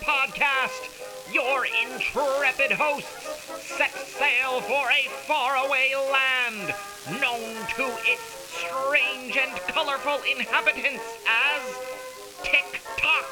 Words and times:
Podcast. 0.00 0.88
Your 1.32 1.66
intrepid 1.66 2.72
hosts 2.72 3.50
set 3.60 3.90
sail 3.90 4.60
for 4.60 4.90
a 4.90 5.08
faraway 5.26 5.92
land 6.12 6.74
known 7.20 7.54
to 7.76 7.84
its 8.06 8.22
strange 8.52 9.36
and 9.36 9.52
colorful 9.68 10.18
inhabitants 10.30 11.02
as 11.26 11.62
TikTok. 12.42 13.26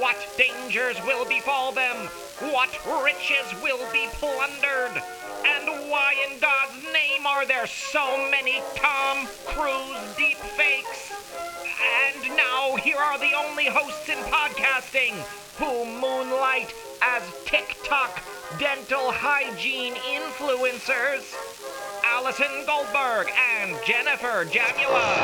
What 0.00 0.16
dangers 0.36 0.96
will 1.04 1.24
befall 1.24 1.72
them? 1.72 2.08
What 2.50 2.70
riches 3.04 3.62
will 3.62 3.86
be 3.92 4.08
plundered? 4.14 5.02
And 5.46 5.90
why 5.90 6.14
in 6.28 6.40
God's 6.40 6.82
name 6.92 7.26
are 7.26 7.46
there 7.46 7.66
so 7.66 8.28
many 8.30 8.60
Tom 8.74 9.28
Cruise 9.46 10.16
deepfakes? 10.16 11.03
And 11.80 12.36
now 12.36 12.76
here 12.76 12.98
are 12.98 13.18
the 13.18 13.32
only 13.34 13.66
hosts 13.66 14.08
in 14.08 14.18
podcasting 14.30 15.12
who 15.58 15.84
moonlight 15.84 16.72
as 17.02 17.22
TikTok 17.44 18.22
dental 18.58 19.10
hygiene 19.10 19.94
influencers. 19.94 21.34
Allison 22.04 22.64
Goldberg 22.66 23.28
and 23.58 23.76
Jennifer 23.84 24.44
Jamula. 24.44 25.22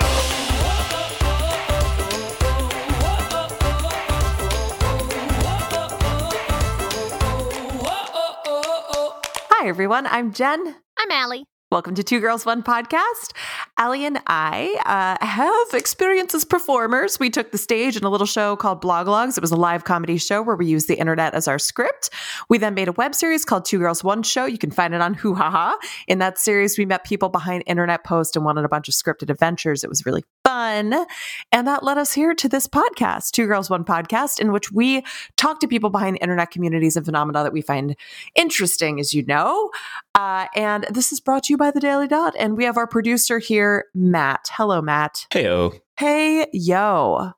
Hi, 9.52 9.68
everyone. 9.68 10.06
I'm 10.06 10.32
Jen. 10.32 10.76
I'm 10.98 11.10
Allie. 11.10 11.44
Welcome 11.72 11.94
to 11.94 12.02
Two 12.02 12.18
Girls 12.18 12.44
One 12.44 12.64
Podcast. 12.64 13.30
Allie 13.78 14.04
and 14.04 14.20
I 14.26 14.76
uh, 14.86 15.24
have 15.24 15.72
experience 15.72 16.34
as 16.34 16.44
performers. 16.44 17.20
We 17.20 17.30
took 17.30 17.52
the 17.52 17.58
stage 17.58 17.96
in 17.96 18.02
a 18.02 18.10
little 18.10 18.26
show 18.26 18.56
called 18.56 18.82
Blogologues. 18.82 19.38
It 19.38 19.40
was 19.40 19.52
a 19.52 19.56
live 19.56 19.84
comedy 19.84 20.18
show 20.18 20.42
where 20.42 20.56
we 20.56 20.66
used 20.66 20.88
the 20.88 20.96
internet 20.96 21.32
as 21.32 21.46
our 21.46 21.60
script. 21.60 22.10
We 22.48 22.58
then 22.58 22.74
made 22.74 22.88
a 22.88 22.92
web 22.92 23.14
series 23.14 23.44
called 23.44 23.66
Two 23.66 23.78
Girls 23.78 24.02
One 24.02 24.24
Show. 24.24 24.46
You 24.46 24.58
can 24.58 24.72
find 24.72 24.94
it 24.94 25.00
on 25.00 25.14
Hoo 25.14 25.32
Ha 25.34 25.48
Ha. 25.48 25.78
In 26.08 26.18
that 26.18 26.38
series, 26.38 26.76
we 26.76 26.86
met 26.86 27.04
people 27.04 27.28
behind 27.28 27.62
internet 27.68 28.02
posts 28.02 28.34
and 28.34 28.44
wanted 28.44 28.64
a 28.64 28.68
bunch 28.68 28.88
of 28.88 28.94
scripted 28.94 29.30
adventures. 29.30 29.84
It 29.84 29.88
was 29.88 30.04
really 30.04 30.24
fun. 30.50 31.06
And 31.52 31.66
that 31.68 31.82
led 31.84 31.96
us 31.98 32.12
here 32.12 32.34
to 32.34 32.48
this 32.48 32.66
podcast, 32.66 33.30
Two 33.30 33.46
Girls 33.46 33.70
One 33.70 33.84
Podcast, 33.84 34.40
in 34.40 34.50
which 34.52 34.72
we 34.72 35.04
talk 35.36 35.60
to 35.60 35.68
people 35.68 35.90
behind 35.90 36.18
internet 36.20 36.50
communities 36.50 36.96
and 36.96 37.04
phenomena 37.06 37.42
that 37.44 37.52
we 37.52 37.60
find 37.60 37.94
interesting, 38.34 38.98
as 38.98 39.14
you 39.14 39.24
know. 39.26 39.70
Uh, 40.14 40.46
and 40.56 40.86
this 40.90 41.12
is 41.12 41.20
brought 41.20 41.44
to 41.44 41.52
you 41.52 41.56
by 41.56 41.70
the 41.70 41.80
Daily 41.80 42.08
Dot. 42.08 42.34
And 42.38 42.56
we 42.56 42.64
have 42.64 42.76
our 42.76 42.86
producer 42.86 43.38
here, 43.38 43.84
Matt. 43.94 44.48
Hello, 44.52 44.82
Matt. 44.82 45.26
Heyo. 45.30 45.78
Hey, 45.98 46.46
yo. 46.52 47.32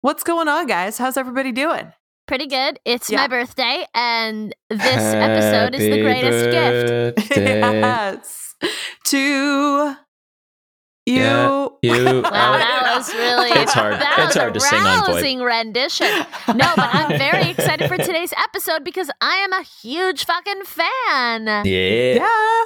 What's 0.00 0.22
going 0.22 0.48
on, 0.48 0.66
guys? 0.66 0.96
How's 0.98 1.16
everybody 1.16 1.52
doing? 1.52 1.92
Pretty 2.26 2.46
good. 2.46 2.80
It's 2.84 3.10
Yeah. 3.10 3.18
my 3.18 3.28
birthday, 3.28 3.86
and 3.94 4.54
this 4.68 4.80
episode 4.82 5.74
is 5.74 5.82
the 5.94 6.00
greatest 6.02 6.50
gift. 6.50 7.28
gift. 7.34 7.38
yes. 7.38 8.54
To 9.04 9.96
you. 11.06 11.14
Yeah, 11.14 11.68
you. 11.82 12.22
Wow, 12.22 12.30
that 12.58 12.94
was 12.96 13.14
really 13.14 13.50
It's 13.50 13.72
hard. 13.72 13.94
That 13.94 14.16
It's 14.18 14.26
was 14.28 14.36
hard 14.36 14.50
a 14.50 14.54
to 14.54 14.60
sing 14.60 14.80
on 14.80 15.04
VoIP. 15.04 15.14
rousing 15.14 15.40
rendition. 15.42 16.26
No, 16.48 16.72
but 16.76 16.90
I'm 16.94 17.16
very 17.18 17.50
excited 17.50 17.88
for 17.88 17.96
today's 17.96 18.32
episode 18.36 18.84
because 18.84 19.10
I 19.20 19.36
am 19.36 19.52
a 19.52 19.62
huge 19.62 20.24
fucking 20.24 20.64
fan. 20.64 21.46
Yeah. 21.64 22.14
Yeah. 22.14 22.64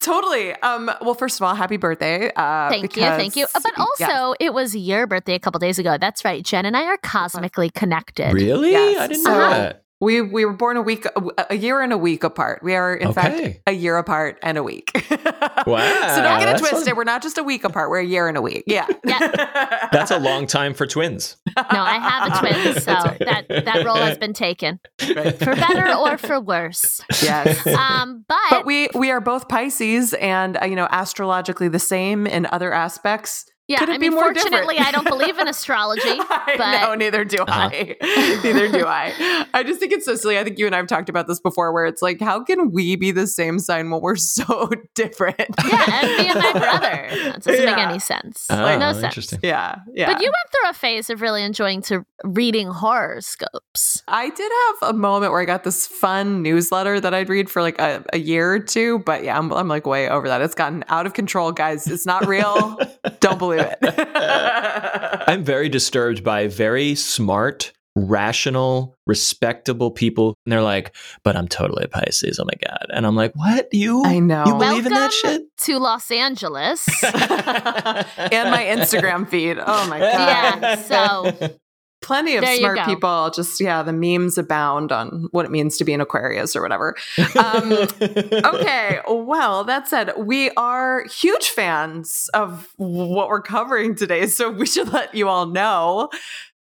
Totally. 0.00 0.52
Um, 0.62 0.90
well, 1.00 1.14
first 1.14 1.38
of 1.40 1.44
all, 1.46 1.54
happy 1.54 1.76
birthday. 1.76 2.32
Uh, 2.34 2.68
Thank 2.70 2.96
you, 2.96 3.02
thank 3.02 3.36
you. 3.36 3.46
But 3.54 3.78
also, 3.78 4.04
yeah. 4.04 4.32
it 4.40 4.52
was 4.52 4.74
your 4.74 5.06
birthday 5.06 5.34
a 5.34 5.38
couple 5.38 5.60
days 5.60 5.78
ago. 5.78 5.96
That's 5.96 6.24
right. 6.24 6.44
Jen 6.44 6.66
and 6.66 6.76
I 6.76 6.86
are 6.86 6.96
cosmically 6.98 7.70
connected. 7.70 8.32
Really? 8.32 8.72
Yes. 8.72 9.00
I 9.00 9.06
didn't 9.06 9.22
know 9.22 9.30
Uh-huh. 9.40 9.50
that. 9.50 9.84
We 10.02 10.20
we 10.20 10.44
were 10.44 10.52
born 10.52 10.76
a 10.76 10.82
week, 10.82 11.06
a, 11.06 11.46
a 11.50 11.56
year 11.56 11.80
and 11.80 11.92
a 11.92 11.96
week 11.96 12.24
apart. 12.24 12.60
We 12.62 12.74
are, 12.74 12.92
in 12.92 13.12
fact, 13.12 13.60
a 13.68 13.72
year 13.72 13.96
apart 13.96 14.36
and 14.42 14.58
a 14.58 14.62
week. 14.62 14.90
Wow, 14.94 15.06
so 16.14 16.22
don't 16.22 16.40
get 16.40 16.56
it 16.56 16.58
twisted. 16.58 16.88
fun. 16.88 16.96
We're 16.96 17.04
not 17.04 17.22
just 17.22 17.38
a 17.38 17.44
week 17.44 17.62
apart. 17.62 17.88
We're 17.88 18.00
a 18.00 18.04
year 18.04 18.26
and 18.26 18.36
a 18.36 18.42
week. 18.42 18.64
Yeah. 18.66 18.88
Yeah. 19.04 19.88
That's 19.92 20.10
a 20.10 20.18
long 20.18 20.48
time 20.48 20.74
for 20.74 20.88
twins. 20.88 21.36
No, 21.56 21.62
I 21.70 21.98
have 21.98 22.32
a 22.32 22.40
twin, 22.40 22.74
so 22.80 22.92
right. 22.92 23.18
that 23.20 23.64
that 23.64 23.84
role 23.86 23.96
has 23.96 24.18
been 24.18 24.32
taken 24.32 24.80
for 24.98 25.14
better 25.54 25.94
or 25.94 26.18
for 26.18 26.40
worse. 26.40 27.00
yes. 27.22 27.64
Um, 27.68 28.24
but, 28.28 28.38
But 28.50 28.66
we 28.66 28.88
we 28.96 29.12
are 29.12 29.20
both 29.20 29.48
Pisces, 29.48 30.14
and 30.14 30.58
uh, 30.60 30.64
you 30.64 30.74
know, 30.74 30.88
astrologically 30.90 31.68
the 31.68 31.78
same 31.78 32.26
in 32.26 32.46
other 32.46 32.72
aspects. 32.72 33.46
Yeah, 33.72 33.78
could 33.78 33.88
it 33.88 33.92
I 33.94 33.98
be 33.98 34.08
mean, 34.08 34.12
more 34.14 34.24
fortunately, 34.34 34.76
different? 34.76 34.88
I 34.88 34.92
don't 34.92 35.08
believe 35.08 35.38
in 35.38 35.48
astrology. 35.48 36.02
I 36.06 36.54
but- 36.56 36.80
know, 36.80 36.94
neither 36.94 37.24
do 37.24 37.38
Uh-huh. 37.42 37.70
I. 37.72 37.96
neither 38.44 38.70
do 38.70 38.86
I. 38.86 39.46
I 39.54 39.62
just 39.62 39.80
think 39.80 39.92
it's 39.92 40.04
so 40.04 40.14
silly. 40.14 40.38
I 40.38 40.44
think 40.44 40.58
you 40.58 40.66
and 40.66 40.74
I 40.74 40.78
have 40.78 40.86
talked 40.86 41.08
about 41.08 41.26
this 41.26 41.40
before, 41.40 41.72
where 41.72 41.86
it's 41.86 42.02
like, 42.02 42.20
how 42.20 42.42
can 42.44 42.70
we 42.70 42.96
be 42.96 43.10
the 43.10 43.26
same 43.26 43.58
sign 43.58 43.90
when 43.90 44.00
we're 44.00 44.16
so 44.16 44.70
different? 44.94 45.36
Yeah, 45.66 46.00
and 46.02 46.16
me 46.18 46.26
and 46.28 46.38
my 46.38 46.52
brother. 46.52 47.08
That 47.32 47.42
doesn't 47.42 47.64
make 47.64 47.78
any 47.78 47.98
sense. 47.98 48.46
Oh, 48.50 48.78
no 48.78 48.92
sense. 48.92 49.04
interesting. 49.04 49.40
yeah, 49.42 49.76
yeah. 49.94 50.12
But 50.12 50.20
you 50.22 50.26
went 50.26 50.50
through 50.52 50.70
a 50.70 50.74
phase 50.74 51.10
of 51.10 51.20
really 51.22 51.42
enjoying 51.42 51.82
to 51.82 52.04
reading 52.24 52.68
horoscopes. 52.68 54.02
I 54.08 54.30
did 54.30 54.52
have 54.80 54.90
a 54.90 54.92
moment 54.96 55.32
where 55.32 55.40
I 55.40 55.44
got 55.44 55.64
this 55.64 55.86
fun 55.86 56.42
newsletter 56.42 57.00
that 57.00 57.14
I'd 57.14 57.28
read 57.28 57.48
for 57.50 57.62
like 57.62 57.80
a, 57.80 58.04
a 58.12 58.18
year 58.18 58.52
or 58.52 58.58
two, 58.60 58.98
but 59.00 59.24
yeah, 59.24 59.38
I'm, 59.38 59.52
I'm 59.52 59.68
like 59.68 59.86
way 59.86 60.08
over 60.08 60.28
that. 60.28 60.40
It's 60.42 60.54
gotten 60.54 60.84
out 60.88 61.06
of 61.06 61.14
control, 61.14 61.52
guys. 61.52 61.86
It's 61.86 62.06
not 62.06 62.26
real. 62.26 62.78
Don't 63.20 63.38
believe 63.38 63.60
it. 63.62 65.18
I'm 65.28 65.44
very 65.44 65.68
disturbed 65.68 66.22
by 66.24 66.46
very 66.48 66.94
smart, 66.94 67.72
rational, 67.94 68.94
respectable 69.06 69.90
people. 69.90 70.34
And 70.46 70.52
they're 70.52 70.62
like, 70.62 70.94
but 71.24 71.36
I'm 71.36 71.48
totally 71.48 71.84
a 71.84 71.88
Pisces. 71.88 72.38
Oh 72.40 72.44
my 72.44 72.68
God. 72.68 72.86
And 72.92 73.06
I'm 73.06 73.16
like, 73.16 73.32
what? 73.34 73.68
You? 73.72 74.02
I 74.04 74.18
know. 74.18 74.44
You 74.46 74.54
believe 74.56 74.86
in 74.86 74.92
that 74.94 75.12
shit? 75.12 75.42
to 75.58 75.78
Los 75.78 76.10
Angeles. 76.10 76.86
and 77.04 78.50
my 78.50 78.64
Instagram 78.64 79.28
feed. 79.28 79.58
Oh 79.58 79.86
my 79.88 79.98
god. 80.00 80.60
Yeah, 80.62 80.74
so- 80.76 81.56
plenty 82.02 82.36
of 82.36 82.42
There 82.42 82.58
smart 82.58 82.80
people. 82.86 83.30
Just 83.30 83.60
yeah, 83.60 83.82
the 83.82 83.92
memes 83.92 84.36
abound 84.36 84.92
on 84.92 85.28
what 85.30 85.44
it 85.44 85.50
means 85.50 85.76
to 85.78 85.84
be 85.84 85.92
an 85.92 86.00
Aquarius 86.00 86.54
or 86.54 86.62
whatever. 86.62 86.96
Um, 87.38 87.72
okay, 88.02 89.00
well, 89.08 89.64
that 89.64 89.88
said, 89.88 90.12
we 90.18 90.50
are 90.50 91.04
huge 91.04 91.48
fans 91.48 92.28
of 92.34 92.72
what 92.76 93.28
we're 93.28 93.42
covering 93.42 93.94
today, 93.94 94.26
so 94.26 94.50
we 94.50 94.66
should 94.66 94.92
let 94.92 95.14
you 95.14 95.28
all 95.28 95.46
know. 95.46 96.10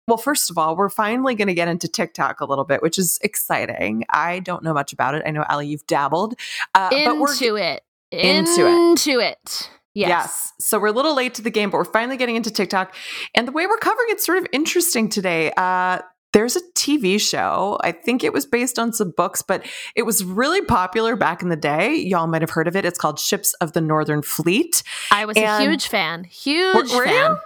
Well, 0.09 0.19
first 0.19 0.51
of 0.51 0.59
all, 0.59 0.77
we're 0.77 0.89
finally 0.89 1.37
going 1.37 1.49
to 1.49 1.55
get 1.55 1.69
into 1.69 1.87
TikTok 1.87 2.41
a 2.41 2.45
little 2.45 2.65
bit, 2.65 2.83
which 2.83 2.99
is 2.99 3.19
exciting. 3.23 4.05
I 4.11 4.41
don't 4.41 4.65
know 4.65 4.75
much 4.75 4.93
about 4.93 5.15
it. 5.15 5.23
I 5.25 5.31
know, 5.31 5.45
Allie, 5.49 5.69
you've 5.69 5.87
dabbled. 5.87 6.35
Uh, 6.75 6.91
but 6.91 7.19
we're 7.19 7.33
Into 7.33 7.57
it. 7.57 7.83
Into 8.11 8.67
it. 8.67 8.91
Into 8.91 9.21
it. 9.21 9.71
Yes. 9.95 10.53
So 10.61 10.78
we're 10.78 10.89
a 10.89 10.93
little 10.93 11.15
late 11.15 11.34
to 11.34 11.43
the 11.43 11.51
game, 11.51 11.71
but 11.71 11.78
we're 11.78 11.84
finally 11.84 12.17
getting 12.17 12.37
into 12.37 12.51
TikTok. 12.51 12.95
And 13.34 13.49
the 13.49 13.53
way 13.53 13.67
we're 13.67 13.78
covering 13.78 14.09
it's 14.11 14.25
sort 14.25 14.39
of 14.39 14.47
interesting 14.53 15.09
today. 15.09 15.53
Uh, 15.56 16.01
there's 16.33 16.55
a 16.55 16.61
TV 16.77 17.21
show. 17.21 17.77
I 17.83 17.91
think 17.93 18.23
it 18.23 18.33
was 18.33 18.47
based 18.47 18.78
on 18.78 18.93
some 18.93 19.12
books, 19.17 19.43
but 19.43 19.67
it 19.97 20.03
was 20.03 20.23
really 20.23 20.62
popular 20.62 21.17
back 21.17 21.43
in 21.43 21.49
the 21.49 21.56
day. 21.56 21.97
Y'all 21.97 22.28
might 22.28 22.43
have 22.43 22.51
heard 22.51 22.69
of 22.69 22.77
it. 22.77 22.84
It's 22.84 22.99
called 22.99 23.19
Ships 23.19 23.53
of 23.55 23.73
the 23.73 23.81
Northern 23.81 24.23
Fleet. 24.23 24.83
I 25.11 25.25
was 25.25 25.37
a 25.37 25.61
huge 25.61 25.89
fan. 25.89 26.25
Huge 26.25 26.93
were 26.93 27.05
you? 27.05 27.12
fan. 27.12 27.37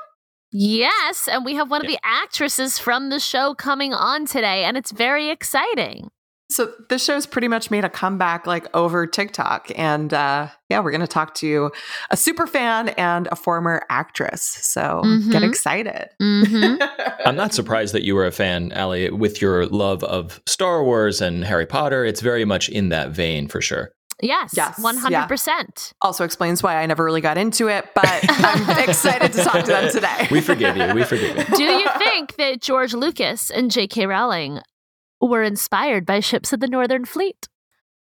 Yes, 0.56 1.26
and 1.26 1.44
we 1.44 1.55
have 1.55 1.69
one 1.69 1.81
of 1.81 1.88
the 1.88 1.99
actresses 2.05 2.78
from 2.78 3.09
the 3.09 3.19
show 3.19 3.55
coming 3.55 3.93
on 3.93 4.25
today, 4.25 4.65
and 4.65 4.76
it's 4.76 4.93
very 4.93 5.31
exciting. 5.31 6.11
So 6.54 6.72
this 6.88 7.04
show's 7.04 7.26
pretty 7.26 7.48
much 7.48 7.70
made 7.70 7.84
a 7.84 7.88
comeback 7.91 8.47
like 8.47 8.66
over 8.76 9.06
TikTok. 9.09 9.72
And 9.76 10.15
uh, 10.15 10.48
yeah, 10.69 10.78
we're 10.81 10.92
going 10.92 11.00
to 11.00 11.06
talk 11.09 11.34
to 11.37 11.72
a 12.10 12.16
super 12.16 12.47
fan 12.47 12.91
and 12.91 13.26
a 13.32 13.37
former 13.37 13.82
actress. 13.91 14.42
So 14.42 15.00
get 15.31 15.43
Mhm. 15.43 15.48
excited. 15.48 16.09
hmm 16.20 16.76
I'm 17.26 17.34
not 17.37 17.52
surprised 17.55 17.93
that 17.94 18.05
you 18.05 18.14
were 18.14 18.25
a 18.26 18.31
fan, 18.32 18.70
Allie, 18.73 19.11
with 19.11 19.43
your 19.43 19.67
love 19.67 20.05
of 20.05 20.40
Star 20.46 20.84
Wars 20.84 21.20
and 21.20 21.44
Harry 21.44 21.67
Potter. 21.67 22.05
It's 22.05 22.20
very 22.20 22.44
much 22.44 22.69
in 22.69 22.90
that 22.90 23.11
vein 23.11 23.49
for 23.49 23.61
sure. 23.61 23.90
Yes, 24.23 24.52
Yes, 24.56 24.79
one 24.81 24.96
hundred 24.96 25.26
percent. 25.26 25.93
also 26.00 26.23
explains 26.25 26.62
why 26.62 26.76
I 26.81 26.87
never 26.87 27.02
really 27.05 27.20
got 27.20 27.37
into 27.37 27.67
it, 27.67 27.84
but 27.96 28.06
I'm 28.29 28.88
excited 28.88 29.32
to 29.32 29.43
talk 29.43 29.64
to 29.64 29.73
them 29.73 29.90
today. 29.90 30.29
We 30.31 30.40
forgive 30.40 30.76
you. 30.76 30.94
We 30.94 31.02
forgive 31.02 31.37
you. 31.37 31.44
Do 31.56 31.64
you 31.64 31.88
think 31.99 32.37
that 32.37 32.62
George 32.62 32.94
Lucas 32.94 33.50
and 33.50 33.73
J.K. 33.73 34.06
Rowling 34.06 34.61
were 35.29 35.43
inspired 35.43 36.05
by 36.06 36.21
ships 36.21 36.53
of 36.53 36.61
the 36.61 36.69
Northern 36.69 37.05
Fleet? 37.05 37.49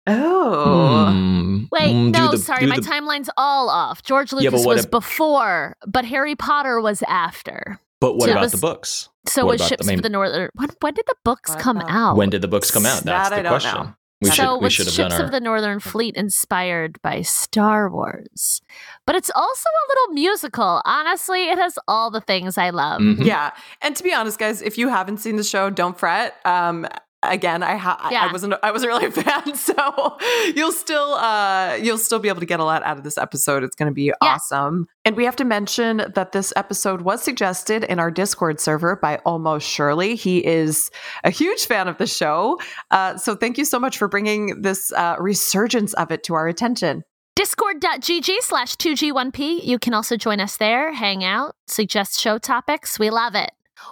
Oh. 0.06 1.10
Hmm. 1.10 1.64
Wait, 1.72 1.92
Mm, 1.94 2.12
no, 2.12 2.30
the- 2.30 2.38
sorry, 2.38 2.66
my 2.66 2.76
the- 2.76 2.82
timeline's 2.82 3.30
all 3.36 3.68
off. 3.68 4.02
George 4.02 4.32
Lucas 4.32 4.52
what 4.64 4.66
was 4.76 4.84
if- 4.84 4.90
before, 4.90 5.76
but 5.86 6.04
Harry 6.04 6.36
Potter 6.36 6.80
was 6.80 7.02
after. 7.08 7.80
But 8.00 8.14
what 8.14 8.26
So 8.26 8.30
about 8.32 8.42
was- 8.42 8.52
the 8.52 8.58
books? 8.58 9.08
So 9.26 9.44
What 9.44 9.52
was 9.54 9.60
about 9.62 9.64
the 9.64 9.68
ships 9.68 9.86
main- 9.86 9.98
of 9.98 10.02
the 10.02 10.08
Northern. 10.10 10.48
When, 10.54 10.68
when 10.80 10.94
did 10.94 11.06
the 11.06 11.16
books 11.24 11.50
What 11.50 11.58
come 11.58 11.78
about- 11.78 11.90
out? 11.90 12.16
When 12.16 12.30
did 12.30 12.42
the 12.42 12.48
books 12.48 12.70
come 12.70 12.86
out? 12.86 13.02
That's 13.02 13.30
That 13.30 13.32
I 13.32 13.36
the 13.38 13.42
don't 13.42 13.50
question. 13.52 13.80
know. 13.80 13.94
We 14.22 14.28
should 14.30 14.36
so 14.36 14.56
we 14.56 14.64
was 14.64 14.72
should 14.72 14.86
have 14.86 14.94
done 14.96 15.10
ships 15.10 15.20
our 15.20 15.26
of 15.26 15.30
the 15.32 15.40
Northern 15.40 15.78
Fleet 15.78 16.16
inspired 16.16 17.00
by 17.02 17.20
Star 17.20 17.90
Wars? 17.90 18.62
But 19.06 19.14
it's 19.14 19.30
also 19.34 19.68
a 19.68 19.84
little 19.90 20.14
musical. 20.14 20.80
Honestly, 20.86 21.48
it 21.50 21.58
has 21.58 21.78
all 21.86 22.10
the 22.10 22.22
things 22.22 22.56
I 22.56 22.70
love. 22.70 23.00
Mhm. 23.02 23.24
Yeah. 23.26 23.50
And 23.82 23.94
to 23.94 24.02
be 24.02 24.14
honest, 24.14 24.38
guys, 24.38 24.62
if 24.62 24.78
you 24.78 24.88
haven't 24.88 25.18
seen 25.18 25.36
the 25.36 25.44
show, 25.44 25.68
don't 25.68 25.98
fret. 25.98 26.34
Um, 26.46 26.86
again, 27.32 27.62
I, 27.62 27.76
ha- 27.76 27.98
I- 28.00 28.12
I 28.28 28.32
wasn't 28.32 28.54
I 28.62 28.70
wasn't 28.72 28.88
really 28.92 29.06
a 29.06 29.10
fan, 29.22 29.54
so 29.54 30.16
you'll 30.54 30.72
still 30.72 31.14
uh 31.14 31.78
you'll 31.80 31.98
still 31.98 32.18
be 32.18 32.28
able 32.28 32.40
to 32.40 32.46
get 32.46 32.60
a 32.60 32.64
lot 32.64 32.82
out 32.82 32.96
of 32.98 33.04
this 33.04 33.18
episode. 33.18 33.62
It's 33.64 33.76
going 33.76 33.90
to 33.90 33.94
be 33.94 34.12
awesome. 34.20 34.86
And 35.04 35.16
we 35.16 35.24
have 35.24 35.36
to 35.36 35.44
mention 35.44 35.98
that 36.14 36.32
this 36.32 36.52
episode 36.56 37.02
was 37.02 37.22
suggested 37.22 37.84
in 37.84 37.98
our 37.98 38.10
Discord 38.10 38.60
server 38.60 38.96
by 38.96 39.16
Almost 39.24 39.68
Shirley. 39.68 40.16
He 40.16 40.44
is 40.44 40.90
a 41.24 41.30
huge 41.30 41.66
fan 41.66 41.86
of 41.88 41.98
the 41.98 42.06
show. 42.06 42.58
Uh, 42.90 43.16
so 43.16 43.34
thank 43.36 43.56
you 43.58 43.64
so 43.64 43.78
much 43.78 43.98
for 43.98 44.08
bringing 44.08 44.62
this 44.62 44.92
uh, 44.92 45.16
resurgence 45.20 45.92
of 45.94 46.10
it 46.10 46.24
to 46.24 46.34
our 46.34 46.48
attention. 46.48 47.02
Discord.gg 47.36 48.30
slash 48.40 48.76
2G1P. 48.76 49.62
You 49.64 49.78
can 49.78 49.92
also 49.94 50.16
join 50.16 50.40
us 50.40 50.56
there, 50.56 50.92
hang 50.92 51.22
out, 51.22 51.54
suggest 51.66 52.18
show 52.18 52.38
topics. 52.38 52.98
We 52.98 53.10
love 53.10 53.34
it. 53.34 53.50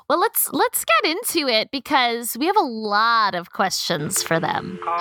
Well, 0.08 0.18
let's 0.20 0.48
let's 0.52 0.84
get 0.84 1.10
into 1.10 1.48
it 1.48 1.70
because 1.70 2.36
we 2.38 2.46
have 2.46 2.56
a 2.56 2.60
lot 2.60 3.34
of 3.34 3.52
questions 3.52 4.22
for 4.22 4.40
them. 4.40 4.78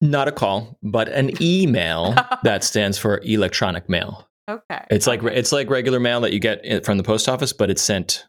Not 0.00 0.28
a 0.28 0.32
call, 0.32 0.78
but 0.82 1.08
an 1.08 1.30
email 1.42 2.14
that 2.42 2.62
stands 2.62 2.98
for 2.98 3.20
electronic 3.24 3.88
mail. 3.88 4.28
Okay. 4.50 4.80
It's 4.90 5.06
like 5.06 5.22
it's 5.22 5.52
like 5.52 5.70
regular 5.70 5.98
mail 5.98 6.20
that 6.20 6.32
you 6.32 6.40
get 6.40 6.84
from 6.84 6.98
the 6.98 7.02
post 7.04 7.28
office, 7.28 7.52
but 7.54 7.70
it's 7.70 7.80
sent 7.80 8.26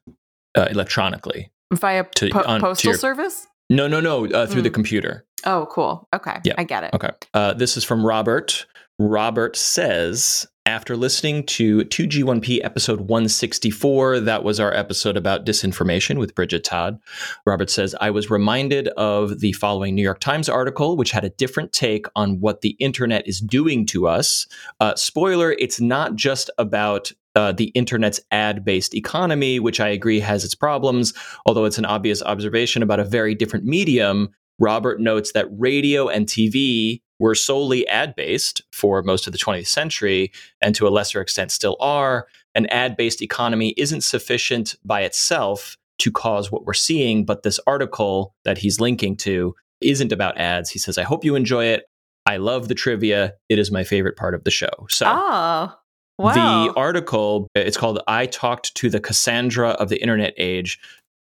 uh, 0.55 0.67
electronically. 0.71 1.51
Via 1.73 2.05
to- 2.15 2.29
po- 2.29 2.43
on- 2.47 2.59
to 2.61 2.65
postal 2.67 2.91
your- 2.91 2.97
service? 2.97 3.47
No, 3.69 3.87
no, 3.87 3.99
no, 3.99 4.27
uh, 4.27 4.45
through 4.45 4.61
the 4.61 4.69
Mm. 4.69 4.75
computer. 4.75 5.25
Oh, 5.43 5.67
cool. 5.71 6.07
Okay. 6.13 6.37
Yeah. 6.43 6.53
I 6.57 6.63
get 6.63 6.83
it. 6.83 6.93
Okay. 6.93 7.09
Uh, 7.33 7.53
this 7.53 7.75
is 7.77 7.83
from 7.83 8.05
Robert. 8.05 8.65
Robert 8.97 9.57
says, 9.57 10.47
after 10.65 10.95
listening 10.95 11.45
to 11.47 11.79
2G1P 11.85 12.63
episode 12.63 13.01
164, 13.01 14.21
that 14.21 14.43
was 14.43 14.59
our 14.59 14.73
episode 14.73 15.17
about 15.17 15.45
disinformation 15.45 16.17
with 16.17 16.33
Bridget 16.33 16.63
Todd. 16.63 16.97
Robert 17.45 17.69
says, 17.69 17.93
I 17.99 18.09
was 18.09 18.31
reminded 18.31 18.87
of 18.89 19.41
the 19.41 19.51
following 19.51 19.95
New 19.95 20.01
York 20.01 20.21
Times 20.21 20.47
article, 20.47 20.95
which 20.95 21.11
had 21.11 21.25
a 21.25 21.29
different 21.29 21.73
take 21.73 22.07
on 22.15 22.39
what 22.39 22.61
the 22.61 22.77
internet 22.79 23.27
is 23.27 23.41
doing 23.41 23.85
to 23.87 24.07
us. 24.07 24.47
Uh, 24.79 24.95
spoiler, 24.95 25.51
it's 25.59 25.81
not 25.81 26.15
just 26.15 26.49
about 26.57 27.11
uh, 27.35 27.51
the 27.51 27.65
internet's 27.75 28.21
ad 28.31 28.63
based 28.63 28.95
economy, 28.95 29.59
which 29.59 29.81
I 29.81 29.89
agree 29.89 30.21
has 30.21 30.45
its 30.45 30.55
problems, 30.55 31.13
although 31.45 31.65
it's 31.65 31.77
an 31.77 31.85
obvious 31.85 32.23
observation 32.23 32.81
about 32.81 33.01
a 33.01 33.05
very 33.05 33.35
different 33.35 33.65
medium. 33.65 34.29
Robert 34.57 35.01
notes 35.01 35.33
that 35.33 35.47
radio 35.51 36.07
and 36.07 36.27
TV 36.27 37.01
were 37.19 37.35
solely 37.35 37.87
ad 37.87 38.15
based 38.15 38.61
for 38.71 39.01
most 39.03 39.27
of 39.27 39.33
the 39.33 39.39
20th 39.39 39.67
century, 39.67 40.31
and 40.61 40.75
to 40.75 40.87
a 40.87 40.89
lesser 40.89 41.21
extent 41.21 41.51
still 41.51 41.77
are. 41.79 42.27
An 42.55 42.65
ad 42.67 42.95
based 42.97 43.21
economy 43.21 43.73
isn't 43.77 44.01
sufficient 44.01 44.75
by 44.85 45.01
itself 45.01 45.77
to 45.99 46.11
cause 46.11 46.51
what 46.51 46.65
we're 46.65 46.73
seeing, 46.73 47.25
but 47.25 47.43
this 47.43 47.59
article 47.67 48.33
that 48.43 48.57
he's 48.57 48.79
linking 48.79 49.15
to 49.17 49.55
isn't 49.81 50.11
about 50.11 50.37
ads. 50.37 50.69
He 50.69 50.79
says, 50.79 50.97
I 50.97 51.03
hope 51.03 51.23
you 51.23 51.35
enjoy 51.35 51.65
it. 51.65 51.85
I 52.25 52.37
love 52.37 52.67
the 52.67 52.75
trivia. 52.75 53.33
It 53.49 53.59
is 53.59 53.71
my 53.71 53.83
favorite 53.83 54.17
part 54.17 54.33
of 54.33 54.43
the 54.43 54.51
show. 54.51 54.69
So, 54.89 55.05
Oh, 55.07 55.73
wow. 56.17 56.33
the 56.67 56.73
article, 56.75 57.47
it's 57.55 57.77
called 57.77 57.99
I 58.07 58.25
Talked 58.25 58.75
to 58.75 58.89
the 58.89 58.99
Cassandra 58.99 59.69
of 59.71 59.89
the 59.89 60.01
Internet 60.01 60.33
Age. 60.37 60.79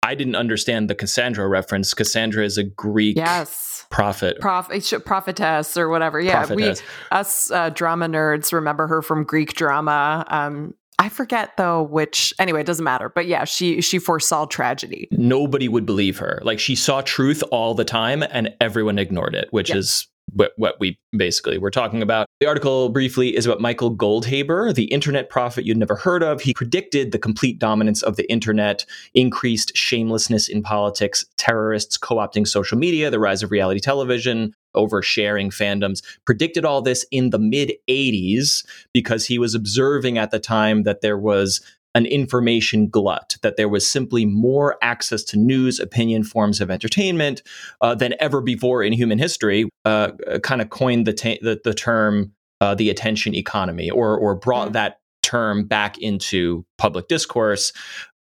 I 0.08 0.16
didn't 0.16 0.36
understand 0.36 0.90
the 0.90 0.96
Cassandra 0.96 1.50
reference. 1.50 1.94
Cassandra 1.94 2.46
is 2.46 2.58
a 2.58 2.64
Greek 2.64 3.18
yes. 3.18 3.86
prophet. 3.90 4.40
Prof, 4.40 4.70
prophetess 5.04 5.76
or 5.76 5.90
whatever. 5.90 6.22
Yeah, 6.22 6.46
prophetess. 6.46 6.82
we 6.82 6.88
us 7.12 7.52
uh, 7.52 7.72
drama 7.72 8.08
nerds 8.08 8.54
remember 8.54 8.88
her 8.88 9.02
from 9.02 9.26
Greek 9.26 9.56
drama. 9.56 10.26
Um, 10.30 10.76
I 10.98 11.10
forget 11.10 11.58
though 11.58 11.84
which. 11.84 12.34
Anyway, 12.40 12.62
it 12.62 12.66
doesn't 12.66 12.86
matter. 12.86 13.10
But 13.10 13.28
yeah, 13.28 13.44
she 13.44 13.82
she 13.82 14.00
foresaw 14.00 14.46
tragedy. 14.46 15.10
Nobody 15.12 15.68
would 15.68 15.86
believe 15.86 16.20
her. 16.20 16.40
Like 16.42 16.62
she 16.62 16.76
saw 16.76 17.02
truth 17.02 17.44
all 17.52 17.74
the 17.74 17.86
time 17.86 18.24
and 18.32 18.54
everyone 18.62 18.98
ignored 18.98 19.36
it, 19.36 19.50
which 19.52 19.70
is 19.70 20.08
what, 20.34 20.54
what 20.58 20.80
we 20.80 21.00
basically 21.16 21.58
were 21.58 21.72
talking 21.72 22.02
about. 22.02 22.28
The 22.40 22.48
article 22.48 22.90
briefly 22.90 23.36
is 23.36 23.46
about 23.46 23.62
Michael 23.62 23.96
Goldhaber, 23.96 24.74
the 24.74 24.86
internet 24.86 25.30
prophet 25.30 25.66
you'd 25.66 25.78
never 25.78 25.96
heard 25.96 26.24
of. 26.24 26.42
He 26.42 26.54
predicted 26.54 27.12
the 27.12 27.20
complete 27.20 27.60
dominance 27.60 28.04
of 28.04 28.16
the 28.16 28.30
internet, 28.30 28.86
increased 29.14 29.76
shamelessness 29.76 30.48
in 30.48 30.62
politics, 30.62 31.26
terrorists 31.38 31.98
co 31.98 32.16
opting 32.16 32.48
social 32.48 32.78
media, 32.78 33.10
the 33.10 33.20
rise 33.20 33.42
of 33.42 33.52
reality 33.52 33.80
television, 33.80 34.54
oversharing 34.76 35.48
fandoms, 35.48 36.04
predicted 36.26 36.64
all 36.64 36.82
this 36.82 37.06
in 37.12 37.32
the 37.32 37.40
mid 37.40 37.74
80s 37.90 38.66
because 38.94 39.26
he 39.26 39.40
was 39.40 39.56
observing 39.56 40.18
at 40.18 40.32
the 40.32 40.40
time 40.40 40.84
that 40.84 41.02
there 41.02 41.18
was 41.18 41.62
an 41.98 42.06
information 42.06 42.90
glut, 42.90 43.30
that 43.42 43.56
there 43.58 43.70
was 43.70 43.92
simply 43.92 44.26
more 44.26 44.78
access 44.82 45.24
to 45.24 45.38
news, 45.38 45.80
opinion, 45.80 46.24
forms 46.24 46.62
of 46.62 46.70
entertainment 46.70 47.42
uh, 47.82 47.96
than 47.96 48.14
ever 48.20 48.42
before 48.42 48.86
in 48.88 48.94
human 48.94 49.20
history. 49.20 49.62
Uh, 49.84 50.12
kind 50.44 50.62
of 50.62 50.70
coined 50.70 51.06
the, 51.08 51.14
ta- 51.14 51.42
the, 51.42 51.60
the 51.64 51.74
term 51.74 52.32
uh, 52.62 52.76
the 52.76 52.90
attention 52.90 53.36
economy, 53.36 53.90
or 53.90 54.18
or 54.18 54.36
brought 54.36 54.70
Mm. 54.70 54.74
that 54.74 54.94
term 55.24 55.68
back 55.68 55.98
into 55.98 56.66
public 56.78 57.08
discourse. 57.08 57.74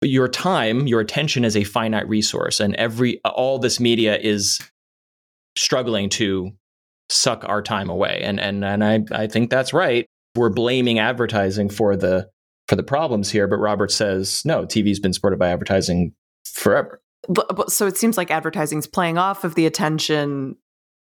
Your 0.02 0.28
time, 0.28 0.88
your 0.88 1.02
attention 1.02 1.46
is 1.46 1.56
a 1.56 1.64
finite 1.64 2.08
resource, 2.10 2.64
and 2.64 2.76
every 2.76 3.20
all 3.24 3.60
this 3.60 3.80
media 3.80 4.18
is 4.18 4.60
struggling 5.58 6.10
to 6.10 6.52
suck 7.10 7.46
our 7.48 7.62
time 7.62 7.90
away. 7.90 8.22
And 8.24 8.40
and 8.40 8.66
and 8.66 8.84
I 8.84 9.24
I 9.24 9.28
think 9.28 9.50
that's 9.50 9.74
right. 9.74 10.06
We're 10.36 10.54
blaming 10.54 11.00
advertising 11.00 11.70
for 11.70 11.96
the 11.96 12.28
for 12.68 12.76
the 12.76 12.84
problems 12.84 13.30
here, 13.30 13.48
but 13.48 13.58
Robert 13.58 13.92
says 13.92 14.44
no. 14.46 14.66
TV's 14.66 15.00
been 15.00 15.14
supported 15.14 15.38
by 15.40 15.50
advertising 15.50 16.14
forever. 16.46 17.02
But, 17.28 17.56
but- 17.56 17.72
so 17.72 17.88
it 17.88 17.98
seems 17.98 18.18
like 18.18 18.32
advertising's 18.32 18.88
playing 18.88 19.18
off 19.18 19.44
of 19.44 19.56
the 19.56 19.66
attention 19.66 20.56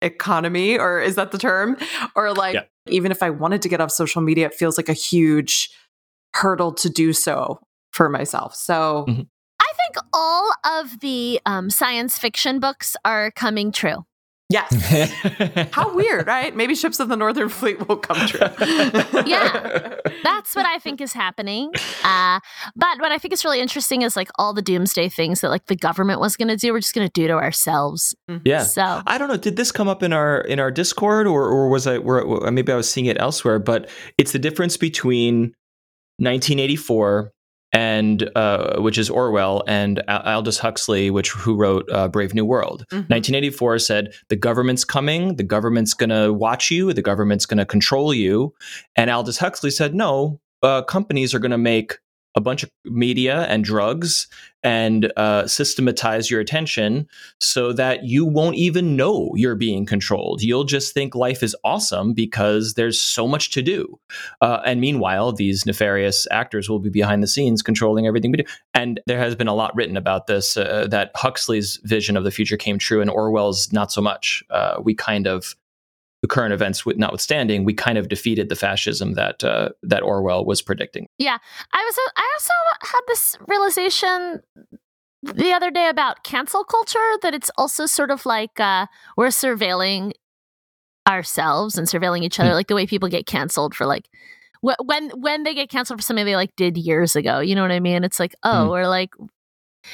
economy, 0.02 0.78
or 0.78 1.00
is 1.00 1.16
that 1.16 1.30
the 1.30 1.38
term? 1.38 1.76
Or 2.16 2.32
like, 2.32 2.54
Yeah. 2.54 2.62
even 2.88 3.10
if 3.12 3.22
I 3.22 3.28
wanted 3.30 3.60
to 3.62 3.68
get 3.68 3.80
off 3.80 3.90
social 3.90 4.22
media, 4.22 4.46
it 4.46 4.54
feels 4.54 4.76
like 4.78 4.88
a 4.88 4.94
huge 4.94 5.68
hurdle 6.34 6.72
to 6.72 6.88
do 6.88 7.12
so 7.12 7.60
for 7.92 8.08
myself. 8.08 8.54
So 8.54 9.04
Mhm. 9.08 9.26
I 9.60 9.72
think 9.76 9.96
all 10.14 10.52
of 10.64 11.00
the 11.00 11.40
um, 11.44 11.68
science 11.70 12.16
fiction 12.18 12.60
books 12.60 12.96
are 13.04 13.30
coming 13.32 13.72
true. 13.72 14.04
Yes. 14.50 14.70
How 15.72 15.94
weird, 15.94 16.26
right? 16.26 16.54
Maybe 16.54 16.74
ships 16.74 17.00
of 17.00 17.08
the 17.08 17.16
Northern 17.16 17.48
Fleet 17.48 17.88
will 17.88 17.96
come 17.96 18.26
true. 18.26 18.40
Yeah. 19.26 19.96
That's 20.24 20.54
what 20.54 20.66
I 20.66 20.78
think 20.78 21.00
is 21.00 21.12
happening. 21.12 21.70
Uh, 22.02 22.40
but 22.74 23.00
what 23.00 23.12
I 23.12 23.18
think 23.18 23.32
is 23.32 23.44
really 23.44 23.60
interesting 23.60 24.02
is 24.02 24.16
like 24.16 24.28
all 24.38 24.52
the 24.52 24.62
doomsday 24.62 25.08
things 25.08 25.40
that 25.40 25.50
like 25.50 25.66
the 25.66 25.76
government 25.76 26.20
was 26.20 26.36
going 26.36 26.48
to 26.48 26.56
do, 26.56 26.72
we're 26.72 26.80
just 26.80 26.94
going 26.94 27.06
to 27.06 27.12
do 27.12 27.26
to 27.28 27.34
ourselves. 27.34 28.14
yeah. 28.44 28.62
So 28.62 29.02
I 29.06 29.18
don't 29.18 29.28
know. 29.28 29.36
Did 29.36 29.56
this 29.56 29.70
come 29.72 29.88
up 29.88 30.02
in 30.02 30.12
our 30.12 30.40
in 30.40 30.58
our 30.58 30.70
Discord, 30.70 31.26
or 31.26 31.44
or 31.44 31.68
was 31.68 31.86
I? 31.86 31.98
Where, 31.98 32.24
maybe 32.50 32.72
I 32.72 32.76
was 32.76 32.90
seeing 32.90 33.06
it 33.06 33.16
elsewhere. 33.20 33.58
But 33.58 33.88
it's 34.18 34.32
the 34.32 34.38
difference 34.38 34.76
between 34.76 35.54
1984 36.18 37.32
and 37.72 38.28
uh, 38.34 38.80
which 38.80 38.98
is 38.98 39.08
Orwell 39.10 39.62
and 39.66 40.02
Aldous 40.08 40.58
Huxley, 40.58 41.10
which 41.10 41.30
who 41.30 41.54
wrote 41.54 41.88
uh, 41.92 42.08
Brave 42.08 42.34
New 42.34 42.44
World. 42.44 42.84
Mhm. 42.90 43.08
1984 43.08 43.78
said 43.78 44.12
the 44.28 44.36
government's 44.36 44.84
coming, 44.84 45.36
the 45.36 45.44
government's 45.44 45.94
going 45.94 46.10
to 46.10 46.32
watch 46.32 46.70
you, 46.70 46.92
the 46.92 47.02
government's 47.02 47.46
going 47.46 47.58
to 47.58 47.66
control 47.66 48.12
you, 48.12 48.52
and 48.96 49.10
Aldous 49.10 49.38
Huxley 49.38 49.70
said 49.70 49.94
no. 49.94 50.40
Uh, 50.62 50.82
companies 50.82 51.34
are 51.34 51.38
going 51.38 51.50
to 51.52 51.58
make 51.58 51.98
a 52.36 52.40
bunch 52.40 52.62
of 52.62 52.70
media 52.84 53.42
and 53.46 53.64
drugs 53.64 54.28
and 54.62 55.12
uh, 55.16 55.46
systematize 55.46 56.30
your 56.30 56.40
attention 56.40 57.08
so 57.38 57.72
that 57.72 58.04
you 58.04 58.24
won't 58.24 58.56
even 58.56 58.96
know 58.96 59.30
you're 59.34 59.54
being 59.54 59.86
controlled. 59.86 60.42
You'll 60.42 60.64
just 60.64 60.92
think 60.92 61.14
life 61.14 61.42
is 61.42 61.56
awesome 61.64 62.12
because 62.12 62.74
there's 62.74 63.00
so 63.00 63.26
much 63.26 63.50
to 63.52 63.62
do. 63.62 63.98
Uh, 64.40 64.60
and 64.64 64.80
meanwhile, 64.80 65.32
these 65.32 65.64
nefarious 65.64 66.26
actors 66.30 66.68
will 66.68 66.78
be 66.78 66.90
behind 66.90 67.22
the 67.22 67.26
scenes 67.26 67.62
controlling 67.62 68.06
everything 68.06 68.30
we 68.30 68.38
do. 68.38 68.50
And 68.74 69.00
there 69.06 69.18
has 69.18 69.34
been 69.34 69.48
a 69.48 69.54
lot 69.54 69.74
written 69.74 69.96
about 69.96 70.26
this 70.26 70.56
uh, 70.56 70.86
that 70.90 71.10
Huxley's 71.14 71.80
vision 71.84 72.16
of 72.16 72.24
the 72.24 72.30
future 72.30 72.56
came 72.56 72.78
true 72.78 73.00
and 73.00 73.10
Orwell's 73.10 73.72
not 73.72 73.90
so 73.90 74.00
much. 74.00 74.42
Uh, 74.50 74.80
we 74.82 74.94
kind 74.94 75.26
of 75.26 75.54
the 76.22 76.28
current 76.28 76.52
events 76.52 76.84
notwithstanding, 76.86 77.64
we 77.64 77.72
kind 77.72 77.96
of 77.96 78.08
defeated 78.08 78.48
the 78.48 78.56
fascism 78.56 79.14
that 79.14 79.42
uh, 79.42 79.70
that 79.82 80.02
Orwell 80.02 80.44
was 80.44 80.60
predicting. 80.62 81.06
Yeah, 81.18 81.38
I 81.72 81.84
was 81.84 81.98
I 82.16 82.30
also 82.34 82.52
had 82.82 83.00
this 83.08 83.36
realization 83.48 84.42
the 85.22 85.52
other 85.52 85.70
day 85.70 85.88
about 85.88 86.22
cancel 86.24 86.64
culture 86.64 86.98
that 87.22 87.34
it's 87.34 87.50
also 87.58 87.86
sort 87.86 88.10
of 88.10 88.26
like 88.26 88.58
uh, 88.60 88.86
we're 89.16 89.28
surveilling 89.28 90.12
ourselves 91.08 91.76
and 91.78 91.86
surveilling 91.88 92.22
each 92.22 92.38
other, 92.38 92.50
Hmm. 92.50 92.54
like 92.56 92.68
the 92.68 92.74
way 92.74 92.86
people 92.86 93.08
get 93.08 93.26
canceled 93.26 93.74
for 93.74 93.86
like 93.86 94.08
wh- 94.62 94.78
when 94.84 95.10
when 95.10 95.42
they 95.44 95.54
get 95.54 95.70
canceled 95.70 95.98
for 95.98 96.02
something 96.02 96.24
they 96.24 96.36
like 96.36 96.54
did 96.56 96.76
years 96.76 97.16
ago. 97.16 97.40
You 97.40 97.54
know 97.54 97.62
what 97.62 97.72
I 97.72 97.80
mean? 97.80 98.04
It's 98.04 98.20
like 98.20 98.34
oh, 98.42 98.64
Hmm. 98.64 98.70
we're 98.70 98.88
like 98.88 99.10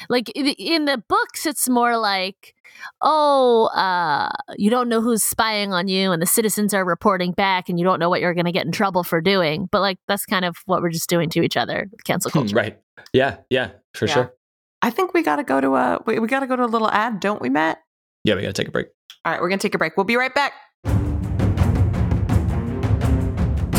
like 0.09 0.29
in 0.31 0.47
in 0.47 0.85
the 0.85 1.03
books 1.09 1.47
it's 1.47 1.69
more 1.69 1.97
like 1.97 2.55
oh 3.03 3.67
uh 3.75 4.29
you 4.57 4.69
don't 4.71 4.89
know 4.89 5.01
who's 5.01 5.23
spying 5.23 5.73
on 5.73 5.89
you 5.89 6.13
and 6.13 6.21
the 6.21 6.27
citizens 6.27 6.75
are 6.75 6.85
reporting 6.85 7.33
back 7.33 7.69
and 7.69 7.79
you 7.79 7.85
don't 7.85 7.99
know 7.99 8.09
what 8.11 8.21
you're 8.21 8.35
going 8.35 8.45
to 8.45 8.53
get 8.53 8.67
in 8.67 8.73
trouble 8.73 9.03
for 9.03 9.21
doing 9.21 9.69
but 9.73 9.81
like 9.81 9.99
that's 10.09 10.27
kind 10.27 10.45
of 10.45 10.57
what 10.67 10.83
we're 10.83 10.91
just 10.91 11.09
doing 11.09 11.31
to 11.31 11.43
each 11.43 11.57
other 11.57 11.89
with 11.91 12.05
cancel 12.05 12.31
culture 12.37 12.55
right. 12.57 12.79
Yeah. 13.13 13.37
Yeah. 13.51 13.71
For 13.95 14.07
Yeah. 14.07 14.15
sure. 14.15 14.35
I 14.83 14.91
think 14.91 15.15
we 15.15 15.23
got 15.23 15.37
to 15.37 15.45
go 15.45 15.61
to 15.61 15.75
a 15.77 16.03
we, 16.07 16.19
we 16.19 16.29
got 16.29 16.41
to 16.41 16.47
go 16.47 16.57
to 16.57 16.65
a 16.65 16.67
little 16.67 16.91
ad, 16.91 17.21
don't 17.21 17.41
we, 17.41 17.49
Matt? 17.49 17.79
Yeah. 18.25 18.35
We 18.35 18.43
got 18.43 18.49
to 18.49 18.53
take 18.55 18.69
a 18.69 18.71
break. 18.71 18.87
All 19.25 19.33
right, 19.33 19.41
we're 19.41 19.49
going 19.49 19.59
to 19.59 19.67
take 19.67 19.75
a 19.75 19.79
break. 19.79 19.97
We'll 19.97 20.05
be 20.05 20.17
right 20.17 20.35
back. 20.35 20.53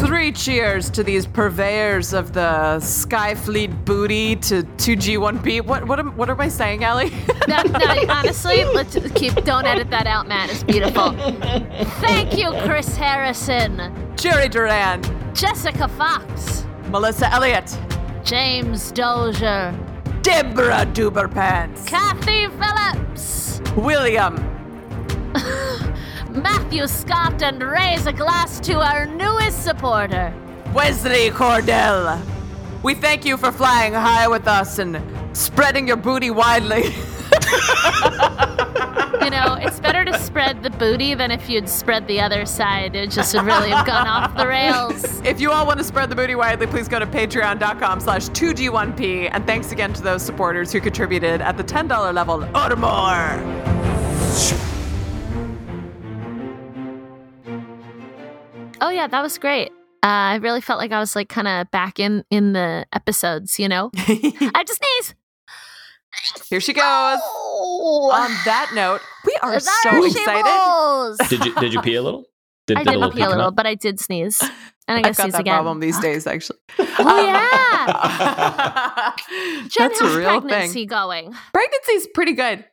Three 0.08 0.32
cheers 0.32 0.90
to 0.92 1.04
these 1.04 1.28
purveyors 1.28 2.14
of 2.14 2.32
the 2.32 2.78
Skyfleet 2.80 3.84
booty 3.84 4.38
to 4.38 4.64
2G1B. 4.64 5.66
What 5.66 5.86
what 5.86 6.00
am, 6.00 6.16
what 6.16 6.30
am 6.30 6.40
I 6.40 6.48
saying, 6.48 6.86
Allie? 6.86 7.12
no, 7.46 7.62
no, 7.62 8.06
honestly 8.10 8.64
let's 8.64 8.98
keep 9.16 9.34
don't 9.44 9.66
edit 9.66 9.90
that 9.90 10.08
out 10.08 10.26
matt. 10.26 10.50
It's 10.50 10.64
beautiful. 10.64 11.12
Thank 12.00 12.38
you 12.38 12.52
chris 12.62 12.96
harrison. 12.96 13.94
Jerry 14.16 14.48
Duran, 14.48 15.04
jessica 15.36 15.90
fox. 15.90 16.66
Melissa 16.86 17.30
Elliott, 17.34 17.78
james 18.24 18.94
dozier 18.94 19.78
Deborah 20.22 20.86
Duberpants, 20.86 21.86
kathy 21.86 22.48
phillips. 22.48 23.60
William, 23.76 24.38
matthew 26.38 26.88
scott 26.88 27.42
and 27.42 27.62
raise 27.62 28.06
a 28.06 28.14
glass 28.14 28.60
to 28.60 28.80
our 28.80 29.06
newest 29.06 29.64
supporter 29.64 30.34
Wesley 30.74 31.30
Cordell. 31.32 32.22
We 32.84 32.94
thank 32.94 33.26
you 33.26 33.38
for 33.38 33.52
flying 33.52 33.94
high 33.94 34.28
with 34.28 34.48
us 34.48 34.80
and 34.80 35.02
spreading 35.36 35.88
your 35.88 35.98
booty 35.98 36.30
widely. 36.30 36.84
you 39.24 39.32
know, 39.32 39.58
it's 39.60 39.80
better 39.80 40.06
to 40.06 40.18
spread 40.20 40.62
the 40.62 40.70
booty 40.70 41.16
than 41.16 41.32
if 41.32 41.50
you'd 41.50 41.68
spread 41.68 42.08
the 42.08 42.20
other 42.20 42.46
side. 42.46 42.96
It 42.96 43.10
just 43.10 43.34
would 43.34 43.44
really 43.44 43.72
have 43.72 43.88
gone 43.88 44.08
off 44.08 44.38
the 44.38 44.48
rails. 44.48 45.16
If 45.28 45.42
you 45.42 45.52
all 45.52 45.66
want 45.66 45.78
to 45.80 45.84
spread 45.84 46.10
the 46.10 46.16
booty 46.16 46.36
widely, 46.36 46.68
please 46.68 46.88
go 46.88 47.00
to 47.00 47.06
patreon.com 47.06 48.00
slash 48.00 48.30
2G1P. 48.30 49.30
And 49.34 49.46
thanks 49.46 49.74
again 49.74 49.92
to 49.94 50.02
those 50.02 50.22
supporters 50.22 50.72
who 50.72 50.80
contributed 50.80 51.42
at 51.42 51.58
the 51.58 51.64
$10 51.64 52.14
level 52.14 52.44
or 52.56 52.76
more. 52.76 54.77
Oh 58.82 58.90
yeah, 58.90 59.08
that 59.08 59.22
was 59.22 59.38
great. 59.38 59.70
Uh, 60.04 60.34
I 60.34 60.36
really 60.36 60.62
felt 60.62 60.80
like 60.80 60.92
I 60.92 61.00
was 61.00 61.16
like 61.16 61.30
kind 61.30 61.48
of 61.48 61.70
back 61.72 62.00
in 62.00 62.24
in 62.30 62.54
the 62.54 62.86
episodes. 62.94 63.58
You 63.60 63.68
know, 63.70 63.90
I 63.98 64.64
just 64.66 64.82
sneeze. 64.84 65.16
Here 66.50 66.60
she 66.60 66.74
goes. 66.74 66.84
Oh, 67.22 68.10
On 68.14 68.30
that 68.46 68.72
note, 68.74 69.02
we 69.26 69.38
are 69.42 69.52
there 69.52 69.60
so 69.60 70.04
excited. 70.06 70.44
goes. 70.46 71.18
Did 71.30 71.46
you 71.46 71.56
did 71.56 71.74
you 71.74 71.82
pee 71.82 71.96
a 71.96 72.02
little? 72.02 72.26
Did, 72.68 72.78
I 72.80 72.84
did 72.84 72.92
did 72.92 73.00
not 73.00 73.16
pee 73.16 73.22
a 73.22 73.30
little, 73.30 73.46
out? 73.46 73.56
but 73.56 73.66
I 73.66 73.76
did 73.76 73.98
sneeze, 73.98 74.42
and 74.42 74.52
I'm 74.90 74.96
gonna 74.98 75.08
I've 75.10 75.16
got 75.16 75.24
sneeze 75.24 75.32
that 75.34 75.40
again. 75.42 75.54
problem 75.56 75.80
these 75.80 75.98
days, 76.00 76.28
actually. 76.28 76.60
Oh 77.00 77.26
yeah, 77.26 77.88
yeah. 77.88 79.14
Jen, 79.70 79.88
That's 79.90 80.02
a 80.02 80.18
real 80.18 80.42
pregnancy 80.42 80.74
thing. 80.82 80.88
going? 80.88 81.34
Pregnancy's 81.54 82.08
pretty 82.14 82.34
good. 82.34 82.66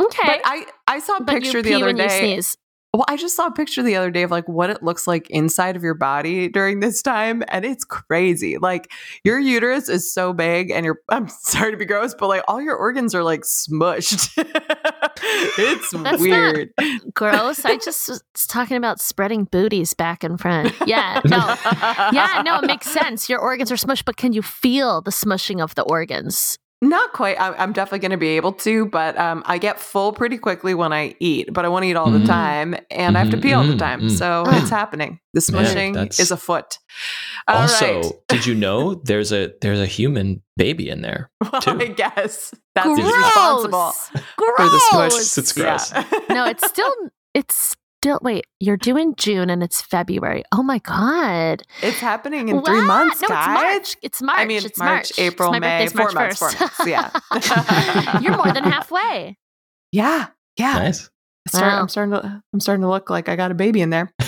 Okay, 0.00 0.22
But 0.26 0.40
I, 0.44 0.66
I 0.86 0.98
saw 1.00 1.16
a 1.16 1.22
But 1.22 1.36
picture 1.36 1.58
you 1.58 1.62
the 1.62 1.74
other 1.74 1.86
when 1.86 1.96
you 1.96 2.06
day. 2.08 2.40
Well, 2.94 3.04
I 3.06 3.16
just 3.18 3.36
saw 3.36 3.48
a 3.48 3.52
picture 3.52 3.82
the 3.82 3.96
other 3.96 4.10
day 4.10 4.22
of 4.22 4.30
like 4.30 4.48
what 4.48 4.70
it 4.70 4.82
looks 4.82 5.06
like 5.06 5.28
inside 5.28 5.76
of 5.76 5.82
your 5.82 5.92
body 5.94 6.48
during 6.48 6.80
this 6.80 7.02
time, 7.02 7.42
and 7.48 7.64
it's 7.64 7.84
crazy. 7.84 8.56
Like 8.56 8.90
your 9.24 9.38
uterus 9.38 9.90
is 9.90 10.10
so 10.12 10.32
big, 10.32 10.70
and 10.70 10.86
your 10.86 10.98
I'm 11.10 11.28
sorry 11.28 11.70
to 11.70 11.76
be 11.76 11.84
gross, 11.84 12.14
but 12.14 12.28
like 12.28 12.42
all 12.48 12.62
your 12.62 12.76
organs 12.76 13.14
are 13.14 13.22
like 13.22 13.42
smushed. 13.42 14.30
it's 15.58 15.92
not- 15.92 16.18
weird. 16.18 16.70
Gross. 17.14 17.64
I 17.64 17.76
just 17.76 18.08
was 18.08 18.22
talking 18.46 18.76
about 18.76 19.00
spreading 19.00 19.44
booties 19.44 19.92
back 19.92 20.22
and 20.24 20.40
front. 20.40 20.72
Yeah, 20.86 21.20
no. 21.24 21.56
Yeah, 22.12 22.42
no, 22.44 22.58
it 22.60 22.66
makes 22.66 22.88
sense. 22.90 23.28
Your 23.28 23.40
organs 23.40 23.70
are 23.72 23.76
smushed, 23.76 24.04
but 24.04 24.16
can 24.16 24.32
you 24.32 24.42
feel 24.42 25.00
the 25.02 25.10
smushing 25.10 25.60
of 25.62 25.74
the 25.74 25.82
organs? 25.82 26.58
Not 26.80 27.12
quite. 27.12 27.40
I, 27.40 27.52
I'm 27.54 27.72
definitely 27.72 27.98
going 27.98 28.12
to 28.12 28.16
be 28.16 28.28
able 28.36 28.52
to, 28.52 28.86
but 28.86 29.18
um, 29.18 29.42
I 29.46 29.58
get 29.58 29.80
full 29.80 30.12
pretty 30.12 30.38
quickly 30.38 30.74
when 30.74 30.92
I 30.92 31.16
eat. 31.18 31.52
But 31.52 31.64
I 31.64 31.68
want 31.68 31.82
to 31.82 31.88
eat 31.88 31.96
all 31.96 32.06
Mhm. 32.06 32.20
the 32.20 32.26
time, 32.26 32.76
and 32.90 33.16
I 33.16 33.20
have 33.20 33.30
to 33.30 33.36
Mhm, 33.36 33.42
pee 33.42 33.52
all 33.52 33.64
the 33.66 33.72
mhm, 33.74 33.78
time. 33.80 34.00
mhm. 34.02 34.16
So 34.16 34.44
Ah. 34.46 34.60
it's 34.60 34.70
happening. 34.70 35.18
The 35.34 35.40
smushing 35.40 35.94
that's- 35.94 36.20
is 36.20 36.30
afoot. 36.30 36.78
All 37.48 37.62
also, 37.62 38.00
right. 38.02 38.12
did 38.28 38.46
you 38.46 38.54
know 38.54 38.94
there's 38.94 39.32
a 39.32 39.50
there's 39.60 39.80
a 39.80 39.86
human 39.86 40.40
baby 40.56 40.88
in 40.88 41.02
there? 41.02 41.30
Well, 41.52 41.60
too. 41.62 41.80
I 41.80 41.86
guess 41.86 42.54
that's 42.76 42.86
Gross. 42.86 42.98
who's 43.00 43.16
responsible 43.16 43.92
Gross. 44.36 44.56
for 44.56 44.68
the 44.68 44.80
smush. 44.90 45.38
It's 45.38 45.52
gross. 45.52 45.92
Yeah. 45.92 46.04
no, 46.30 46.44
it's 46.46 46.64
still 46.68 46.92
it's 47.34 47.74
still 48.00 48.18
wait, 48.22 48.46
you're 48.60 48.76
doing 48.76 49.14
June 49.16 49.50
and 49.50 49.62
it's 49.62 49.80
February. 49.80 50.44
Oh 50.52 50.62
my 50.62 50.78
god. 50.78 51.62
it's 51.82 51.98
happening 51.98 52.48
in 52.48 52.62
three 52.62 52.82
months, 52.82 53.20
no, 53.22 53.28
guys. 53.28 53.56
It's 53.56 53.62
March. 53.62 53.96
It's 54.02 54.22
March. 54.22 54.38
I 54.38 54.44
mean, 54.44 54.64
it's 54.64 54.78
March, 54.78 54.88
March. 54.88 55.18
April, 55.18 55.50
My 55.50 55.58
May, 55.58 55.84
birthday's 55.84 55.92
four 55.92 56.12
months, 56.12 56.38
four 56.38 56.52
months. 56.52 56.86
Yeah. 56.86 58.18
You're 58.22 58.36
more 58.36 58.52
than 58.52 58.64
halfway. 58.64 59.36
yeah, 59.92 60.28
yeah. 60.56 60.74
Nice. 60.74 61.10
I 61.46 61.50
start- 61.50 61.72
Wow. 61.72 61.80
I'm 61.80 61.88
starting 61.88 62.12
to. 62.12 62.42
I'm 62.52 62.60
starting 62.60 62.82
to 62.82 62.88
look 62.88 63.08
like 63.10 63.28
I 63.28 63.34
got 63.36 63.50
a 63.50 63.54
baby 63.54 63.80
in 63.80 63.90
there. 63.90 64.12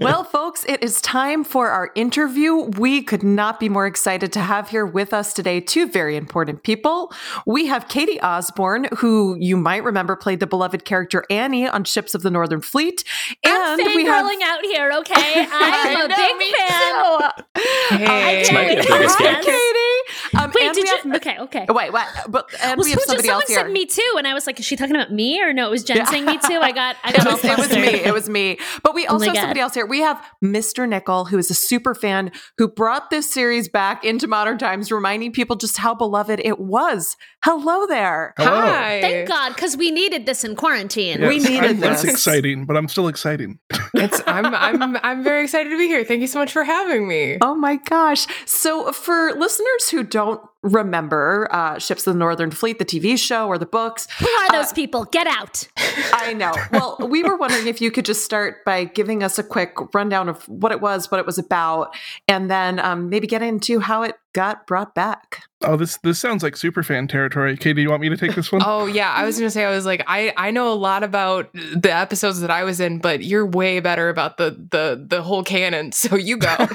Well, 0.00 0.24
folks, 0.54 0.64
it 0.68 0.82
is 0.84 1.00
time 1.00 1.42
for 1.42 1.70
our 1.70 1.90
interview. 1.96 2.54
We 2.78 3.02
could 3.02 3.22
not 3.24 3.58
be 3.58 3.68
more 3.68 3.86
excited 3.86 4.32
to 4.34 4.40
have 4.40 4.68
here 4.68 4.86
with 4.86 5.12
us 5.12 5.32
today 5.32 5.60
two 5.60 5.88
very 5.88 6.16
important 6.16 6.62
people. 6.62 7.12
We 7.46 7.66
have 7.66 7.88
Katie 7.88 8.20
Osborne, 8.20 8.86
who 8.98 9.36
you 9.40 9.56
might 9.56 9.82
remember 9.82 10.14
played 10.16 10.38
the 10.40 10.46
beloved 10.46 10.84
character 10.84 11.24
Annie 11.28 11.66
on 11.68 11.82
Ships 11.84 12.14
of 12.14 12.22
the 12.22 12.30
Northern 12.30 12.60
Fleet, 12.60 13.02
I'm 13.44 13.80
and 13.80 13.94
we 13.94 14.04
have 14.04 14.24
out 14.24 14.64
here, 14.64 14.92
okay? 15.00 15.40
I'm 15.40 15.48
I 15.52 16.04
a 16.04 16.08
know, 16.08 16.16
big 16.16 16.36
me 16.36 16.52
fan. 16.52 18.06
Hey. 18.08 18.38
This 18.44 18.52
might 18.52 18.68
be 18.68 18.74
a 18.74 18.76
Wait, 18.76 19.18
big 19.18 19.44
Katie. 19.44 20.38
Um, 20.38 20.52
Wait, 20.54 20.74
did 20.74 20.76
you? 20.76 20.96
have, 20.96 21.16
Okay, 21.16 21.36
okay. 21.38 21.66
Wait, 21.68 21.92
what? 21.92 22.08
But 22.28 22.48
and 22.62 22.78
Well, 22.78 22.84
we 22.84 22.90
have 22.92 23.00
so- 23.00 23.06
somebody 23.06 23.28
someone 23.28 23.42
else 23.42 23.48
here. 23.50 23.58
said 23.60 23.70
me 23.70 23.86
too, 23.86 24.14
and 24.18 24.26
I 24.26 24.34
was 24.34 24.46
like, 24.46 24.58
"Is 24.58 24.64
she 24.66 24.76
talking 24.76 24.94
about 24.94 25.12
me 25.12 25.40
or 25.42 25.52
no?" 25.52 25.66
It 25.68 25.70
was 25.70 25.84
Jen 25.84 25.98
Yeah. 25.98 26.04
saying 26.04 26.24
me 26.26 26.38
too. 26.38 26.58
I 26.60 26.72
got, 26.72 26.96
I 27.04 27.10
It 27.14 27.16
got 27.16 27.26
all 27.26 27.32
was, 27.34 27.44
it 27.44 27.58
was 27.58 27.70
me. 27.76 28.00
It 28.04 28.12
was 28.14 28.28
me. 28.28 28.58
But 28.82 28.94
we 28.94 29.06
Oh 29.06 29.12
also 29.14 29.20
my 29.20 29.26
have 29.26 29.34
God. 29.34 29.40
somebody 29.42 29.60
else 29.60 29.74
here. 29.74 29.86
We 29.86 30.00
have 30.00 30.24
Mr. 30.44 30.88
Nickel, 30.88 31.24
who 31.24 31.38
is 31.38 31.50
a 31.50 31.54
super 31.54 31.94
fan 31.94 32.30
who 32.58 32.68
brought 32.68 33.10
this 33.10 33.30
series 33.30 33.68
back 33.68 34.04
into 34.04 34.26
modern 34.26 34.58
times, 34.58 34.92
reminding 34.92 35.32
people 35.32 35.56
just 35.56 35.78
how 35.78 35.94
beloved 35.94 36.40
it 36.44 36.60
was. 36.60 37.16
Hello 37.42 37.86
there. 37.86 38.34
Hi. 38.38 39.00
Thank 39.00 39.28
God, 39.28 39.54
because 39.54 39.76
we 39.76 39.90
needed 39.90 40.26
this 40.26 40.44
in 40.44 40.54
quarantine. 40.54 41.20
We 41.22 41.38
needed 41.38 41.70
I'm 41.70 41.80
less 41.80 42.02
this. 42.02 42.12
exciting, 42.12 42.66
but 42.66 42.76
I'm 42.76 42.88
still 42.88 43.08
exciting. 43.08 43.58
It's 43.96 44.20
I'm 44.26 44.52
I'm 44.52 44.96
I'm 45.04 45.22
very 45.22 45.44
excited 45.44 45.70
to 45.70 45.78
be 45.78 45.86
here. 45.86 46.04
Thank 46.04 46.20
you 46.20 46.26
so 46.26 46.40
much 46.40 46.50
for 46.50 46.64
having 46.64 47.06
me. 47.06 47.38
Oh 47.40 47.54
my 47.54 47.76
gosh. 47.76 48.26
So, 48.44 48.90
for 48.90 49.32
listeners 49.34 49.88
who 49.90 50.02
don't 50.02 50.40
remember 50.64 51.46
uh, 51.50 51.78
Ships 51.78 52.06
of 52.06 52.14
the 52.14 52.18
Northern 52.18 52.50
Fleet, 52.50 52.78
the 52.78 52.84
TV 52.84 53.18
show 53.18 53.46
or 53.46 53.58
the 53.58 53.66
books, 53.66 54.08
Who 54.18 54.26
are 54.26 54.50
those 54.50 54.72
people? 54.72 55.04
Get 55.04 55.26
out. 55.26 55.68
I 56.12 56.32
know. 56.32 56.52
Well, 56.72 56.98
we 57.08 57.22
were 57.22 57.36
wondering 57.36 57.66
if 57.66 57.80
you 57.80 57.90
could 57.90 58.04
just 58.04 58.24
start 58.24 58.64
by 58.64 58.84
giving 58.84 59.22
us 59.22 59.38
a 59.38 59.44
quick 59.44 59.76
rundown 59.94 60.28
of 60.28 60.48
what 60.48 60.72
it 60.72 60.80
was, 60.80 61.10
what 61.10 61.20
it 61.20 61.26
was 61.26 61.38
about, 61.38 61.94
and 62.26 62.50
then 62.50 62.78
um, 62.80 63.10
maybe 63.10 63.26
get 63.26 63.42
into 63.42 63.78
how 63.78 64.02
it 64.02 64.16
got 64.34 64.66
brought 64.66 64.94
back. 64.94 65.44
Oh, 65.62 65.76
this 65.78 65.96
this 65.98 66.18
sounds 66.18 66.42
like 66.42 66.56
super 66.58 66.82
fan 66.82 67.08
territory. 67.08 67.56
Katie, 67.56 67.74
do 67.74 67.80
you 67.80 67.88
want 67.88 68.02
me 68.02 68.10
to 68.10 68.16
take 68.18 68.34
this 68.34 68.52
one? 68.52 68.60
Oh 68.74 68.86
yeah, 68.86 69.12
I 69.12 69.24
was 69.24 69.38
gonna 69.38 69.50
say 69.50 69.64
I 69.64 69.70
was 69.70 69.86
like 69.86 70.02
I 70.06 70.32
I 70.36 70.50
know 70.50 70.70
a 70.70 70.74
lot 70.74 71.02
about 71.02 71.50
the 71.52 71.92
episodes 71.92 72.40
that 72.40 72.50
I 72.50 72.64
was 72.64 72.80
in, 72.80 72.98
but 72.98 73.24
you're 73.24 73.46
way 73.46 73.80
better 73.80 74.08
about 74.08 74.36
the 74.36 74.50
the 74.70 75.02
the 75.06 75.22
whole 75.22 75.42
canon. 75.42 75.92
So 76.04 76.16
you 76.16 76.36
go. 76.36 76.54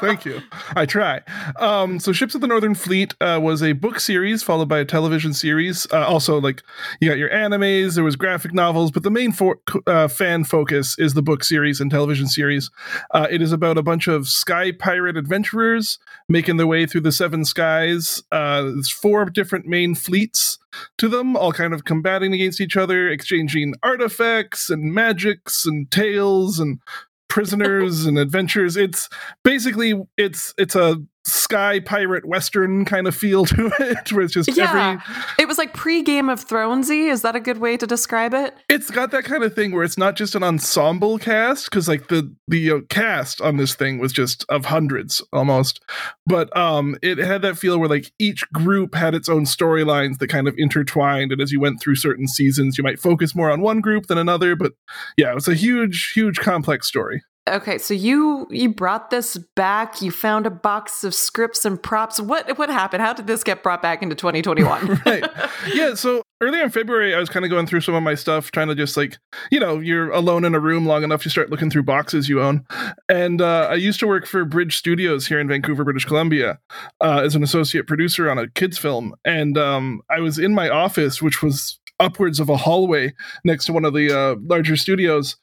Thank 0.00 0.24
you. 0.24 0.40
I 0.74 0.86
try. 0.86 1.20
Um, 1.58 1.98
so, 1.98 2.12
Ships 2.12 2.34
of 2.34 2.40
the 2.40 2.46
Northern 2.46 2.74
Fleet 2.74 3.14
uh, 3.20 3.38
was 3.42 3.62
a 3.62 3.72
book 3.72 4.00
series 4.00 4.42
followed 4.42 4.68
by 4.68 4.78
a 4.78 4.84
television 4.84 5.34
series. 5.34 5.86
Uh, 5.92 6.06
also, 6.06 6.40
like 6.40 6.62
you 7.00 7.08
got 7.08 7.18
your 7.18 7.28
animes, 7.28 7.96
there 7.96 8.04
was 8.04 8.16
graphic 8.16 8.54
novels, 8.54 8.90
but 8.90 9.02
the 9.02 9.10
main 9.10 9.32
for, 9.32 9.58
uh, 9.86 10.08
fan 10.08 10.44
focus 10.44 10.98
is 10.98 11.14
the 11.14 11.22
book 11.22 11.44
series 11.44 11.80
and 11.80 11.90
television 11.90 12.28
series. 12.28 12.70
Uh, 13.10 13.26
it 13.30 13.42
is 13.42 13.52
about 13.52 13.76
a 13.76 13.82
bunch 13.82 14.06
of 14.06 14.28
sky 14.28 14.72
pirate 14.72 15.16
adventurers 15.16 15.98
making 16.28 16.56
their 16.56 16.66
way 16.66 16.75
through 16.84 17.02
the 17.02 17.12
seven 17.12 17.44
skies. 17.44 18.22
Uh, 18.30 18.62
there's 18.62 18.90
four 18.90 19.24
different 19.26 19.66
main 19.66 19.94
fleets 19.94 20.58
to 20.98 21.08
them, 21.08 21.36
all 21.36 21.52
kind 21.52 21.72
of 21.72 21.84
combating 21.84 22.34
against 22.34 22.60
each 22.60 22.76
other, 22.76 23.08
exchanging 23.08 23.74
artifacts 23.82 24.68
and 24.68 24.92
magics 24.92 25.64
and 25.64 25.90
tales 25.90 26.58
and 26.58 26.80
prisoners 27.28 28.04
and 28.06 28.18
adventures. 28.18 28.76
It's 28.76 29.08
basically 29.44 29.94
it's 30.18 30.52
it's 30.58 30.74
a 30.74 31.02
sky 31.26 31.80
pirate 31.80 32.24
western 32.24 32.84
kind 32.84 33.06
of 33.06 33.14
feel 33.14 33.44
to 33.46 33.70
it, 33.80 34.12
where 34.12 34.24
it's 34.24 34.32
just 34.34 34.56
Yeah. 34.56 34.98
every. 34.98 35.02
It 35.38 35.48
was 35.48 35.58
like 35.58 35.74
pre 35.74 36.02
Game 36.02 36.28
of 36.28 36.46
Thronesy. 36.46 37.10
Is 37.10 37.22
that 37.22 37.34
a 37.34 37.40
good 37.40 37.58
way 37.58 37.76
to 37.76 37.86
describe 37.86 38.32
it? 38.32 38.54
It's 38.68 38.90
got 38.90 39.10
that 39.10 39.24
kind 39.24 39.42
of 39.42 39.54
thing 39.54 39.72
where 39.72 39.82
it's 39.84 39.98
not 39.98 40.16
just 40.16 40.34
an 40.34 40.42
ensemble 40.42 41.18
cast 41.18 41.70
because 41.70 41.88
like 41.88 42.08
the 42.08 42.32
the 42.48 42.70
uh, 42.70 42.80
cast 42.88 43.40
on 43.40 43.56
this 43.56 43.74
thing 43.74 43.98
was 43.98 44.12
just 44.12 44.44
of 44.48 44.66
hundreds 44.66 45.22
almost, 45.32 45.80
but 46.26 46.54
um 46.56 46.96
it 47.02 47.18
had 47.18 47.42
that 47.42 47.58
feel 47.58 47.78
where 47.78 47.88
like 47.88 48.12
each 48.18 48.48
group 48.52 48.94
had 48.94 49.14
its 49.14 49.28
own 49.28 49.44
storylines 49.44 50.18
that 50.18 50.28
kind 50.28 50.46
of 50.46 50.54
intertwined, 50.58 51.32
and 51.32 51.40
as 51.40 51.50
you 51.50 51.60
went 51.60 51.80
through 51.80 51.96
certain 51.96 52.28
seasons, 52.28 52.78
you 52.78 52.84
might 52.84 53.00
focus 53.00 53.34
more 53.34 53.50
on 53.50 53.60
one 53.60 53.80
group 53.80 54.06
than 54.06 54.18
another. 54.18 54.54
But 54.54 54.72
yeah, 55.16 55.32
it 55.32 55.34
was 55.34 55.48
a 55.48 55.54
huge, 55.54 56.12
huge, 56.14 56.38
complex 56.38 56.86
story. 56.86 57.22
Okay, 57.48 57.78
so 57.78 57.94
you 57.94 58.48
you 58.50 58.68
brought 58.68 59.10
this 59.10 59.36
back. 59.54 60.02
You 60.02 60.10
found 60.10 60.46
a 60.46 60.50
box 60.50 61.04
of 61.04 61.14
scripts 61.14 61.64
and 61.64 61.80
props. 61.80 62.18
What 62.18 62.58
what 62.58 62.68
happened? 62.68 63.02
How 63.02 63.12
did 63.12 63.28
this 63.28 63.44
get 63.44 63.62
brought 63.62 63.80
back 63.80 64.02
into 64.02 64.16
2021? 64.16 65.00
right. 65.06 65.24
Yeah. 65.72 65.94
So 65.94 66.22
earlier 66.40 66.64
in 66.64 66.70
February, 66.70 67.14
I 67.14 67.20
was 67.20 67.28
kind 67.28 67.44
of 67.44 67.50
going 67.50 67.66
through 67.66 67.82
some 67.82 67.94
of 67.94 68.02
my 68.02 68.16
stuff, 68.16 68.50
trying 68.50 68.66
to 68.66 68.74
just 68.74 68.96
like, 68.96 69.18
you 69.52 69.60
know, 69.60 69.78
you're 69.78 70.10
alone 70.10 70.44
in 70.44 70.56
a 70.56 70.60
room 70.60 70.86
long 70.86 71.04
enough, 71.04 71.24
you 71.24 71.30
start 71.30 71.50
looking 71.50 71.70
through 71.70 71.84
boxes 71.84 72.28
you 72.28 72.42
own. 72.42 72.66
And 73.08 73.40
uh, 73.40 73.68
I 73.70 73.74
used 73.74 74.00
to 74.00 74.08
work 74.08 74.26
for 74.26 74.44
Bridge 74.44 74.76
Studios 74.76 75.26
here 75.26 75.38
in 75.38 75.46
Vancouver, 75.46 75.84
British 75.84 76.04
Columbia, 76.04 76.58
uh, 77.00 77.22
as 77.24 77.36
an 77.36 77.44
associate 77.44 77.86
producer 77.86 78.28
on 78.28 78.38
a 78.38 78.48
kids' 78.50 78.76
film. 78.76 79.14
And 79.24 79.56
um, 79.56 80.02
I 80.10 80.18
was 80.18 80.38
in 80.38 80.52
my 80.52 80.68
office, 80.68 81.22
which 81.22 81.42
was 81.42 81.78
upwards 82.00 82.40
of 82.40 82.48
a 82.48 82.56
hallway 82.56 83.14
next 83.44 83.66
to 83.66 83.72
one 83.72 83.84
of 83.84 83.94
the 83.94 84.16
uh, 84.16 84.36
larger 84.42 84.76
studios. 84.76 85.36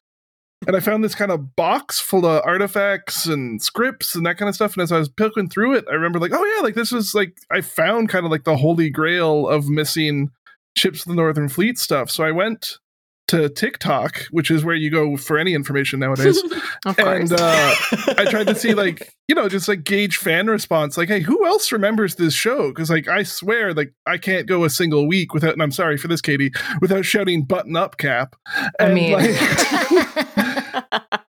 And 0.68 0.76
I 0.76 0.80
found 0.80 1.04
this 1.04 1.16
kind 1.16 1.32
of 1.32 1.56
box 1.56 2.00
full 2.00 2.26
of 2.26 2.42
artifacts 2.46 3.26
and 3.26 3.62
scripts 3.62 4.16
and 4.16 4.26
that 4.26 4.38
kind 4.38 4.50
of 4.50 4.56
stuff. 4.56 4.74
And 4.74 4.84
as 4.84 4.92
I 4.92 5.00
was 5.00 5.10
poking 5.10 5.50
through 5.50 5.76
it, 5.76 5.86
I 5.90 5.94
remember 5.94 6.20
like, 6.20 6.32
oh 6.34 6.44
yeah, 6.56 6.62
like 6.62 6.76
this 6.76 6.92
is 6.92 7.14
like 7.14 7.38
I 7.52 7.62
found 7.62 8.10
kind 8.10 8.26
of 8.26 8.32
like 8.32 8.44
the 8.44 8.58
holy 8.58 8.90
grail 8.90 9.48
of 9.48 9.68
missing 9.68 10.30
ships 10.76 11.02
of 11.02 11.10
the 11.10 11.16
Northern 11.16 11.50
Fleet 11.50 11.78
stuff. 11.78 12.10
So 12.10 12.24
I 12.24 12.32
went 12.32 12.78
to 13.28 13.50
TikTok, 13.50 14.26
which 14.32 14.52
is 14.52 14.66
where 14.66 14.76
you 14.76 14.92
go 14.92 15.16
for 15.16 15.38
any 15.38 15.54
information 15.54 16.00
nowadays. 16.00 16.42
and 16.98 17.32
uh, 17.32 17.38
I 18.18 18.26
tried 18.30 18.48
to 18.48 18.56
see 18.56 18.74
like, 18.74 19.14
you 19.28 19.36
know, 19.36 19.48
just 19.48 19.68
like 19.68 19.84
gauge 19.84 20.18
fan 20.18 20.48
response. 20.48 20.98
Like, 20.98 21.08
hey, 21.08 21.22
who 21.22 21.46
else 21.46 21.72
remembers 21.72 22.16
this 22.16 22.34
show? 22.34 22.70
Because 22.70 22.90
like 22.90 23.08
I 23.08 23.24
swear, 23.24 23.74
like 23.74 23.94
I 24.06 24.18
can't 24.18 24.46
go 24.46 24.66
a 24.66 24.70
single 24.70 25.08
week 25.08 25.34
without 25.34 25.54
and 25.54 25.64
I'm 25.64 25.72
sorry 25.72 25.98
for 25.98 26.08
this, 26.08 26.22
Katie, 26.22 26.52
without 26.82 27.06
shouting 27.06 27.44
button 27.44 27.76
up 27.76 27.98
cap. 27.98 28.36
I 28.80 28.94
mean- 28.94 29.14
like, 29.14 30.38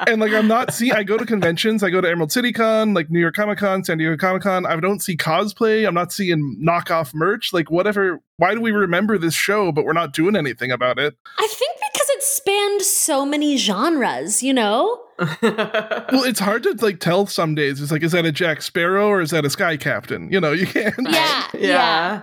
and 0.07 0.21
like 0.21 0.31
I'm 0.31 0.47
not 0.47 0.73
seeing. 0.73 0.93
I 0.93 1.03
go 1.03 1.17
to 1.17 1.25
conventions. 1.25 1.83
I 1.83 1.89
go 1.89 2.01
to 2.01 2.09
Emerald 2.09 2.31
City 2.31 2.51
Con, 2.51 2.93
like 2.93 3.09
New 3.09 3.19
York 3.19 3.35
Comic 3.35 3.59
Con, 3.59 3.83
San 3.83 3.97
Diego 3.97 4.17
Comic 4.17 4.43
Con. 4.43 4.65
I 4.65 4.75
don't 4.79 5.01
see 5.01 5.17
cosplay. 5.17 5.87
I'm 5.87 5.93
not 5.93 6.11
seeing 6.11 6.57
knockoff 6.61 7.13
merch. 7.13 7.53
Like 7.53 7.71
whatever. 7.71 8.19
Why 8.37 8.53
do 8.53 8.61
we 8.61 8.71
remember 8.71 9.17
this 9.17 9.35
show, 9.35 9.71
but 9.71 9.85
we're 9.85 9.93
not 9.93 10.13
doing 10.13 10.35
anything 10.35 10.71
about 10.71 10.99
it? 10.99 11.15
I 11.37 11.47
think 11.47 11.77
because 11.93 12.09
it 12.09 12.23
spanned 12.23 12.81
so 12.81 13.25
many 13.25 13.57
genres, 13.57 14.43
you 14.43 14.53
know? 14.53 14.99
Well, 15.41 16.23
it's 16.23 16.39
hard 16.39 16.63
to 16.63 16.75
like 16.81 16.99
tell 16.99 17.27
some 17.27 17.55
days. 17.55 17.81
It's 17.81 17.91
like, 17.91 18.03
is 18.03 18.11
that 18.11 18.25
a 18.25 18.31
Jack 18.31 18.61
Sparrow 18.61 19.07
or 19.07 19.21
is 19.21 19.31
that 19.31 19.45
a 19.45 19.49
Sky 19.49 19.77
Captain? 19.77 20.31
You 20.31 20.39
know, 20.39 20.51
you 20.51 20.67
can't. 20.67 20.95
Yeah. 20.99 21.47
yeah. 21.53 22.21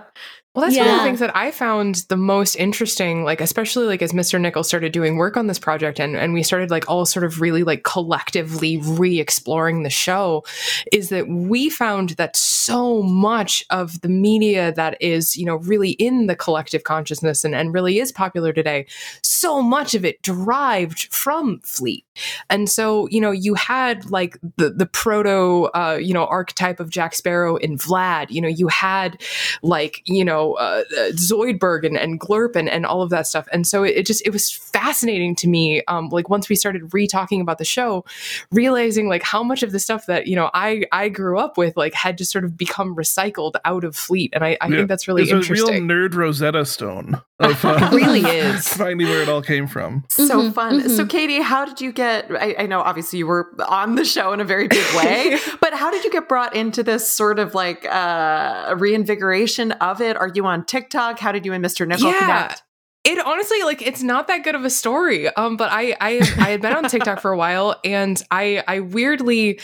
Well, 0.53 0.65
that's 0.65 0.77
one 0.77 0.87
of 0.89 0.97
the 0.97 1.03
things 1.03 1.19
that 1.21 1.33
I 1.33 1.49
found 1.51 1.95
the 2.09 2.17
most 2.17 2.55
interesting, 2.55 3.23
like 3.23 3.39
especially 3.39 3.85
like 3.85 4.01
as 4.01 4.11
Mr. 4.11 4.39
Nichols 4.39 4.67
started 4.67 4.91
doing 4.91 5.15
work 5.15 5.37
on 5.37 5.47
this 5.47 5.59
project 5.59 5.97
and, 5.97 6.17
and 6.17 6.33
we 6.33 6.43
started 6.43 6.69
like 6.69 6.89
all 6.89 7.05
sort 7.05 7.23
of 7.23 7.39
really 7.39 7.63
like 7.63 7.83
collectively 7.83 8.75
re-exploring 8.75 9.83
the 9.83 9.89
show, 9.89 10.43
is 10.91 11.07
that 11.07 11.29
we 11.29 11.69
found 11.69 12.09
that 12.11 12.35
so 12.35 13.01
much 13.01 13.63
of 13.69 14.01
the 14.01 14.09
media 14.09 14.73
that 14.73 14.97
is, 14.99 15.37
you 15.37 15.45
know, 15.45 15.55
really 15.55 15.91
in 15.91 16.27
the 16.27 16.35
collective 16.35 16.83
consciousness 16.83 17.45
and, 17.45 17.55
and 17.55 17.73
really 17.73 17.99
is 17.99 18.11
popular 18.11 18.51
today, 18.51 18.85
so 19.23 19.61
much 19.61 19.93
of 19.95 20.03
it 20.03 20.21
derived 20.21 21.03
from 21.13 21.61
Fleet. 21.63 22.05
And 22.49 22.69
so, 22.69 23.07
you 23.09 23.21
know, 23.21 23.31
you 23.31 23.53
had 23.53 24.09
like 24.11 24.37
the 24.57 24.69
the 24.69 24.85
proto 24.85 25.69
uh, 25.73 25.97
you 26.01 26.13
know, 26.13 26.25
archetype 26.25 26.79
of 26.79 26.89
Jack 26.89 27.15
Sparrow 27.15 27.55
in 27.57 27.77
Vlad, 27.77 28.29
you 28.29 28.41
know, 28.41 28.47
you 28.47 28.67
had 28.67 29.21
like 29.63 30.01
you 30.05 30.25
know 30.25 30.53
uh, 30.53 30.83
uh, 30.97 31.11
Zoidberg 31.11 31.85
and, 31.85 31.97
and 31.97 32.19
Glurp 32.19 32.55
and, 32.55 32.69
and 32.69 32.85
all 32.85 33.01
of 33.01 33.09
that 33.11 33.27
stuff. 33.27 33.47
And 33.51 33.65
so 33.65 33.83
it, 33.83 33.97
it 33.97 34.05
just 34.05 34.25
it 34.25 34.31
was 34.31 34.51
fascinating 34.51 35.35
to 35.37 35.47
me. 35.47 35.81
Um, 35.87 36.09
like 36.09 36.29
once 36.29 36.49
we 36.49 36.55
started 36.55 36.93
re 36.93 37.07
talking 37.07 37.41
about 37.41 37.57
the 37.57 37.65
show, 37.65 38.05
realizing 38.51 39.07
like 39.07 39.23
how 39.23 39.43
much 39.43 39.63
of 39.63 39.71
the 39.71 39.79
stuff 39.79 40.05
that 40.07 40.27
you 40.27 40.35
know 40.35 40.49
I 40.53 40.83
I 40.91 41.09
grew 41.09 41.37
up 41.39 41.57
with 41.57 41.77
like 41.77 41.93
had 41.93 42.17
just 42.17 42.31
sort 42.31 42.43
of 42.43 42.57
become 42.57 42.95
recycled 42.95 43.55
out 43.65 43.83
of 43.83 43.95
Fleet, 43.95 44.31
and 44.33 44.43
I, 44.43 44.57
I 44.61 44.67
Yeah. 44.67 44.77
think 44.77 44.89
that's 44.89 45.07
really 45.07 45.23
it's 45.23 45.31
a 45.31 45.53
real 45.53 45.69
nerd 45.69 46.13
Rosetta 46.15 46.65
Stone. 46.65 47.21
Of, 47.41 47.65
uh, 47.65 47.79
It 47.91 47.95
really 47.95 48.21
is. 48.21 48.67
finding 48.67 49.07
where 49.07 49.21
it 49.21 49.29
all 49.29 49.41
came 49.41 49.67
from. 49.67 50.05
So 50.09 50.39
Mhm, 50.41 50.53
fun. 50.53 50.89
So, 50.89 51.03
mhm. 51.05 51.09
Katie, 51.09 51.41
how 51.41 51.65
did 51.65 51.81
you 51.81 51.91
get? 51.91 52.31
I, 52.31 52.55
I 52.59 52.65
know 52.67 52.81
obviously 52.81 53.19
you 53.19 53.27
were 53.27 53.49
on 53.67 53.95
the 53.95 54.05
show 54.05 54.31
in 54.33 54.39
a 54.39 54.45
very 54.45 54.67
big 54.67 54.85
way, 54.95 55.37
but 55.59 55.73
how 55.73 55.91
did 55.91 56.03
you 56.03 56.11
get 56.11 56.29
brought 56.29 56.55
into 56.55 56.83
this 56.83 57.11
sort 57.11 57.39
of 57.39 57.53
like 57.55 57.85
uh, 57.85 58.75
reinvigoration 58.77 59.71
of 59.73 60.01
it? 60.01 60.15
Are 60.17 60.31
you 60.33 60.45
on 60.45 60.65
TikTok? 60.65 61.19
How 61.19 61.31
did 61.31 61.45
you 61.45 61.53
and 61.53 61.63
Mr. 61.63 61.87
Nickel 61.87 62.11
Yeah. 62.11 62.19
connect? 62.19 62.63
it 63.03 63.17
honestly 63.25 63.63
like 63.63 63.81
it's 63.81 64.03
not 64.03 64.27
that 64.27 64.43
good 64.43 64.53
of 64.53 64.63
a 64.63 64.69
story 64.69 65.27
um 65.35 65.57
but 65.57 65.71
i 65.71 65.95
i 65.99 66.17
i 66.37 66.49
had 66.51 66.61
been 66.61 66.71
on 66.71 66.83
tiktok 66.87 67.19
for 67.19 67.31
a 67.31 67.37
while 67.37 67.75
and 67.83 68.21
i 68.29 68.63
i 68.67 68.79
weirdly 68.79 69.59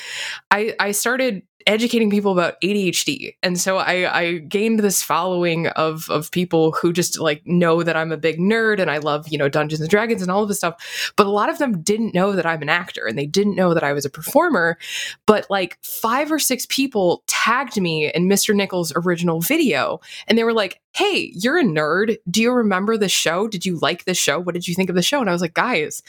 i 0.50 0.74
i 0.80 0.90
started 0.92 1.44
educating 1.68 2.10
people 2.10 2.32
about 2.32 2.60
ADHD. 2.62 3.36
And 3.44 3.60
so 3.60 3.78
I, 3.78 4.20
I 4.20 4.38
gained 4.38 4.80
this 4.80 5.04
following 5.04 5.68
of 5.68 6.10
of 6.10 6.32
people 6.32 6.72
who 6.72 6.94
just 6.94 7.20
like 7.20 7.46
know 7.46 7.84
that 7.84 7.98
I'm 7.98 8.12
a 8.12 8.18
big 8.18 8.40
nerd 8.40 8.80
and 8.80 8.90
I 8.90 8.98
love, 8.98 9.28
you 9.28 9.38
know, 9.38 9.50
Dungeons 9.50 9.82
and 9.82 9.90
Dragons 9.90 10.22
and 10.22 10.32
all 10.32 10.42
of 10.42 10.48
this 10.48 10.58
stuff. 10.58 11.12
But 11.18 11.28
a 11.28 11.30
lot 11.30 11.50
of 11.50 11.60
them 11.60 11.82
didn't 11.82 12.14
know 12.14 12.32
that 12.32 12.46
I'm 12.46 12.62
an 12.62 12.70
actor 12.70 13.06
and 13.06 13.18
they 13.18 13.26
didn't 13.26 13.56
know 13.56 13.74
that 13.74 13.84
I 13.84 13.94
was 13.94 14.06
a 14.06 14.10
performer. 14.10 14.78
But 15.26 15.46
like 15.50 15.78
five 15.84 16.32
or 16.32 16.40
six 16.40 16.66
people 16.68 17.24
tagged 17.28 17.80
me 17.80 18.12
in 18.14 18.28
Mr. 18.30 18.56
Nickel's 18.56 18.94
original 18.96 19.42
video 19.42 20.00
and 20.28 20.38
they 20.38 20.46
were 20.46 20.54
like, 20.54 20.80
Hey, 20.96 21.32
you're 21.36 21.60
a 21.60 21.64
nerd. 21.64 22.18
Do 22.30 22.42
you 22.42 22.52
remember 22.52 22.98
the 22.98 23.10
show? 23.10 23.48
Did 23.48 23.66
you 23.66 23.78
like 23.80 24.06
the 24.06 24.16
show? 24.16 24.40
What 24.40 24.56
did 24.56 24.68
you 24.68 24.74
think 24.74 24.90
of 24.90 24.96
the 24.96 25.04
show? 25.04 25.20
And 25.20 25.30
I 25.30 25.34
was 25.34 25.42
like, 25.42 25.54
guys, 25.54 26.02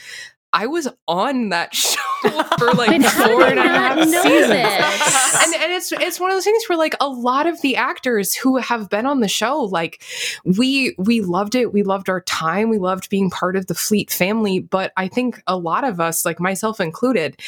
I 0.53 0.67
was 0.67 0.87
on 1.07 1.49
that 1.49 1.75
show 1.75 1.99
for 2.57 2.71
like 2.73 3.01
four 3.01 3.45
and 3.45 3.59
a 3.59 3.63
half 3.63 3.99
seasons. 3.99 4.51
and, 4.51 5.55
and 5.55 5.73
it's 5.73 5.91
it's 5.91 6.19
one 6.19 6.31
of 6.31 6.35
those 6.35 6.43
things 6.43 6.63
where 6.67 6.77
like 6.77 6.95
a 6.99 7.07
lot 7.07 7.47
of 7.47 7.61
the 7.61 7.75
actors 7.75 8.33
who 8.35 8.57
have 8.57 8.89
been 8.89 9.05
on 9.05 9.19
the 9.19 9.27
show 9.27 9.61
like 9.61 10.03
we 10.43 10.95
we 10.97 11.21
loved 11.21 11.55
it. 11.55 11.73
We 11.73 11.83
loved 11.83 12.09
our 12.09 12.21
time. 12.21 12.69
We 12.69 12.79
loved 12.79 13.09
being 13.09 13.29
part 13.29 13.55
of 13.55 13.67
the 13.67 13.75
fleet 13.75 14.11
family. 14.11 14.59
But 14.59 14.91
i 14.97 15.07
think 15.07 15.41
a 15.47 15.57
lot 15.57 15.83
of 15.83 15.99
us 15.99 16.25
like 16.25 16.39
myself 16.39 16.79
included 16.79 17.39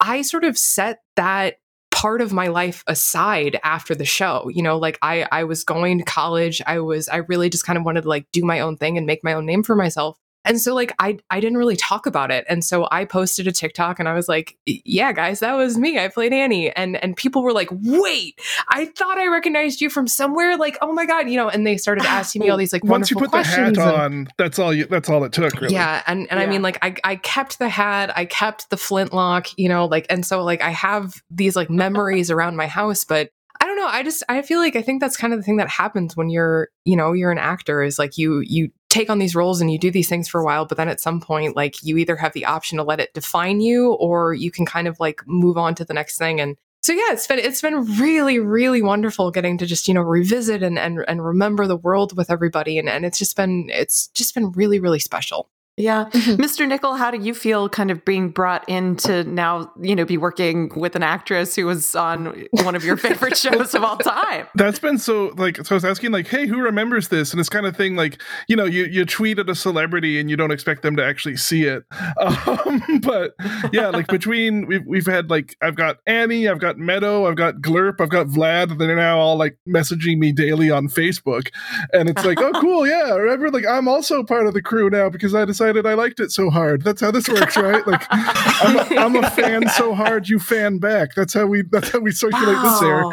i 0.00 0.22
sort 0.22 0.44
of 0.44 0.58
set 0.58 1.02
that 1.16 1.58
part 1.90 2.20
of 2.20 2.32
my 2.32 2.46
life 2.48 2.84
aside 2.86 3.58
after 3.64 3.94
the 3.94 4.04
show. 4.04 4.48
You 4.52 4.62
know 4.62 4.78
like 4.78 4.98
i 5.02 5.26
i 5.32 5.44
was 5.44 5.64
going 5.64 5.98
to 5.98 6.04
college. 6.04 6.60
I 6.66 6.80
was 6.80 7.08
i 7.08 7.16
really 7.16 7.50
just 7.50 7.64
kind 7.64 7.78
of 7.78 7.84
wanted 7.84 8.02
to 8.02 8.08
like 8.08 8.26
do 8.32 8.44
my 8.44 8.60
own 8.60 8.76
thing 8.76 8.96
and 8.98 9.06
make 9.06 9.24
my 9.24 9.32
own 9.32 9.46
name 9.46 9.62
for 9.62 9.74
myself 9.74 10.18
and 10.48 10.60
so 10.60 10.74
like 10.74 10.92
I 10.98 11.18
I 11.30 11.40
didn't 11.40 11.58
really 11.58 11.76
talk 11.76 12.06
about 12.06 12.30
it. 12.30 12.44
And 12.48 12.64
so 12.64 12.88
I 12.90 13.04
posted 13.04 13.46
a 13.46 13.52
TikTok 13.52 13.98
and 13.98 14.08
I 14.08 14.14
was 14.14 14.28
like, 14.28 14.56
yeah, 14.66 15.12
guys, 15.12 15.40
that 15.40 15.52
was 15.54 15.78
me. 15.78 15.98
I 15.98 16.08
played 16.08 16.32
Annie. 16.32 16.70
And 16.70 16.96
and 17.02 17.16
people 17.16 17.42
were 17.42 17.52
like, 17.52 17.68
wait, 17.70 18.40
I 18.68 18.86
thought 18.86 19.18
I 19.18 19.26
recognized 19.28 19.80
you 19.80 19.90
from 19.90 20.08
somewhere. 20.08 20.56
Like, 20.56 20.78
oh 20.80 20.92
my 20.92 21.06
God, 21.06 21.28
you 21.28 21.36
know, 21.36 21.48
and 21.48 21.66
they 21.66 21.76
started 21.76 22.04
asking 22.06 22.40
me 22.40 22.48
all 22.48 22.56
these 22.56 22.72
like 22.72 22.84
Once 22.84 23.10
you 23.10 23.16
put 23.16 23.30
the 23.30 23.42
hat 23.42 23.68
and- 23.68 23.78
on, 23.78 24.28
that's 24.38 24.58
all 24.58 24.72
you. 24.72 24.86
That's 24.86 25.08
all 25.08 25.22
it 25.24 25.32
took. 25.32 25.60
Really. 25.60 25.74
yeah, 25.74 26.02
and 26.06 26.26
and 26.30 26.40
I 26.40 26.46
mean, 26.46 26.62
like 26.62 26.78
I 26.82 26.94
I 27.04 27.16
kept 27.16 27.58
the 27.58 27.68
hat, 27.68 28.10
I 28.16 28.24
kept 28.24 28.70
the 28.70 28.76
flintlock, 28.76 29.48
you 29.56 29.68
know, 29.68 29.86
like 29.86 30.06
and 30.08 30.24
so 30.24 30.42
like 30.42 30.62
I 30.62 30.70
have 30.70 31.14
these 31.30 31.54
like 31.56 31.68
memories 31.70 32.30
around 32.30 32.56
my 32.56 32.66
house, 32.66 33.04
but 33.04 33.30
I 33.60 33.66
don't 33.66 33.76
know. 33.76 33.86
I 33.86 34.02
just 34.02 34.22
I 34.28 34.42
feel 34.42 34.60
like 34.60 34.76
I 34.76 34.82
think 34.82 35.00
that's 35.00 35.16
kind 35.16 35.32
of 35.32 35.38
the 35.38 35.42
thing 35.42 35.56
that 35.56 35.68
happens 35.68 36.16
when 36.16 36.30
you're 36.30 36.68
you 36.84 36.96
know 36.96 37.12
you're 37.12 37.32
an 37.32 37.38
actor 37.38 37.82
is 37.82 37.98
like 37.98 38.16
you 38.16 38.40
you 38.46 38.70
take 38.88 39.10
on 39.10 39.18
these 39.18 39.34
roles 39.34 39.60
and 39.60 39.70
you 39.70 39.78
do 39.78 39.90
these 39.90 40.08
things 40.08 40.28
for 40.28 40.40
a 40.40 40.44
while, 40.44 40.64
but 40.64 40.76
then 40.76 40.88
at 40.88 41.00
some 41.00 41.20
point 41.20 41.56
like 41.56 41.82
you 41.82 41.96
either 41.96 42.16
have 42.16 42.32
the 42.32 42.44
option 42.44 42.78
to 42.78 42.84
let 42.84 43.00
it 43.00 43.14
define 43.14 43.60
you 43.60 43.92
or 43.94 44.34
you 44.34 44.50
can 44.50 44.66
kind 44.66 44.88
of 44.88 44.98
like 45.00 45.22
move 45.26 45.56
on 45.56 45.74
to 45.76 45.84
the 45.84 45.94
next 45.94 46.18
thing 46.18 46.40
and. 46.40 46.56
So 46.80 46.92
yeah, 46.92 47.10
it's 47.10 47.26
been 47.26 47.40
it's 47.40 47.60
been 47.60 47.98
really 47.98 48.38
really 48.38 48.82
wonderful 48.82 49.32
getting 49.32 49.58
to 49.58 49.66
just 49.66 49.88
you 49.88 49.94
know 49.94 50.00
revisit 50.00 50.62
and 50.62 50.78
and, 50.78 51.04
and 51.08 51.24
remember 51.24 51.66
the 51.66 51.76
world 51.76 52.16
with 52.16 52.30
everybody 52.30 52.78
and 52.78 52.88
and 52.88 53.04
it's 53.04 53.18
just 53.18 53.36
been 53.36 53.68
it's 53.68 54.06
just 54.08 54.32
been 54.32 54.52
really 54.52 54.78
really 54.78 55.00
special. 55.00 55.50
Yeah. 55.78 56.08
Mr. 56.12 56.66
Nickel, 56.66 56.94
how 56.94 57.10
do 57.10 57.18
you 57.18 57.32
feel 57.32 57.68
kind 57.68 57.90
of 57.90 58.04
being 58.04 58.30
brought 58.30 58.68
in 58.68 58.96
to 58.96 59.24
now, 59.24 59.72
you 59.80 59.94
know, 59.94 60.04
be 60.04 60.18
working 60.18 60.70
with 60.74 60.96
an 60.96 61.02
actress 61.02 61.54
who 61.54 61.66
was 61.66 61.94
on 61.94 62.46
one 62.50 62.74
of 62.74 62.84
your 62.84 62.96
favorite 63.06 63.36
shows 63.36 63.74
of 63.74 63.84
all 63.84 63.96
time? 63.96 64.46
That's 64.56 64.80
been 64.80 64.98
so 64.98 65.32
like 65.36 65.56
so 65.64 65.74
I 65.74 65.76
was 65.76 65.84
asking 65.84 66.10
like, 66.10 66.26
hey, 66.26 66.46
who 66.46 66.58
remembers 66.58 67.08
this? 67.08 67.32
And 67.32 67.38
it's 67.38 67.48
kind 67.48 67.64
of 67.64 67.76
thing 67.76 67.94
like, 67.94 68.20
you 68.48 68.56
know, 68.56 68.64
you 68.64 68.86
you 68.86 69.04
tweet 69.04 69.38
at 69.38 69.48
a 69.48 69.54
celebrity 69.54 70.18
and 70.18 70.28
you 70.28 70.36
don't 70.36 70.50
expect 70.50 70.82
them 70.82 70.96
to 70.96 71.04
actually 71.04 71.36
see 71.36 71.64
it. 71.64 71.84
Um, 72.18 72.82
but 73.02 73.34
yeah, 73.72 73.88
like 73.88 74.08
between 74.08 74.66
we've 74.66 74.84
we've 74.86 75.06
had 75.06 75.30
like 75.30 75.56
I've 75.62 75.76
got 75.76 75.98
Annie, 76.06 76.48
I've 76.48 76.58
got 76.58 76.78
Meadow, 76.78 77.26
I've 77.26 77.36
got 77.36 77.56
Glurp, 77.56 78.00
I've 78.00 78.08
got 78.08 78.26
Vlad. 78.26 78.70
And 78.70 78.80
they're 78.80 78.96
now 78.96 79.18
all 79.18 79.36
like 79.36 79.56
messaging 79.68 80.18
me 80.18 80.32
daily 80.32 80.70
on 80.70 80.88
Facebook, 80.88 81.50
and 81.92 82.08
it's 82.08 82.24
like, 82.24 82.40
oh, 82.40 82.52
cool, 82.60 82.86
yeah. 82.86 83.14
Remember, 83.14 83.50
like 83.50 83.66
I'm 83.66 83.88
also 83.88 84.22
part 84.22 84.46
of 84.46 84.54
the 84.54 84.62
crew 84.62 84.90
now 84.90 85.08
because 85.08 85.34
I 85.34 85.44
decided 85.44 85.67
I 85.76 85.94
liked 85.94 86.20
it 86.20 86.30
so 86.30 86.50
hard. 86.50 86.82
That's 86.82 87.00
how 87.00 87.10
this 87.10 87.28
works, 87.28 87.56
right? 87.56 87.86
Like 87.86 88.04
I'm 88.10 88.76
a, 88.76 89.00
I'm 89.00 89.16
a 89.16 89.30
fan 89.30 89.68
so 89.68 89.94
hard, 89.94 90.28
you 90.28 90.38
fan 90.38 90.78
back. 90.78 91.14
That's 91.14 91.34
how 91.34 91.46
we 91.46 91.62
that's 91.70 91.90
how 91.90 92.00
we 92.00 92.12
circulate 92.12 92.62
this 92.62 92.82
air. 92.82 93.04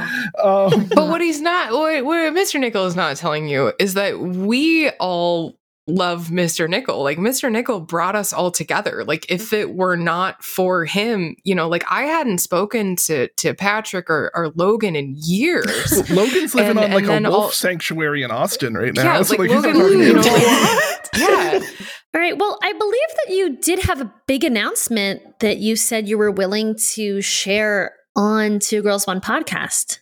Um, 0.44 0.88
But 0.94 1.10
what 1.10 1.22
he's 1.22 1.42
not, 1.42 1.72
what, 1.72 2.06
what 2.06 2.34
Mr. 2.34 2.60
Nickel 2.60 2.86
is 2.86 2.96
not 2.96 3.18
telling 3.18 3.48
you 3.48 3.74
is 3.80 3.94
that 3.96 4.20
we 4.20 4.90
all 4.92 5.58
love 5.88 6.28
Mr. 6.28 6.68
Nickel. 6.68 7.04
Like 7.04 7.18
Mr. 7.18 7.52
Nickel 7.52 7.80
brought 7.80 8.16
us 8.16 8.34
all 8.34 8.52
together. 8.52 9.04
Like 9.04 9.30
if 9.30 9.48
mm-hmm. 9.48 9.56
it 9.56 9.76
were 9.76 9.96
not 9.96 10.44
for 10.44 10.86
him, 10.86 11.36
you 11.44 11.54
know, 11.56 11.68
like 11.68 11.84
I 11.90 12.04
hadn't 12.04 12.40
spoken 12.40 12.96
to 12.98 13.28
to 13.28 13.54
Patrick 13.54 14.10
or, 14.10 14.32
or 14.34 14.52
Logan 14.56 14.96
in 14.96 15.16
years. 15.18 16.10
Logan's 16.10 16.56
living 16.56 16.78
And- 16.78 16.94
on 16.94 17.04
like 17.04 17.06
a 17.06 17.30
wolf 17.30 17.44
all- 17.44 17.52
sanctuary 17.52 18.24
in 18.24 18.32
Austin 18.32 18.74
right 18.74 18.94
now. 18.94 19.04
Yeah, 19.04 19.22
So, 19.22 19.36
like, 19.36 19.52
he's 19.52 19.64
Logan, 19.64 20.00
you 20.00 20.14
know, 20.14 20.22
talking 20.22 20.42
to 20.42 21.20
yeah. 21.20 21.60
All 22.16 22.22
right. 22.22 22.38
Well, 22.38 22.58
I 22.64 22.72
believe 22.72 23.10
that 23.26 23.34
you 23.34 23.58
did 23.58 23.80
have 23.80 24.00
a 24.00 24.14
big 24.26 24.46
announcement 24.46 25.40
that 25.42 25.58
you 25.58 25.76
said 25.76 26.08
you 26.08 26.18
were 26.18 26.32
willing 26.32 26.78
to 26.94 27.22
share 27.22 27.94
on 28.16 28.60
Two 28.60 28.82
Girls 28.82 29.06
One 29.06 29.20
podcast. 29.20 30.00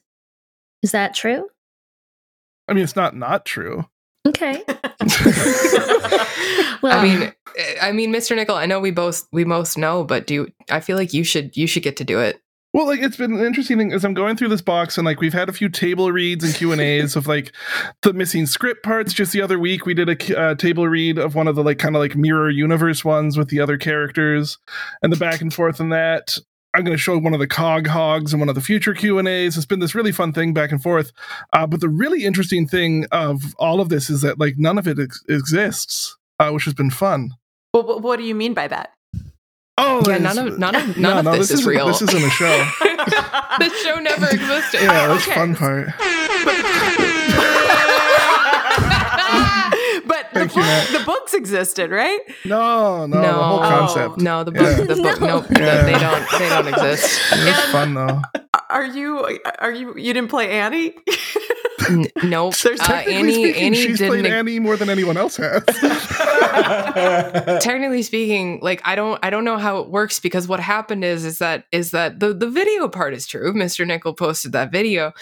Is 0.84 0.91
that 0.91 1.15
true? 1.15 1.48
I 2.67 2.74
mean, 2.74 2.84
it's 2.84 2.96
not 2.96 3.15
not 3.15 3.46
true. 3.46 3.86
Okay. 4.26 4.64
well, 6.82 6.98
I 6.98 7.04
mean, 7.04 7.34
I 7.82 7.92
mean, 7.92 8.14
Mr. 8.14 8.36
Nickel, 8.36 8.56
I 8.56 8.66
know 8.66 8.80
we 8.80 8.92
both 8.92 9.28
we 9.32 9.44
most 9.44 9.78
know, 9.78 10.04
but 10.04 10.28
do 10.28 10.34
you, 10.34 10.48
I 10.72 10.80
feel 10.80 10.98
like 10.98 11.14
you 11.14 11.24
should 11.24 11.56
you 11.58 11.68
should 11.68 11.84
get 11.84 11.98
to 11.98 12.04
do 12.04 12.20
it. 12.20 12.40
Well, 12.74 12.88
like 12.88 13.02
it's 13.02 13.18
been 13.18 13.34
an 13.34 13.46
interesting 13.46 13.78
thing 13.78 13.94
as 13.94 14.04
I'm 14.04 14.16
going 14.16 14.36
through 14.36 14.48
this 14.48 14.62
box 14.62 14.98
and 14.98 15.06
like 15.06 15.22
we've 15.22 15.34
had 15.34 15.48
a 15.48 15.54
few 15.54 15.70
table 15.70 16.12
reads 16.12 16.44
and 16.44 16.56
Q 16.56 16.72
and 16.72 16.82
A's 16.82 17.16
of 17.18 17.28
like 17.28 17.54
the 18.02 18.14
missing 18.14 18.48
script 18.48 18.82
parts. 18.82 19.14
Just 19.14 19.32
the 19.32 19.44
other 19.44 19.60
week, 19.60 19.86
we 19.86 19.94
did 19.94 20.10
a 20.10 20.40
uh, 20.40 20.56
table 20.56 20.88
read 20.88 21.20
of 21.20 21.36
one 21.36 21.48
of 21.48 21.56
the 21.56 21.64
like 21.64 21.78
kind 21.78 21.96
of 21.96 22.02
like 22.02 22.16
mirror 22.16 22.50
universe 22.50 23.06
ones 23.06 23.38
with 23.38 23.50
the 23.50 23.60
other 23.60 23.78
characters 23.78 24.58
and 25.04 25.14
the 25.14 25.18
back 25.18 25.42
and 25.42 25.54
forth 25.54 25.80
on 25.80 25.90
that. 25.90 26.40
I'm 26.76 26.84
going 26.84 26.96
to 26.98 27.02
show 27.02 27.18
one 27.20 27.34
of 27.34 27.40
the 27.40 27.46
cog 27.48 27.86
hogs 27.88 28.34
and 28.34 28.40
one 28.40 28.50
of 28.50 28.56
the 28.56 28.62
future 28.62 28.94
Q 28.96 29.20
and 29.20 29.28
A's. 29.28 29.56
It's 29.58 29.66
been 29.66 29.80
this 29.80 29.94
really 29.94 30.12
fun 30.12 30.34
thing 30.34 30.54
back 30.54 30.72
and 30.72 30.82
forth. 30.82 31.12
Uh, 31.54 31.68
but 31.68 31.82
the 31.82 31.90
really 31.90 32.24
interesting 32.26 32.68
thing 32.68 33.06
of 33.12 33.54
all 33.60 33.80
of 33.80 33.90
this 33.90 34.10
is 34.10 34.22
that 34.22 34.40
like 34.40 34.56
none 34.58 34.78
of 34.80 34.88
it 34.88 34.98
ex- 35.00 35.24
exists, 35.30 36.18
uh, 36.40 36.50
which 36.50 36.66
has 36.66 36.74
been 36.74 36.90
fun. 36.90 37.32
Well, 37.74 37.84
what, 37.86 38.02
what 38.02 38.18
do 38.18 38.24
you 38.26 38.34
mean 38.36 38.54
by 38.56 38.68
that? 38.70 38.90
Oh, 39.78 40.04
Yeah, 40.08 40.18
none 40.18 40.38
of- 40.40 40.58
none 40.60 40.76
of- 40.76 40.98
none 40.98 41.28
of 41.28 41.34
this 41.34 41.52
is 41.52 41.60
isn't- 41.60 41.70
real. 41.72 41.88
This 41.88 42.02
isn't 42.02 42.24
a 42.24 42.30
show. 42.32 42.66
the 43.60 43.72
show 43.84 43.96
never 44.00 44.26
existed. 44.32 44.82
Yeah, 44.82 45.08
that's 45.10 45.28
Okay. 45.28 45.36
fun 45.36 45.56
part. 45.56 45.90
But 50.34 50.39
the, 50.39 50.46
you, 50.46 50.48
book- 50.50 50.56
Matt. 50.58 50.88
the 51.00 51.04
books 51.06 51.34
existed, 51.34 51.91
right? 51.91 52.19
No, 52.46 53.06
no, 53.06 53.22
no. 53.22 53.22
the 53.22 53.34
whole 53.34 53.62
No. 53.62 53.69
concept. 53.69 54.17
No, 54.19 54.43
the 54.43 54.52
book, 54.52 54.62
Yeah. 54.78 54.84
the 54.86 54.96
book, 54.96 55.19
No. 55.22 55.28
nope, 55.28 55.50
no, 55.52 55.84
they 55.86 55.91
don't, 56.00 56.39
they 56.39 56.50
don't 56.50 56.67
exist. 56.67 57.22
It 57.34 57.46
was 57.46 57.60
fun 57.72 57.93
though. 57.93 58.22
Are 58.69 58.86
you? 58.86 59.38
Are 59.60 59.72
you? 59.72 59.93
You 59.96 60.13
didn't 60.13 60.30
play 60.30 60.50
Annie? 60.52 60.96
N- 61.89 62.06
nope. 62.30 62.56
There's 62.58 62.80
Uh, 62.80 62.86
Technically 62.86 63.13
Annie, 63.15 63.34
speaking, 63.34 63.63
Annie 63.63 63.78
she's 63.78 63.98
didn't. 64.00 64.12
played 64.22 64.26
Annie 64.26 64.60
more 64.60 64.78
than 64.78 64.89
anyone 64.89 65.17
else 65.17 65.38
has. 65.38 65.63
technically 67.62 68.04
speaking, 68.04 68.60
like 68.62 68.82
I 68.86 68.96
don't, 68.96 69.19
I 69.24 69.30
don't 69.30 69.43
know 69.43 69.58
how 69.58 69.80
it 69.80 69.89
works 69.89 70.19
because 70.19 70.48
what 70.48 70.60
happened 70.60 71.04
is, 71.04 71.26
is 71.26 71.39
that, 71.39 71.65
is 71.72 71.91
that 71.91 72.19
the 72.19 72.34
the 72.34 72.50
video 72.50 72.88
part 72.88 73.13
is 73.13 73.26
true. 73.28 73.54
Mr. 73.54 73.86
Nickel 73.86 74.13
posted 74.13 74.52
that 74.54 74.72
video, 74.72 75.13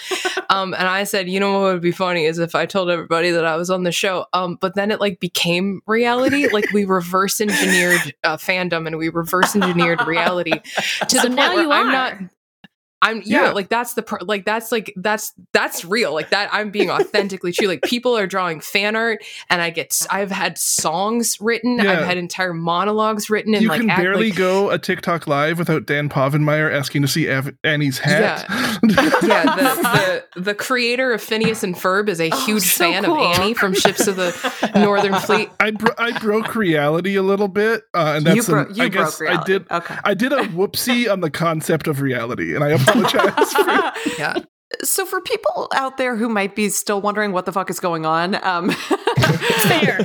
um, 0.50 0.74
and 0.74 0.88
I 0.88 1.04
said, 1.04 1.30
you 1.30 1.40
know 1.40 1.54
what 1.62 1.74
would 1.74 1.82
be 1.82 1.92
funny 1.92 2.26
is 2.26 2.40
if 2.40 2.56
I 2.56 2.66
told 2.66 2.90
everybody 2.90 3.32
that 3.32 3.46
I 3.46 3.56
was 3.56 3.70
on 3.70 3.84
the 3.84 3.92
show. 3.92 4.26
Um, 4.34 4.58
but 4.60 4.76
then 4.76 4.92
it 4.92 5.00
like 5.00 5.20
became 5.20 5.82
reality. 5.88 6.48
Like 6.52 6.72
we 6.74 6.86
reverse 6.86 7.40
engineered 7.42 8.14
uh, 8.24 8.38
fandom 8.38 8.88
and 8.88 8.98
we 8.98 9.10
reverse 9.10 9.56
engineered 9.56 10.06
reality 10.06 10.52
to 10.52 11.10
So 11.10 11.22
the 11.22 11.28
point 11.28 11.36
now 11.36 11.54
where 11.54 11.64
you 11.64 11.72
I'm 11.72 11.88
are. 11.88 11.92
not. 11.92 12.18
I'm 13.02 13.22
yeah, 13.26 13.46
Yeah. 13.46 13.52
like 13.52 13.70
that's 13.70 13.94
the 13.96 14.04
pr- 14.04 14.18
like 14.22 14.46
that's 14.46 14.72
like 14.72 14.94
that's 14.96 15.34
that's 15.54 15.84
real 15.86 16.14
like 16.14 16.30
that 16.30 16.50
I'm 16.54 16.70
being 16.72 16.90
authentically 16.92 17.52
true 17.52 17.68
like 17.68 17.82
people 17.82 18.18
are 18.18 18.28
drawing 18.28 18.60
fan 18.60 18.96
art 18.96 19.24
and 19.50 19.62
I 19.62 19.70
get 19.70 20.00
I've 20.10 20.32
had 20.32 20.58
songs 20.58 21.38
written 21.42 21.78
Yeah. 21.78 21.92
I've 21.94 22.06
had 22.06 22.18
entire 22.18 22.54
monologues 22.54 23.30
written 23.30 23.54
and 23.54 23.64
you 23.64 23.70
like 23.70 23.82
can 23.82 23.90
act, 23.90 24.02
barely 24.02 24.30
like, 24.30 24.38
go 24.38 24.70
a 24.70 24.78
TikTok 24.78 25.28
live 25.28 25.58
without 25.60 25.86
Dan 25.86 26.10
Povenmire 26.10 26.72
asking 26.74 27.02
to 27.02 27.08
see 27.08 27.30
Av- 27.32 27.54
Annie's 27.64 28.00
hat. 28.00 28.46
yeah 28.84 29.44
the, 29.56 30.24
the 30.34 30.42
the 30.42 30.56
creator 30.56 31.12
of 31.14 31.22
Phineas 31.22 31.64
and 31.64 31.76
Ferb 31.76 32.10
is 32.10 32.20
a 32.20 32.30
Oh, 32.32 32.46
huge 32.46 32.64
so 32.64 32.86
fan 32.92 33.04
cool. 33.04 33.16
of 33.32 33.40
Annie 33.40 33.54
from 33.54 33.74
Ships 33.74 34.08
of 34.08 34.16
the 34.16 34.72
Northern 34.76 35.16
Fleet 35.20 35.50
I 35.60 35.72
bro- 35.72 35.94
I 35.98 36.18
broke 36.20 36.56
reality 36.56 37.16
a 37.16 37.22
little 37.24 37.48
bit, 37.48 37.84
uh, 37.94 38.14
and 38.16 38.26
that's 38.26 38.36
you 38.38 38.44
bro- 38.44 38.66
an- 38.68 38.76
you 38.76 38.84
I 38.84 38.88
guess 38.90 39.20
reality. 39.20 39.42
I 39.42 39.44
did. 39.46 39.72
Okay. 39.72 39.96
I 40.04 40.14
did 40.14 40.32
a 40.34 40.44
whoopsie 40.44 41.12
on 41.12 41.20
the 41.22 41.30
concept 41.30 41.88
of 41.88 42.00
reality, 42.02 42.56
and 42.56 42.64
I 42.64 42.70
apologize. 42.92 43.54
for 43.54 43.94
yeah 44.20 44.36
So, 44.84 45.06
for 45.06 45.20
people 45.20 45.68
out 45.76 45.98
there 45.98 46.16
who 46.16 46.30
might 46.30 46.56
be 46.56 46.70
still 46.70 47.02
wondering 47.02 47.34
what 47.34 47.46
the 47.46 47.52
fuck 47.52 47.70
is 47.70 47.80
going 47.82 48.06
on, 48.06 48.36
um, 48.44 48.70
Fair. 49.68 50.00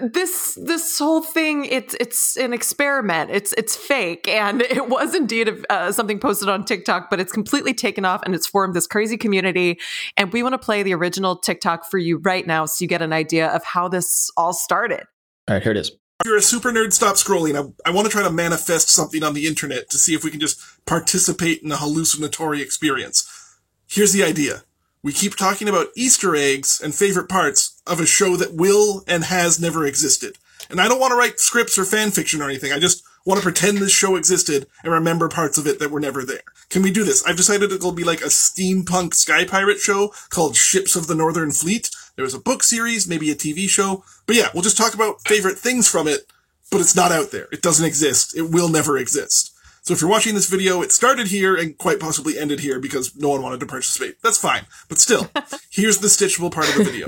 this 0.00 0.58
this 0.62 0.98
whole 0.98 1.20
thing 1.20 1.66
it's 1.66 1.94
it's 2.00 2.36
an 2.38 2.54
experiment. 2.54 3.30
It's 3.30 3.52
it's 3.52 3.76
fake, 3.76 4.28
and 4.28 4.62
it 4.62 4.88
was 4.88 5.14
indeed 5.14 5.50
uh, 5.68 5.92
something 5.92 6.18
posted 6.18 6.48
on 6.48 6.64
TikTok, 6.64 7.10
but 7.10 7.20
it's 7.20 7.32
completely 7.32 7.74
taken 7.74 8.06
off, 8.06 8.22
and 8.24 8.34
it's 8.34 8.46
formed 8.46 8.74
this 8.74 8.86
crazy 8.86 9.18
community. 9.18 9.78
And 10.16 10.32
we 10.32 10.42
want 10.42 10.54
to 10.54 10.58
play 10.58 10.82
the 10.82 10.94
original 10.94 11.36
TikTok 11.36 11.84
for 11.90 11.98
you 11.98 12.16
right 12.18 12.46
now, 12.46 12.64
so 12.64 12.82
you 12.82 12.88
get 12.88 13.02
an 13.02 13.12
idea 13.12 13.48
of 13.48 13.62
how 13.62 13.88
this 13.88 14.30
all 14.38 14.54
started. 14.54 15.04
All 15.48 15.54
right, 15.56 15.62
here 15.62 15.72
it 15.72 15.78
is. 15.78 15.92
If 16.26 16.30
you're 16.30 16.38
a 16.38 16.42
super 16.42 16.72
nerd, 16.72 16.92
stop 16.92 17.14
scrolling. 17.14 17.54
I, 17.54 17.88
I 17.88 17.92
want 17.92 18.06
to 18.06 18.10
try 18.10 18.24
to 18.24 18.32
manifest 18.32 18.88
something 18.88 19.22
on 19.22 19.32
the 19.32 19.46
internet 19.46 19.88
to 19.90 19.96
see 19.96 20.12
if 20.12 20.24
we 20.24 20.32
can 20.32 20.40
just 20.40 20.60
participate 20.84 21.62
in 21.62 21.70
a 21.70 21.76
hallucinatory 21.76 22.60
experience. 22.60 23.60
Here's 23.86 24.12
the 24.12 24.24
idea. 24.24 24.64
We 25.04 25.12
keep 25.12 25.36
talking 25.36 25.68
about 25.68 25.90
Easter 25.94 26.34
eggs 26.34 26.80
and 26.82 26.92
favorite 26.92 27.28
parts 27.28 27.80
of 27.86 28.00
a 28.00 28.06
show 28.06 28.34
that 28.38 28.54
will 28.54 29.04
and 29.06 29.22
has 29.22 29.60
never 29.60 29.86
existed. 29.86 30.36
And 30.68 30.80
I 30.80 30.88
don't 30.88 30.98
want 30.98 31.12
to 31.12 31.16
write 31.16 31.38
scripts 31.38 31.78
or 31.78 31.84
fan 31.84 32.10
fiction 32.10 32.42
or 32.42 32.46
anything. 32.46 32.72
I 32.72 32.80
just 32.80 33.04
want 33.24 33.38
to 33.38 33.44
pretend 33.44 33.78
this 33.78 33.92
show 33.92 34.16
existed 34.16 34.66
and 34.82 34.92
remember 34.92 35.28
parts 35.28 35.58
of 35.58 35.68
it 35.68 35.78
that 35.78 35.92
were 35.92 36.00
never 36.00 36.24
there. 36.24 36.42
Can 36.70 36.82
we 36.82 36.90
do 36.90 37.04
this? 37.04 37.24
I've 37.24 37.36
decided 37.36 37.70
it'll 37.70 37.92
be 37.92 38.02
like 38.02 38.22
a 38.22 38.24
steampunk 38.24 39.14
sky 39.14 39.44
pirate 39.44 39.78
show 39.78 40.12
called 40.30 40.56
Ships 40.56 40.96
of 40.96 41.06
the 41.06 41.14
Northern 41.14 41.52
Fleet. 41.52 41.88
There 42.16 42.24
was 42.24 42.34
a 42.34 42.40
book 42.40 42.62
series, 42.62 43.06
maybe 43.06 43.30
a 43.30 43.34
TV 43.34 43.68
show. 43.68 44.04
But 44.26 44.36
yeah, 44.36 44.48
we'll 44.52 44.62
just 44.62 44.76
talk 44.76 44.94
about 44.94 45.20
favorite 45.20 45.58
things 45.58 45.88
from 45.88 46.08
it, 46.08 46.30
but 46.70 46.80
it's 46.80 46.96
not 46.96 47.12
out 47.12 47.30
there. 47.30 47.46
It 47.52 47.62
doesn't 47.62 47.84
exist. 47.84 48.36
It 48.36 48.50
will 48.50 48.68
never 48.68 48.98
exist. 48.98 49.52
So 49.82 49.94
if 49.94 50.00
you're 50.00 50.10
watching 50.10 50.34
this 50.34 50.48
video, 50.48 50.82
it 50.82 50.90
started 50.90 51.28
here 51.28 51.54
and 51.54 51.78
quite 51.78 52.00
possibly 52.00 52.38
ended 52.38 52.58
here 52.58 52.80
because 52.80 53.14
no 53.14 53.28
one 53.28 53.42
wanted 53.42 53.60
to 53.60 53.66
participate. 53.66 54.20
That's 54.20 54.38
fine. 54.38 54.66
But 54.88 54.98
still, 54.98 55.30
here's 55.70 55.98
the 55.98 56.08
stitchable 56.08 56.50
part 56.50 56.68
of 56.68 56.74
the 56.74 56.84
video. 56.84 57.06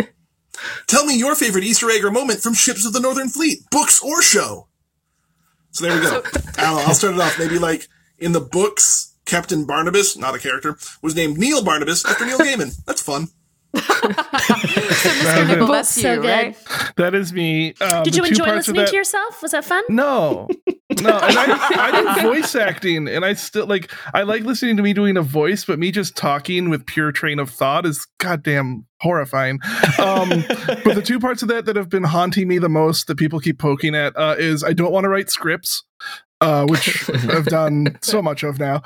Tell 0.86 1.04
me 1.04 1.18
your 1.18 1.34
favorite 1.34 1.64
Easter 1.64 1.90
egg 1.90 2.04
or 2.04 2.10
moment 2.10 2.40
from 2.40 2.54
Ships 2.54 2.86
of 2.86 2.92
the 2.92 3.00
Northern 3.00 3.28
Fleet, 3.28 3.58
books 3.70 4.00
or 4.02 4.22
show. 4.22 4.68
So 5.70 5.84
there 5.86 5.96
we 5.96 6.02
go. 6.02 6.22
I 6.56 6.62
don't 6.62 6.76
know, 6.76 6.82
I'll 6.86 6.94
start 6.94 7.14
it 7.14 7.20
off. 7.20 7.38
Maybe 7.38 7.58
like 7.58 7.88
in 8.18 8.32
the 8.32 8.40
books, 8.40 9.16
Captain 9.24 9.66
Barnabas, 9.66 10.16
not 10.16 10.34
a 10.34 10.38
character, 10.38 10.78
was 11.02 11.14
named 11.14 11.36
Neil 11.38 11.64
Barnabas 11.64 12.04
after 12.04 12.26
Neil 12.26 12.38
Gaiman. 12.38 12.84
That's 12.84 13.02
fun. 13.02 13.28
Mr. 13.76 15.46
Nickel, 15.48 15.66
that's 15.66 15.90
So 15.90 16.14
you, 16.14 16.20
good. 16.22 16.28
right? 16.28 16.56
that 16.96 17.14
is 17.14 17.32
me. 17.32 17.74
Um, 17.80 18.02
Did 18.02 18.16
you 18.16 18.24
enjoy 18.24 18.46
listening 18.46 18.82
that- 18.82 18.90
to 18.90 18.96
yourself? 18.96 19.42
Was 19.42 19.52
that 19.52 19.64
fun? 19.64 19.82
No, 19.88 20.48
no, 21.02 21.18
and 21.18 21.38
I, 21.38 21.58
I 21.76 22.14
do 22.14 22.22
voice 22.28 22.54
acting, 22.54 23.08
and 23.08 23.24
I 23.24 23.34
still 23.34 23.66
like. 23.66 23.92
I 24.14 24.22
like 24.22 24.42
listening 24.42 24.76
to 24.78 24.82
me 24.82 24.92
doing 24.92 25.16
a 25.16 25.22
voice, 25.22 25.64
but 25.64 25.78
me 25.78 25.90
just 25.90 26.16
talking 26.16 26.70
with 26.70 26.86
pure 26.86 27.12
train 27.12 27.38
of 27.38 27.50
thought 27.50 27.84
is 27.86 28.06
goddamn 28.18 28.86
horrifying. 29.00 29.58
Um, 29.98 30.28
but 30.84 30.94
the 30.94 31.02
two 31.04 31.20
parts 31.20 31.42
of 31.42 31.48
that 31.48 31.66
that 31.66 31.76
have 31.76 31.88
been 31.88 32.04
haunting 32.04 32.48
me 32.48 32.58
the 32.58 32.68
most, 32.68 33.06
that 33.06 33.16
people 33.18 33.38
keep 33.40 33.58
poking 33.58 33.94
at, 33.94 34.16
uh, 34.16 34.36
is 34.38 34.64
I 34.64 34.72
don't 34.72 34.92
want 34.92 35.04
to 35.04 35.08
write 35.08 35.30
scripts. 35.30 35.84
Uh, 36.40 36.66
which 36.66 37.08
I've 37.28 37.46
done 37.46 37.98
so 38.00 38.22
much 38.22 38.42
of 38.42 38.58
now, 38.58 38.82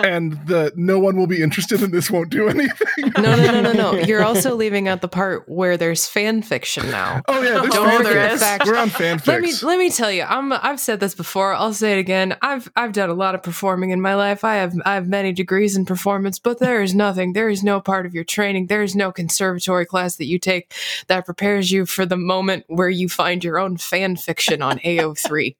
and 0.00 0.32
the 0.46 0.72
no 0.76 0.98
one 0.98 1.16
will 1.16 1.26
be 1.26 1.42
interested 1.42 1.82
in 1.82 1.90
this 1.90 2.10
won't 2.10 2.30
do 2.30 2.48
anything. 2.48 3.12
No, 3.16 3.34
no, 3.36 3.50
no, 3.50 3.60
no, 3.60 3.72
no. 3.72 3.92
You're 4.06 4.24
also 4.24 4.54
leaving 4.54 4.86
out 4.88 5.00
the 5.00 5.08
part 5.08 5.48
where 5.48 5.76
there's 5.76 6.06
fan 6.06 6.42
fiction 6.42 6.90
now. 6.90 7.22
Oh 7.28 7.42
yeah, 7.42 7.60
there's 7.60 7.74
Don't 7.74 7.96
forget 8.04 8.30
fanfics. 8.30 8.32
the 8.32 8.38
fact- 8.38 8.66
We're 8.66 8.76
on 8.76 8.90
fanfics. 8.90 9.26
Let 9.26 9.40
me 9.42 9.52
let 9.62 9.78
me 9.78 9.90
tell 9.90 10.10
you, 10.12 10.22
I'm 10.22 10.52
I've 10.52 10.80
said 10.80 11.00
this 11.00 11.14
before. 11.14 11.52
I'll 11.54 11.72
say 11.74 11.94
it 11.94 11.98
again. 11.98 12.36
I've 12.42 12.70
I've 12.76 12.92
done 12.92 13.10
a 13.10 13.14
lot 13.14 13.34
of 13.34 13.42
performing 13.42 13.90
in 13.90 14.00
my 14.00 14.14
life. 14.14 14.44
I 14.44 14.56
have 14.56 14.74
I 14.84 14.94
have 14.94 15.08
many 15.08 15.32
degrees 15.32 15.76
in 15.76 15.84
performance, 15.84 16.38
but 16.38 16.58
there 16.58 16.82
is 16.82 16.94
nothing. 16.94 17.32
There 17.32 17.48
is 17.48 17.62
no 17.62 17.80
part 17.80 18.06
of 18.06 18.14
your 18.14 18.24
training. 18.24 18.66
There 18.68 18.82
is 18.82 18.94
no 18.94 19.10
conservatory 19.12 19.86
class 19.86 20.16
that 20.16 20.26
you 20.26 20.38
take 20.38 20.72
that 21.08 21.24
prepares 21.24 21.70
you 21.72 21.86
for 21.86 22.06
the 22.06 22.16
moment 22.16 22.64
where 22.68 22.88
you 22.88 23.08
find 23.08 23.42
your 23.42 23.58
own 23.58 23.76
fan 23.76 24.16
fiction 24.16 24.62
on 24.62 24.78
AO3. 24.80 25.54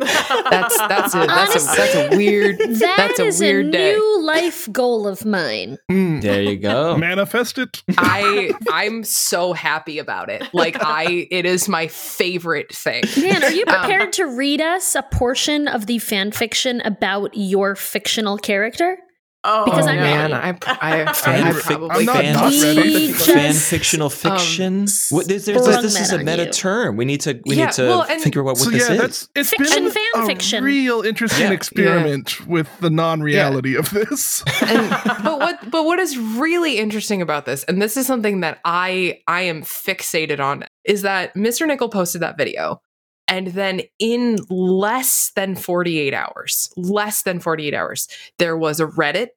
That's 0.51 0.77
that's 0.79 1.08
a 1.15 1.27
that's 1.27 1.55
a 1.57 1.77
that's 1.77 1.95
a 1.95 2.17
weird 2.17 2.59
That 2.59 2.95
that's 2.97 3.19
a 3.21 3.25
is 3.27 3.41
weird 3.41 3.71
day. 3.71 3.93
new 3.93 4.23
life 4.25 4.69
goal 4.73 5.07
of 5.07 5.25
mine. 5.25 5.79
Mm. 5.91 6.23
There 6.23 6.43
you 6.43 6.57
go. 6.57 6.97
manifest 6.99 7.59
it. 7.59 7.83
I 7.97 8.53
I'm 8.71 9.05
so 9.05 9.53
happy 9.53 9.99
about 9.99 10.29
it. 10.31 10.43
Like 10.53 10.77
I 10.83 11.27
it 11.31 11.47
is 11.47 11.69
my 11.69 11.87
favorite 11.89 12.75
thing. 12.75 13.05
Man, 13.21 13.43
are 13.45 13.51
you 13.51 13.65
Um, 13.67 13.75
prepared 13.81 14.13
to 14.15 14.25
read 14.27 14.61
us 14.61 14.95
a 14.95 15.03
portion 15.03 15.69
of 15.69 15.87
the 15.87 15.99
fan 15.99 16.33
fiction 16.33 16.81
about 16.83 17.31
your 17.35 17.75
fictional 17.75 18.39
character? 18.39 18.99
Oh, 19.45 19.65
Because 19.67 19.87
I'm 19.87 19.97
man, 19.97 20.33
ready. 20.33 20.35
I, 20.35 20.49
I, 20.51 21.03
I, 21.09 21.13
Fan 21.13 21.47
I 21.47 21.51
fic- 21.53 21.63
probably 21.63 21.89
I'm 21.91 22.05
not 22.07 22.23
can. 22.23 22.33
not 22.35 22.53
ready. 22.63 23.13
Fan 23.13 23.55
fictional 23.55 24.11
fiction. 24.11 24.81
um, 24.81 24.87
what, 25.11 25.29
there's, 25.29 25.45
there's, 25.47 25.63
sprung 25.65 25.83
this 25.83 26.01
is 26.01 26.13
a 26.13 26.19
meta 26.19 26.47
you. 26.47 26.51
term. 26.53 26.97
We 26.97 27.05
need 27.05 27.21
to 27.23 27.41
we 27.47 27.55
Yeah, 27.55 27.67
need 27.67 27.73
to 27.75 27.83
well, 27.87 28.03
and- 28.03 28.21
think 28.21 28.35
about 28.35 28.45
what 28.47 28.59
so 28.59 28.71
this 28.71 28.89
yeah, 28.89 28.95
is. 28.97 29.01
that's 29.01 29.29
it's 29.37 29.51
Fiction, 29.51 29.85
been 29.85 29.93
fan 29.93 30.03
a 30.23 30.27
fiction. 30.27 30.65
real 30.65 31.03
interesting 31.03 31.47
Yeah. 31.47 31.53
experiment 31.53 32.47
with 32.49 32.69
the 32.81 32.91
non-reality 32.91 33.77
of 33.77 33.91
this. 33.91 34.43
and, 34.63 34.91
but 35.23 35.39
what 35.39 35.71
but 35.71 35.85
what 35.85 36.01
is 36.01 36.19
really 36.19 36.79
interesting 36.79 37.23
about 37.23 37.47
this 37.47 37.63
and 37.65 37.81
this 37.81 37.97
is 37.97 38.07
something 38.07 38.41
that 38.41 38.59
i 38.65 39.21
i 39.29 39.43
am 39.43 39.63
fixated 39.63 40.41
on 40.41 40.65
is 40.85 41.03
that 41.03 41.35
mr 41.35 41.67
nickel 41.67 41.89
posted 41.89 42.21
that 42.23 42.37
video 42.37 42.81
and 43.29 43.49
then 43.49 43.83
in 43.99 44.39
less 44.49 45.31
than 45.37 45.55
48 45.55 46.15
hours 46.15 46.73
less 46.77 47.23
than 47.23 47.39
48 47.39 47.75
hours 47.75 48.09
there 48.39 48.57
was 48.57 48.81
a 48.81 48.87
reddit 48.87 49.29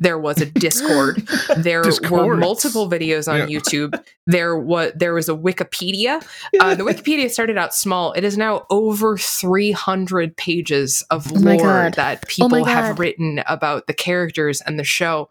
there 0.00 0.18
was 0.18 0.40
a 0.40 0.46
discord 0.46 1.16
there 1.58 1.82
were 2.10 2.36
multiple 2.36 2.88
videos 2.90 3.30
on 3.30 3.48
Yeah. 3.48 3.58
youtube 3.58 4.02
there 4.26 4.56
was 4.58 4.92
there 4.96 5.14
was 5.14 5.28
a 5.28 5.34
wikipedia 5.34 6.20
uh, 6.58 6.74
the 6.74 6.82
wikipedia 6.84 7.30
started 7.30 7.56
out 7.58 7.74
small 7.74 8.12
it 8.14 8.24
is 8.24 8.36
now 8.36 8.66
over 8.70 9.16
300 9.16 10.36
pages 10.36 11.02
of 11.10 11.30
Oh 11.32 11.34
lore 11.38 11.56
God. 11.58 11.94
that 11.94 12.18
Oh 12.24 12.26
people 12.28 12.64
have 12.64 12.98
written 12.98 13.42
about 13.46 13.86
the 13.86 13.94
characters 13.94 14.60
and 14.62 14.78
the 14.78 14.84
show 14.84 15.28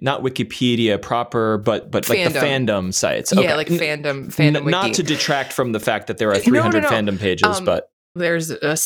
not 0.00 0.22
Wikipedia 0.22 1.00
proper, 1.00 1.58
but 1.58 1.90
but 1.90 2.08
like 2.08 2.32
the 2.32 2.38
Fandom. 2.38 2.66
fandom 2.68 2.94
sites. 2.94 3.32
Yeah, 3.36 3.54
like 3.54 3.68
fandom, 3.68 4.26
fandom. 4.26 4.56
N- 4.64 4.70
not 4.70 4.94
to 4.94 5.02
detract 5.02 5.52
from 5.52 5.72
the 5.72 5.80
fact 5.80 6.06
that 6.06 6.18
there 6.18 6.30
are 6.30 6.34
No, 6.34 6.40
300 6.40 6.82
no, 6.82 6.88
no. 6.88 6.94
fandom 6.94 7.18
pages, 7.18 7.58
Um, 7.58 7.64
but 7.64 7.90
there's 8.16 8.50
a 8.50 8.76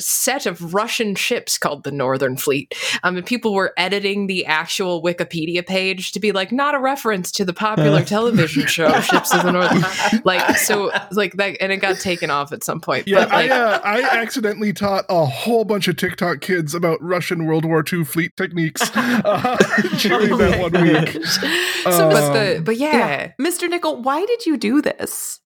set 0.00 0.46
of 0.46 0.74
Russian 0.74 1.14
ships 1.14 1.58
called 1.58 1.84
the 1.84 1.90
Northern 1.92 2.36
Fleet. 2.36 2.74
Um, 3.02 3.16
and 3.16 3.24
people 3.26 3.54
were 3.54 3.72
editing 3.76 4.26
the 4.26 4.44
actual 4.46 5.02
Wikipedia 5.02 5.66
page 5.66 6.12
to 6.12 6.20
be 6.20 6.32
like 6.32 6.52
not 6.52 6.74
a 6.74 6.78
reference 6.78 7.30
to 7.32 7.44
the 7.44 7.52
popular 7.52 8.00
Uh. 8.00 8.04
television 8.04 8.66
show 8.66 9.00
Ships 9.00 9.32
of 9.34 9.42
the 9.44 9.52
North. 9.52 10.24
Like 10.24 10.56
so, 10.58 10.90
like 11.12 11.34
that, 11.34 11.56
and 11.60 11.72
it 11.72 11.78
got 11.78 11.98
taken 11.98 12.30
off 12.30 12.52
at 12.52 12.62
some 12.64 12.80
point. 12.80 13.06
Yeah, 13.06 13.20
but 13.20 13.30
like, 13.32 13.50
I, 13.50 13.54
uh, 13.60 13.80
I 13.84 14.00
accidentally 14.20 14.72
taught 14.72 15.04
a 15.08 15.24
whole 15.24 15.64
bunch 15.64 15.88
of 15.88 15.96
TikTok 15.96 16.40
kids 16.40 16.74
about 16.74 17.00
Russian 17.02 17.46
World 17.46 17.64
War 17.64 17.84
II 17.90 18.04
fleet 18.04 18.36
techniques 18.36 18.82
uh, 18.94 19.56
during 19.98 20.36
that 20.38 20.60
one 20.60 20.82
week. 20.82 21.24
so, 21.24 21.40
but 21.84 22.22
Um, 22.24 22.32
the 22.34 22.62
but 22.64 22.76
yeah, 22.76 22.92
yeah. 22.92 23.32
Mr. 23.40 23.68
Nickel, 23.68 24.02
why 24.02 24.24
did 24.26 24.46
you 24.46 24.56
do 24.56 24.82
this? 24.82 25.40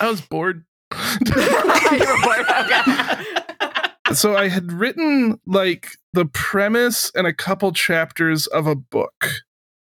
I 0.00 0.08
was 0.08 0.20
bored. 0.20 0.64
You 1.92 2.06
were 2.06 2.22
bored, 2.22 2.46
okay. 2.48 4.14
so 4.14 4.36
I 4.36 4.48
had 4.48 4.72
written 4.72 5.38
like 5.46 5.90
the 6.12 6.24
premise 6.26 7.10
and 7.14 7.26
a 7.26 7.32
couple 7.32 7.72
chapters 7.72 8.46
of 8.46 8.66
a 8.66 8.74
book 8.74 9.28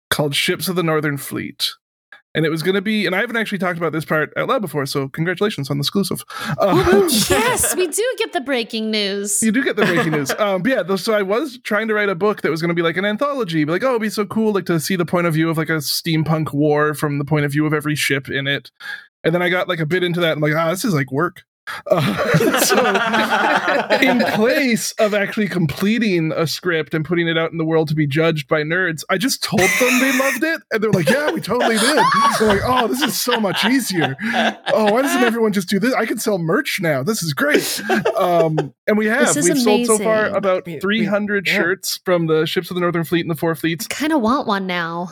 called 0.09 0.35
Ships 0.35 0.67
of 0.67 0.75
the 0.75 0.83
Northern 0.83 1.17
Fleet. 1.17 1.69
And 2.33 2.45
it 2.45 2.49
was 2.49 2.63
going 2.63 2.75
to 2.75 2.81
be, 2.81 3.05
and 3.05 3.13
I 3.13 3.19
haven't 3.19 3.35
actually 3.35 3.57
talked 3.57 3.77
about 3.77 3.91
this 3.91 4.05
part 4.05 4.31
out 4.37 4.47
loud 4.47 4.61
before, 4.61 4.85
so 4.85 5.09
congratulations 5.09 5.69
on 5.69 5.77
the 5.77 5.81
exclusive. 5.81 6.23
Uh, 6.57 6.81
yes, 7.29 7.75
we 7.75 7.87
do 7.87 8.15
get 8.17 8.31
the 8.31 8.39
breaking 8.39 8.89
news. 8.89 9.43
you 9.43 9.51
do 9.51 9.61
get 9.61 9.75
the 9.75 9.85
breaking 9.85 10.11
news. 10.11 10.31
Um, 10.41 10.63
but 10.63 10.71
yeah, 10.71 10.95
so 10.95 11.13
I 11.13 11.21
was 11.21 11.59
trying 11.63 11.87
to 11.89 11.93
write 11.93 12.09
a 12.09 12.15
book 12.15 12.41
that 12.41 12.49
was 12.49 12.61
going 12.61 12.69
to 12.69 12.75
be 12.75 12.81
like 12.81 12.97
an 12.97 13.05
anthology, 13.05 13.65
like, 13.65 13.83
oh, 13.83 13.89
it'd 13.89 14.01
be 14.01 14.09
so 14.09 14.25
cool, 14.25 14.53
like 14.53 14.65
to 14.65 14.79
see 14.79 14.95
the 14.95 15.05
point 15.05 15.27
of 15.27 15.33
view 15.33 15.49
of 15.49 15.57
like 15.57 15.69
a 15.69 15.77
steampunk 15.77 16.53
war 16.53 16.93
from 16.93 17.19
the 17.19 17.25
point 17.25 17.45
of 17.45 17.51
view 17.51 17.65
of 17.65 17.73
every 17.73 17.95
ship 17.95 18.29
in 18.29 18.47
it. 18.47 18.71
And 19.23 19.33
then 19.35 19.41
I 19.41 19.49
got 19.49 19.67
like 19.67 19.79
a 19.79 19.85
bit 19.85 20.03
into 20.03 20.19
that. 20.21 20.33
and 20.33 20.41
like, 20.41 20.53
ah, 20.55 20.69
this 20.71 20.83
is 20.85 20.93
like 20.93 21.11
work. 21.11 21.43
Uh, 21.89 22.59
so 22.59 22.75
in 24.01 24.19
place 24.33 24.91
of 24.93 25.13
actually 25.13 25.47
completing 25.47 26.31
a 26.35 26.47
script 26.47 26.93
and 26.95 27.05
putting 27.05 27.27
it 27.27 27.37
out 27.37 27.51
in 27.51 27.59
the 27.59 27.63
world 27.63 27.87
to 27.87 27.93
be 27.95 28.07
judged 28.07 28.47
by 28.47 28.63
nerds, 28.63 29.03
I 29.11 29.17
just 29.19 29.43
told 29.43 29.61
them 29.61 29.99
they 29.99 30.17
loved 30.17 30.43
it, 30.43 30.61
and 30.71 30.83
they're 30.83 30.91
like, 30.91 31.07
"Yeah, 31.07 31.31
we 31.31 31.39
totally 31.39 31.77
did." 31.77 32.03
They're 32.39 32.47
like, 32.47 32.61
"Oh, 32.65 32.87
this 32.87 33.01
is 33.03 33.15
so 33.15 33.39
much 33.39 33.63
easier. 33.63 34.17
Oh, 34.73 34.91
why 34.91 35.03
doesn't 35.03 35.23
everyone 35.23 35.53
just 35.53 35.69
do 35.69 35.79
this? 35.79 35.93
I 35.93 36.05
can 36.07 36.17
sell 36.17 36.39
merch 36.39 36.79
now. 36.81 37.03
This 37.03 37.21
is 37.21 37.31
great." 37.33 37.79
Um, 38.17 38.73
and 38.87 38.97
we 38.97 39.05
have 39.05 39.33
we've 39.35 39.57
sold 39.59 39.85
so 39.85 39.97
far 39.99 40.25
about 40.25 40.65
We- 40.65 40.73
we- 40.73 40.79
300 40.79 41.47
yeah. 41.47 41.53
shirts 41.53 41.99
from 42.03 42.25
the 42.25 42.45
ships 42.47 42.71
of 42.71 42.75
the 42.75 42.81
Northern 42.81 43.03
Fleet 43.03 43.21
and 43.21 43.29
the 43.29 43.35
Four 43.35 43.53
Fleets. 43.55 43.87
kind 43.87 44.11
of 44.11 44.19
want 44.21 44.47
one 44.47 44.65
now. 44.65 45.09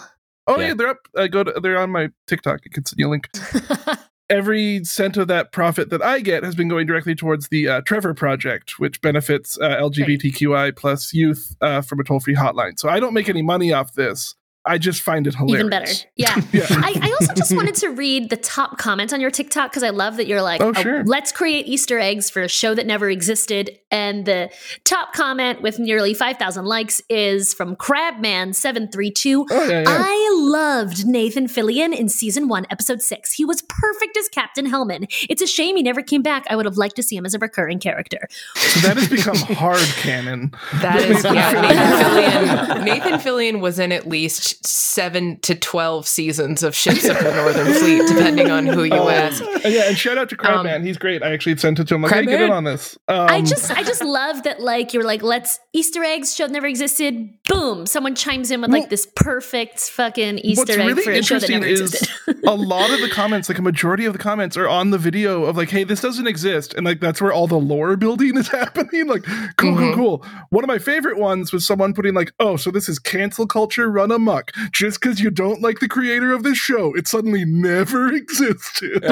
Oh 0.50 0.60
Yeah. 0.60 0.68
yeah, 0.70 0.74
they're 0.74 0.88
up. 0.90 0.98
I 1.18 1.28
go 1.28 1.44
to 1.44 1.60
they're 1.62 1.80
on 1.80 1.92
my 1.92 2.10
TikTok. 2.28 2.60
I 2.66 2.70
can 2.74 2.86
send 2.86 3.00
you 3.00 3.08
a 3.08 3.10
link. 3.10 3.30
Every 4.30 4.84
cent 4.84 5.18
of 5.18 5.28
that 5.30 5.52
profit 5.52 5.90
that 5.90 6.04
I 6.04 6.20
get 6.20 6.44
has 6.44 6.54
been 6.54 6.68
going 6.68 6.86
directly 6.86 7.16
towards 7.16 7.48
the 7.48 7.68
uh, 7.68 7.82
Trevor 7.82 8.14
Project, 8.14 8.78
which 8.78 9.02
benefits 9.02 9.58
uh, 9.60 9.78
LGBTQI 9.78 10.76
plus 10.76 11.14
youth 11.16 11.56
uh, 11.62 11.82
from 11.82 12.00
a 12.00 12.04
toll 12.04 12.20
free 12.20 12.36
hotline. 12.36 12.78
So 12.78 12.90
I 12.90 13.00
don't 13.00 13.16
make 13.16 13.28
any 13.28 13.42
money 13.42 13.74
off 13.74 13.94
this. 13.96 14.36
I 14.66 14.78
just 14.78 15.02
find 15.02 15.26
it 15.26 15.36
hilarious. 15.36 15.60
Even 15.60 15.70
better. 15.70 15.92
Yeah. 16.16 16.36
Yeah. 16.52 16.66
I, 16.70 16.94
I 17.02 17.12
also 17.20 17.34
just 17.34 17.56
wanted 17.56 17.76
to 17.76 17.90
read 17.90 18.30
the 18.30 18.38
top 18.38 18.78
comment 18.78 19.14
on 19.14 19.22
your 19.22 19.32
TikTok 19.32 19.72
because 19.72 19.84
I 19.84 19.90
love 19.92 20.18
that 20.18 20.28
you're 20.28 20.42
like, 20.42 20.62
Oh, 20.62 20.72
uh, 20.72 20.82
sure. 20.82 21.04
let's 21.06 21.32
create 21.32 21.68
Easter 21.68 21.98
eggs 22.00 22.30
for 22.30 22.42
a 22.42 22.48
show 22.48 22.74
that 22.76 22.86
never 22.88 23.10
existed. 23.10 23.72
And 23.92 24.26
the 24.26 24.50
top 24.84 25.14
comment 25.14 25.62
with 25.62 25.80
nearly 25.80 26.14
5,000 26.14 26.66
likes 26.66 27.02
is 27.10 27.54
from 27.54 27.76
Crabman732. 27.78 29.46
Oh 29.50 29.64
yeah, 29.70 29.80
yeah. 29.82 29.86
I 29.88 30.30
loved 30.42 31.06
Nathan 31.06 31.48
Fillion 31.48 31.96
in 31.96 32.10
season 32.10 32.48
one, 32.48 32.66
episode 32.70 33.02
six. 33.02 33.34
He 33.34 33.46
was 33.46 33.62
perfect 33.64 34.18
as 34.18 34.28
Captain 34.30 34.66
Hellman. 34.68 35.06
It's 35.30 35.42
a 35.42 35.48
shame 35.48 35.78
he 35.78 35.84
never 35.84 36.02
came 36.02 36.22
back. 36.22 36.46
I 36.50 36.56
would 36.56 36.66
have 36.66 36.78
liked 36.78 36.96
to 36.98 37.04
see 37.04 37.16
him 37.16 37.26
as 37.26 37.34
a 37.34 37.40
recurring 37.40 37.80
character. 37.80 38.28
so 38.56 38.88
that 38.88 38.98
has 38.98 39.08
become 39.10 39.36
hard 39.56 39.80
canon. 39.98 40.52
That 40.82 41.00
is, 41.02 41.24
yeah. 41.24 41.52
Nathan 41.62 42.00
Fillion, 42.06 42.84
Nathan 42.86 43.14
Fillion 43.20 43.60
was 43.62 43.80
in 43.80 43.92
at 43.92 44.08
least 44.08 44.49
seven 44.66 45.40
to 45.42 45.56
twelve 45.56 46.08
seasons 46.08 46.64
of 46.64 46.76
Ships 46.76 47.06
of 47.08 47.18
the 47.18 47.34
Northern 47.36 47.74
Fleet, 47.74 48.08
depending 48.08 48.52
on 48.52 48.66
who 48.66 48.84
you 48.84 48.94
Um, 48.94 49.10
ask. 49.10 49.44
yeah, 49.64 49.88
and 49.88 49.98
shout 49.98 50.18
out 50.18 50.30
to 50.30 50.38
Crabman. 50.38 50.76
Um, 50.78 50.84
He's 50.84 50.98
great. 50.98 51.24
I 51.24 51.32
actually 51.34 51.58
sent 51.58 51.80
it 51.80 51.88
to 51.88 51.96
him. 51.96 52.02
Like, 52.04 52.14
hey, 52.14 52.26
get 52.26 52.42
in 52.42 52.50
Crabman? 52.50 52.52
on 52.58 52.64
this. 52.66 52.98
Um, 53.08 53.28
I 53.30 53.42
just 53.42 53.72
I 53.72 53.84
just 53.84 54.04
love 54.04 54.44
that 54.44 54.62
like 54.62 54.94
you're 54.94 55.04
like 55.04 55.24
let's 55.24 55.60
Easter 55.74 56.04
eggs 56.04 56.36
show 56.36 56.46
that 56.48 56.52
never 56.54 56.68
existed. 56.68 57.30
Boom! 57.50 57.86
Someone 57.86 58.16
chimes 58.16 58.52
in 58.52 58.62
with 58.62 58.70
Well, 58.72 58.82
like 58.82 58.90
this 58.90 59.08
perfect 59.16 59.80
fucking 59.80 60.38
Easter 60.40 60.62
What's 60.62 60.70
egg 60.72 60.78
really 60.88 61.04
for 61.04 61.12
a 61.12 61.22
show 61.24 61.40
that 61.40 61.50
interesting 61.50 61.60
never 61.62 61.72
is 61.74 61.82
existed. 61.82 62.38
a 62.48 62.54
lot 62.56 62.92
of 62.92 63.02
the 63.02 63.10
comments, 63.10 63.50
like 63.50 63.58
a 63.58 63.62
majority 63.62 64.06
of 64.06 64.14
the 64.14 64.20
comments, 64.20 64.56
are 64.56 64.68
on 64.70 64.92
the 64.92 64.98
video 65.00 65.44
of 65.46 65.58
like, 65.58 65.70
"Hey, 65.70 65.84
this 65.84 66.00
doesn't 66.00 66.28
exist," 66.28 66.74
and 66.76 66.86
like 66.86 67.00
that's 67.02 67.22
where 67.22 67.34
all 67.34 67.48
the 67.48 67.58
lore 67.60 67.96
building 67.98 68.38
is 68.38 68.48
happening. 68.60 69.08
Like, 69.08 69.24
cool, 69.58 69.74
Mhm. 69.74 69.94
cool, 69.96 70.20
cool. 70.20 70.26
One 70.52 70.64
of 70.64 70.68
my 70.68 70.78
favorite 70.78 71.18
ones 71.18 71.52
was 71.52 71.66
someone 71.66 71.94
putting 71.94 72.14
like, 72.14 72.32
"Oh, 72.40 72.56
so 72.56 72.70
this 72.72 72.88
is 72.88 73.00
cancel 73.00 73.48
culture 73.48 73.90
run 73.90 74.12
amok. 74.12 74.52
Just 74.72 75.02
because 75.02 75.20
you 75.20 75.32
don't 75.32 75.62
like 75.62 75.80
the 75.80 75.88
creator 75.88 76.32
of 76.32 76.44
this 76.44 76.58
show, 76.58 76.94
it 76.96 77.08
suddenly 77.08 77.46
never 77.46 78.14
existed." 78.16 79.04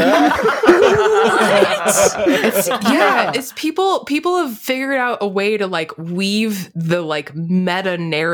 It's, 2.29 2.67
yeah, 2.67 3.31
it's 3.33 3.51
people 3.55 4.03
people 4.05 4.37
have 4.37 4.55
figured 4.57 4.97
out 4.97 5.17
a 5.21 5.27
way 5.27 5.57
to 5.57 5.65
like 5.67 5.97
weave 5.97 6.69
the 6.75 7.01
like 7.01 7.33
meta 7.35 7.97
narrative 7.97 8.26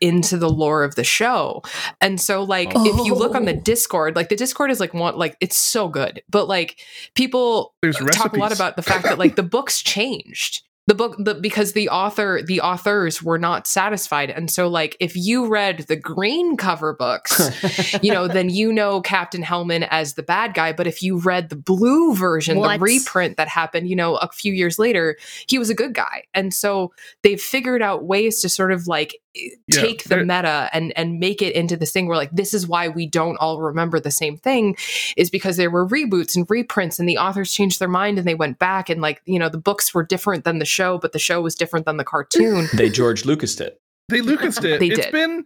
into 0.00 0.38
the 0.38 0.50
lore 0.50 0.84
of 0.84 0.94
the 0.94 1.04
show. 1.04 1.62
And 2.00 2.20
so 2.20 2.42
like 2.42 2.72
if 2.74 3.06
you 3.06 3.14
look 3.14 3.34
on 3.34 3.44
the 3.44 3.56
Oh. 3.56 3.60
Discord, 3.60 4.16
like 4.16 4.28
the 4.28 4.36
Discord 4.36 4.70
is 4.70 4.80
like 4.80 4.94
one 4.94 5.16
like 5.16 5.36
it's 5.40 5.56
so 5.56 5.88
good. 5.88 6.22
But 6.28 6.48
like 6.48 6.80
people 7.14 7.74
There's 7.82 7.96
talk 8.12 8.36
a 8.36 8.38
lot 8.38 8.52
about 8.52 8.76
the 8.76 8.82
fact 8.82 9.04
that 9.04 9.18
like 9.18 9.36
the 9.36 9.42
books 9.42 9.82
changed. 9.82 10.62
The 10.86 10.94
book 10.94 11.16
the, 11.18 11.34
because 11.34 11.72
the 11.72 11.88
author 11.88 12.40
the 12.46 12.60
authors 12.60 13.22
were 13.22 13.38
not 13.38 13.66
satisfied. 13.66 14.30
And 14.30 14.50
so 14.50 14.68
like 14.68 14.96
if 15.00 15.16
you 15.16 15.48
read 15.48 15.80
the 15.88 15.96
green 15.96 16.56
cover 16.56 16.94
books 16.94 17.50
you 18.02 18.12
know 18.12 18.28
then 18.28 18.50
you 18.50 18.72
know 18.72 19.00
captain 19.00 19.42
hellman 19.42 19.86
as 19.90 20.14
the 20.14 20.22
bad 20.22 20.54
guy. 20.54 20.72
But 20.72 20.86
if 20.86 21.02
you 21.02 21.18
read 21.18 21.48
the 21.48 21.56
blue 21.56 22.14
version 22.14 22.58
What? 22.58 22.78
the 22.78 22.82
reprint 22.84 23.36
that 23.36 23.48
happened 23.48 23.88
you 23.88 23.96
know 23.96 24.16
a 24.16 24.28
few 24.28 24.52
years 24.52 24.78
later 24.78 25.16
he 25.48 25.58
was 25.58 25.70
a 25.70 25.74
good 25.74 25.92
guy. 25.92 26.24
And 26.34 26.54
so 26.54 26.92
they've 27.22 27.40
figured 27.40 27.82
out 27.82 28.04
ways 28.04 28.40
to 28.42 28.48
sort 28.48 28.70
of 28.70 28.86
like 28.86 29.16
Yeah, 29.34 29.80
take 29.80 30.04
the 30.04 30.18
meta 30.18 30.70
and 30.72 30.96
and 30.96 31.18
make 31.18 31.42
it 31.42 31.54
into 31.56 31.76
this 31.76 31.90
thing 31.90 32.06
where 32.06 32.16
like 32.16 32.30
this 32.30 32.54
is 32.54 32.68
why 32.68 32.88
we 32.88 33.06
don't 33.06 33.36
all 33.38 33.60
remember 33.60 33.98
the 33.98 34.10
same 34.10 34.36
thing 34.36 34.76
is 35.16 35.30
because 35.30 35.56
there 35.56 35.70
were 35.70 35.86
reboots 35.86 36.36
and 36.36 36.46
reprints 36.48 37.00
and 37.00 37.08
the 37.08 37.18
authors 37.18 37.52
changed 37.52 37.80
their 37.80 37.88
mind 37.88 38.18
and 38.18 38.26
they 38.26 38.36
went 38.36 38.58
back 38.60 38.88
and 38.88 39.02
like 39.02 39.20
you 39.24 39.38
know 39.38 39.48
the 39.48 39.58
books 39.58 39.92
were 39.92 40.04
different 40.04 40.44
than 40.44 40.58
the 40.58 40.64
show 40.76 40.98
but 40.98 41.12
the 41.12 41.18
show 41.18 41.40
was 41.40 41.54
different 41.54 41.86
than 41.86 41.96
the 41.96 42.04
cartoon 42.04 42.68
They 42.74 42.88
George 42.90 43.24
Lucas 43.24 43.58
it. 43.60 43.78
They 44.08 44.20
Lucased 44.20 44.64
it. 44.64 44.78
They 44.80 44.88
It's 44.88 45.06
did. 45.06 45.12
been 45.12 45.44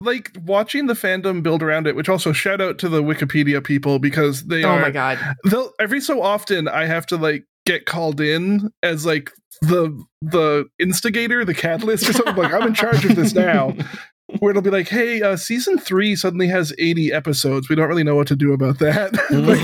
like 0.00 0.30
watching 0.44 0.86
the 0.86 0.94
fandom 0.94 1.42
build 1.42 1.62
around 1.62 1.86
it, 1.86 1.96
which 1.96 2.08
also 2.08 2.32
shout 2.32 2.60
out 2.60 2.78
to 2.78 2.88
the 2.88 3.02
Wikipedia 3.02 3.62
people 3.62 3.98
because 3.98 4.44
they 4.46 4.64
oh 4.64 4.70
are 4.70 4.80
my 4.80 4.90
god 4.90 5.18
they'll 5.50 5.72
every 5.80 6.00
so 6.00 6.22
often 6.22 6.68
I 6.68 6.86
have 6.86 7.04
to 7.06 7.16
like 7.16 7.44
get 7.66 7.84
called 7.84 8.20
in 8.20 8.70
as 8.82 9.04
like 9.04 9.32
the 9.62 10.00
the 10.22 10.66
instigator, 10.78 11.44
the 11.44 11.54
catalyst 11.54 12.08
or 12.08 12.12
something. 12.12 12.36
like 12.36 12.52
I'm 12.52 12.68
in 12.68 12.74
charge 12.74 13.04
of 13.04 13.16
this 13.16 13.34
now. 13.34 13.74
Where 14.40 14.50
it'll 14.50 14.60
be 14.60 14.68
like, 14.70 14.88
hey, 14.88 15.22
uh, 15.22 15.36
season 15.36 15.78
three 15.78 16.14
suddenly 16.14 16.48
has 16.48 16.74
80 16.78 17.12
episodes. 17.14 17.70
We 17.70 17.76
don't 17.76 17.88
really 17.88 18.04
know 18.04 18.14
what 18.14 18.26
to 18.28 18.36
do 18.36 18.52
about 18.52 18.78
that. 18.78 19.14
Like, 19.38 19.62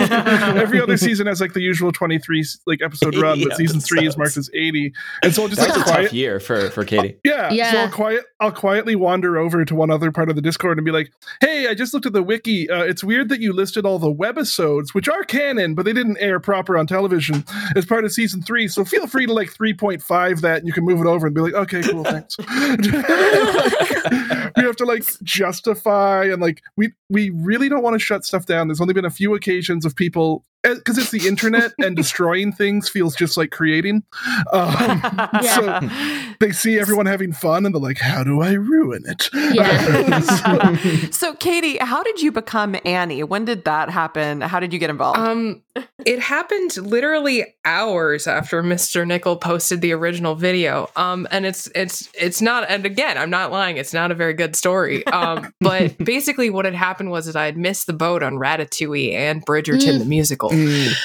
every 0.57 0.81
other 0.81 0.97
season 0.97 1.27
has 1.27 1.41
like 1.41 1.53
the 1.53 1.61
usual 1.61 1.93
23 1.93 2.45
like 2.67 2.81
episode 2.83 3.15
run, 3.17 3.39
80 3.39 3.49
but 3.49 3.57
season 3.59 3.81
three 3.81 4.07
is 4.07 4.17
marked 4.17 4.37
as 4.39 4.49
80. 4.55 4.93
And 5.23 5.35
so 5.35 5.43
I'll 5.43 5.49
just 5.49 5.61
That's 5.61 5.77
like 5.77 5.81
a 5.81 5.85
quiet, 5.91 6.03
tough 6.05 6.13
year 6.15 6.41
for 6.41 6.71
for 6.71 6.85
Katie. 6.85 7.19
yeah. 7.25 7.49
So 7.51 7.55
Yeah. 7.55 7.73
I'll 7.83 7.91
quiet 7.91 8.25
I'll 8.41 8.53
quietly 8.53 8.97
wander 8.97 9.37
over 9.37 9.65
to 9.65 9.75
one 9.75 9.91
other 9.91 10.11
part 10.11 10.31
of 10.31 10.37
the 10.37 10.43
Discord 10.43 10.79
and 10.79 10.85
be 10.85 10.91
like, 10.93 11.11
"Hey, 11.41 11.69
I 11.69 11.75
just 11.75 11.93
looked 11.93 12.07
at 12.07 12.13
the 12.15 12.23
wiki. 12.23 12.71
Uh, 12.71 12.83
it's 12.83 13.05
weird 13.05 13.29
that 13.31 13.41
you 13.41 13.53
listed 13.53 13.85
all 13.85 13.99
the 13.99 14.13
webisodes, 14.13 14.95
which 14.95 15.09
are 15.09 15.25
canon, 15.25 15.75
but 15.75 15.85
they 15.85 15.93
didn't 15.93 16.17
air 16.21 16.41
proper 16.41 16.79
on 16.79 16.87
television 16.87 17.45
as 17.77 17.85
part 17.85 18.05
of 18.05 18.13
season 18.13 18.41
3. 18.43 18.69
So 18.69 18.85
feel 18.85 19.07
free 19.07 19.27
to 19.27 19.33
like 19.35 19.53
3.5 19.53 20.41
that 20.41 20.59
and 20.59 20.67
you 20.67 20.73
can 20.73 20.85
move 20.85 21.01
it 21.01 21.07
over 21.07 21.27
and 21.27 21.35
be 21.35 21.43
like, 21.43 21.55
"Okay, 21.55 21.83
cool, 21.83 22.05
thanks." 22.05 22.37
we 24.57 24.65
have 24.65 24.77
to 24.77 24.85
like 24.85 25.05
justify 25.23 26.25
and 26.25 26.41
like 26.41 26.63
we 26.77 26.93
we 27.09 27.31
really 27.31 27.69
don't 27.69 27.83
want 27.83 27.95
to 27.95 27.99
shut 27.99 28.25
stuff 28.25 28.47
down. 28.47 28.69
There's 28.69 28.81
only 28.81 28.95
been 28.95 29.05
a 29.05 29.11
few 29.11 29.35
occasions 29.35 29.85
of 29.85 29.97
people 29.97 30.45
because 30.65 30.99
it's 30.99 31.11
the 31.11 31.27
internet 31.29 31.73
and 31.79 31.95
destroying 32.05 32.51
things 32.53 32.89
feels 32.89 33.15
just 33.15 33.37
like 33.37 33.51
creating. 33.51 34.03
Um, 34.53 35.03
So 35.55 35.81
they 36.41 36.53
see 36.53 36.79
everyone 36.79 37.07
having 37.07 37.33
fun 37.33 37.67
and 37.67 37.75
they're 37.75 37.81
like, 37.83 37.99
how 37.99 38.25
do 38.25 38.41
I 38.41 38.53
ruin 38.53 39.03
it? 39.07 39.29
Yeah. 39.33 40.21
so, 41.11 41.35
Katie, 41.35 41.77
how 41.79 42.03
did 42.03 42.21
you 42.23 42.33
become 42.33 42.77
Annie? 42.85 43.23
When 43.23 43.45
did 43.45 43.65
that 43.65 43.91
happen? 43.91 44.41
How 44.41 44.59
did 44.61 44.73
you 44.73 44.79
get 44.79 44.91
involved? 44.91 45.19
Um, 45.19 45.63
it 46.05 46.21
happened 46.21 46.77
literally 46.77 47.55
hours 47.65 48.27
after 48.27 48.63
Mr. 48.63 49.07
Nickel 49.07 49.37
posted 49.37 49.81
the 49.81 49.93
original 49.93 50.35
video. 50.35 50.91
Um, 50.97 51.27
and 51.31 51.45
it's 51.47 51.69
it's 51.75 52.09
it's 52.15 52.41
not. 52.41 52.69
And 52.69 52.87
again, 52.87 53.19
I'm 53.19 53.31
not 53.31 53.51
lying. 53.53 53.77
It's 53.77 53.93
not 53.93 54.11
a 54.11 54.15
very 54.15 54.35
good 54.35 54.57
story. 54.57 55.07
Um, 55.07 55.53
but 55.61 55.97
basically, 55.99 56.51
what 56.51 56.65
had 56.65 56.75
happened 56.75 57.11
was 57.11 57.27
that 57.27 57.37
I 57.37 57.45
had 57.47 57.57
missed 57.57 57.87
the 57.87 57.93
boat 57.93 58.23
on 58.23 58.35
Ratatouille 58.35 59.13
and 59.13 59.45
Bridgerton 59.45 59.75
Mm. 59.85 59.99
the 59.99 60.05
musical. 60.05 60.51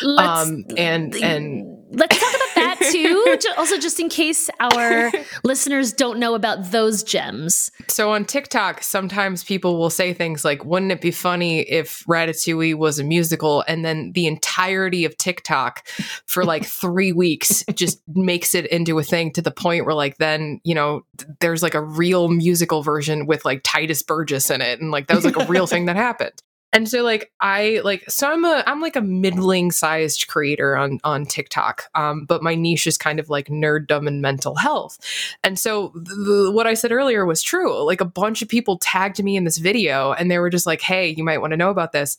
Let's, 0.02 0.50
Um, 0.50 0.66
and 0.78 1.16
and 1.16 1.80
let's 1.92 2.18
talk 2.20 2.30
about 2.30 2.56
that 2.56 2.80
too. 2.92 3.38
Also, 3.58 3.78
just 3.78 4.00
in 4.00 4.10
case 4.10 4.50
our 4.60 5.12
listeners 5.44 5.94
don't 5.94 6.20
know 6.20 6.36
about 6.36 6.72
those 6.72 7.04
gems. 7.04 7.72
So 7.88 8.12
on 8.12 8.26
TikTok, 8.26 8.84
sometimes 8.84 9.44
people 9.44 9.80
will 9.80 9.90
say 9.90 10.14
things 10.14 10.46
like, 10.46 10.64
wouldn't 10.66 10.92
it 10.92 11.02
be 11.02 11.12
funny 11.12 11.62
if 11.62 12.04
Ratatouille 12.06 12.76
was 12.76 13.00
a 13.00 13.04
musical? 13.04 13.64
And 13.68 13.84
then 13.84 14.12
the 14.14 14.28
entirety 14.28 15.06
of 15.06 15.18
TikTok 15.18 15.88
for 16.26 16.46
like 16.46 16.66
three 16.80 17.12
weeks 17.12 17.64
just 17.74 18.02
makes 18.08 18.56
it 18.56 18.68
into 18.68 19.00
a 19.00 19.04
thing 19.04 19.32
to 19.34 19.42
the 19.42 19.52
point 19.52 19.86
where, 19.86 19.96
like, 19.96 20.18
then, 20.18 20.62
you 20.64 20.76
know, 20.76 21.06
there's 21.40 21.64
like 21.64 21.76
a 21.76 21.82
real 21.82 22.30
musical 22.30 22.84
version 22.84 23.26
with 23.26 23.46
like 23.46 23.64
Tituss 23.64 24.06
Burgess 24.06 24.50
in 24.50 24.62
it. 24.62 24.80
And 24.80 24.92
like, 24.92 25.08
that 25.08 25.16
was 25.16 25.26
like 25.26 25.38
a 25.38 25.46
real 25.46 25.68
thing 25.68 25.86
that 25.86 25.96
happened. 25.96 26.42
And 26.72 26.88
so 26.88 27.04
like 27.04 27.32
I 27.42 27.82
like 27.84 28.10
so 28.10 28.32
I'm 28.32 28.46
a 28.46 28.64
I'm 28.68 28.80
like 28.80 28.96
a 28.96 29.02
middling 29.02 29.72
sized 29.72 30.28
creator 30.28 30.78
on 30.78 31.00
on 31.04 31.26
TikTok. 31.26 31.86
Um 31.96 32.26
but 32.26 32.44
my 32.44 32.54
niche 32.56 32.86
is 32.86 32.98
kind 32.98 33.20
of 33.20 33.30
like 33.30 33.48
nerddom 33.48 34.08
and 34.08 34.22
mental 34.22 34.56
health. 34.56 35.00
And 35.44 35.58
so 35.58 35.90
th- 35.90 36.06
th- 36.06 36.54
what 36.54 36.68
I 36.68 36.76
said 36.76 36.92
earlier 36.92 37.26
was 37.26 37.42
true. 37.42 37.84
Like 37.84 38.02
a 38.02 38.06
bunch 38.06 38.42
of 38.42 38.50
people 38.50 38.78
tagged 38.78 39.24
me 39.24 39.36
in 39.36 39.46
this 39.46 39.58
video 39.58 40.14
and 40.14 40.30
they 40.30 40.38
were 40.38 40.50
just 40.50 40.68
like, 40.68 40.82
"Hey, 40.82 41.10
you 41.10 41.24
might 41.24 41.40
want 41.40 41.52
to 41.52 41.58
know 41.58 41.70
about 41.72 41.92
this." 41.92 42.18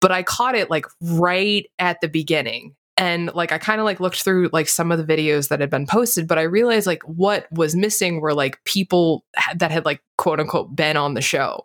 But 0.00 0.10
I 0.12 0.22
caught 0.22 0.54
it 0.54 0.70
like 0.70 0.86
right 1.00 1.66
at 1.78 2.00
the 2.00 2.08
beginning. 2.08 2.74
And 2.96 3.32
like 3.34 3.52
I 3.52 3.58
kind 3.58 3.80
of 3.80 3.84
like 3.84 4.00
looked 4.00 4.22
through 4.22 4.50
like 4.52 4.68
some 4.68 4.92
of 4.92 4.98
the 4.98 5.16
videos 5.16 5.48
that 5.48 5.60
had 5.60 5.70
been 5.70 5.86
posted, 5.86 6.28
but 6.28 6.38
I 6.38 6.42
realized 6.42 6.86
like 6.86 7.02
what 7.04 7.46
was 7.50 7.74
missing 7.74 8.20
were 8.20 8.34
like 8.34 8.62
people 8.64 9.24
ha- 9.34 9.54
that 9.56 9.70
had 9.70 9.84
like 9.84 10.02
quote 10.18 10.38
unquote 10.38 10.76
been 10.76 10.96
on 10.96 11.14
the 11.14 11.20
show. 11.20 11.62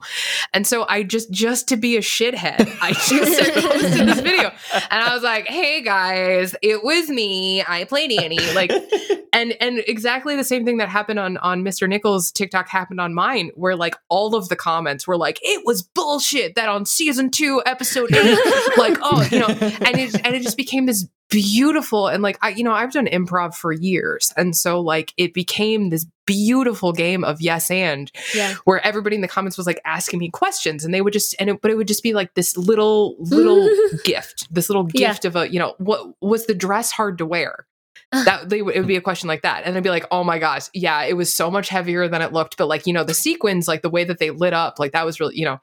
And 0.53 0.65
so 0.65 0.85
I 0.87 1.03
just 1.03 1.29
just 1.29 1.67
to 1.67 1.77
be 1.77 1.97
a 1.97 2.01
shithead, 2.01 2.75
I 2.81 2.93
just 2.93 3.53
posted 3.53 4.07
this 4.07 4.19
video. 4.21 4.51
And 4.73 5.03
I 5.03 5.13
was 5.13 5.23
like, 5.23 5.47
"Hey 5.47 5.81
guys, 5.81 6.55
it 6.61 6.83
was 6.83 7.09
me. 7.09 7.63
I 7.67 7.83
played 7.83 8.11
Annie." 8.11 8.39
Like 8.53 8.71
and 9.33 9.53
and 9.61 9.83
exactly 9.87 10.35
the 10.35 10.43
same 10.43 10.65
thing 10.65 10.77
that 10.77 10.89
happened 10.89 11.19
on 11.19 11.37
on 11.37 11.63
Mr. 11.63 11.87
Nickel's 11.87 12.31
TikTok 12.31 12.67
happened 12.67 12.99
on 12.99 13.13
mine 13.13 13.51
where 13.55 13.75
like 13.75 13.95
all 14.09 14.35
of 14.35 14.49
the 14.49 14.55
comments 14.55 15.07
were 15.07 15.17
like 15.17 15.39
it 15.41 15.63
was 15.65 15.83
bullshit 15.83 16.55
that 16.55 16.69
on 16.69 16.85
season 16.85 17.29
2 17.29 17.63
episode 17.65 18.13
8 18.13 18.23
like 18.77 18.97
oh 19.01 19.27
you 19.31 19.39
know 19.39 19.47
and 19.47 19.97
it 19.97 20.15
and 20.25 20.35
it 20.35 20.41
just 20.41 20.57
became 20.57 20.85
this 20.85 21.07
beautiful 21.29 22.07
and 22.07 22.23
like 22.23 22.37
I 22.41 22.49
you 22.49 22.63
know 22.63 22.71
I've 22.71 22.93
done 22.93 23.05
improv 23.07 23.53
for 23.55 23.71
years 23.71 24.33
and 24.37 24.55
so 24.55 24.79
like 24.79 25.13
it 25.17 25.33
became 25.33 25.89
this 25.89 26.05
beautiful 26.25 26.93
game 26.93 27.23
of 27.23 27.41
yes 27.41 27.69
and 27.71 28.11
Yeah. 28.33 28.55
where 28.65 28.85
everybody 28.85 29.15
in 29.15 29.21
the 29.21 29.27
comments 29.27 29.57
was 29.57 29.67
like 29.67 29.81
asking 29.85 30.19
me 30.19 30.29
questions 30.29 30.85
and 30.85 30.93
they 30.93 31.01
would 31.01 31.13
just 31.13 31.35
and 31.39 31.49
it, 31.49 31.61
but 31.61 31.69
it 31.71 31.75
would 31.75 31.87
just 31.87 32.03
be 32.03 32.13
like 32.13 32.33
this 32.35 32.55
little 32.57 33.15
little 33.19 33.69
gift 34.03 34.47
this 34.53 34.69
little 34.69 34.87
Yeah. 34.93 35.09
gift 35.09 35.25
of 35.25 35.35
a 35.35 35.51
you 35.51 35.59
know 35.59 35.75
what 35.79 36.07
was 36.21 36.45
the 36.45 36.55
dress 36.55 36.91
hard 36.91 37.17
to 37.17 37.25
wear 37.25 37.65
that 38.11 38.49
they 38.49 38.61
would 38.61 38.75
it 38.75 38.79
would 38.79 38.87
be 38.87 38.95
a 38.95 39.01
question 39.01 39.27
like 39.27 39.41
that. 39.41 39.63
And 39.65 39.75
i'd 39.77 39.83
be 39.83 39.89
like 39.89 40.05
oh 40.11 40.23
my 40.23 40.39
gosh 40.39 40.69
yeah 40.73 41.03
it 41.03 41.13
was 41.13 41.33
so 41.33 41.51
much 41.51 41.69
heavier 41.69 42.07
than 42.07 42.21
it 42.21 42.33
looked. 42.33 42.57
But 42.57 42.67
like 42.67 42.87
you 42.87 42.93
know 42.93 43.03
the 43.03 43.13
sequins 43.13 43.67
like 43.67 43.81
the 43.81 43.89
way 43.89 44.03
that 44.03 44.19
they 44.19 44.29
lit 44.29 44.53
up 44.53 44.79
like 44.79 44.91
that 44.93 45.05
was 45.05 45.19
really 45.19 45.35
you 45.37 45.45
know. 45.45 45.59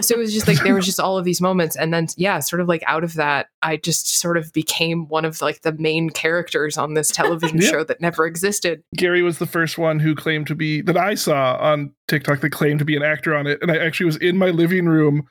So 0.00 0.14
it 0.14 0.18
was 0.18 0.32
just 0.32 0.48
like 0.48 0.62
there 0.62 0.74
was 0.74 0.86
just 0.86 1.00
all 1.00 1.18
of 1.18 1.24
these 1.24 1.40
moments. 1.40 1.76
And 1.76 1.92
then 1.92 2.06
yeah 2.16 2.38
sort 2.38 2.60
of 2.60 2.68
like 2.68 2.82
out 2.86 3.04
of 3.04 3.14
that 3.14 3.48
i 3.62 3.76
just 3.76 4.18
sort 4.18 4.36
of 4.36 4.52
became 4.52 5.08
one 5.08 5.24
of 5.24 5.40
like 5.42 5.62
the 5.62 5.72
main 5.72 6.10
characters 6.10 6.78
on 6.78 6.94
this 6.94 7.08
television 7.10 7.60
Yeah. 7.60 7.70
show 7.70 7.84
that 7.84 8.00
never 8.00 8.26
existed. 8.26 8.82
Gary 8.96 9.22
was 9.22 9.38
the 9.38 9.46
first 9.46 9.78
one 9.78 9.98
who 9.98 10.14
claimed 10.14 10.46
to 10.48 10.54
be 10.54 10.80
that 10.82 10.96
I 10.96 11.14
saw 11.14 11.56
on 11.60 11.92
TikTok 12.06 12.40
that 12.40 12.50
claimed 12.50 12.78
to 12.78 12.84
be 12.84 12.96
an 12.96 13.02
actor 13.02 13.34
on 13.34 13.46
it, 13.46 13.58
and 13.62 13.70
I 13.70 13.76
actually 13.78 14.06
was 14.06 14.16
in 14.16 14.36
my 14.36 14.50
living 14.50 14.86
room 14.86 15.26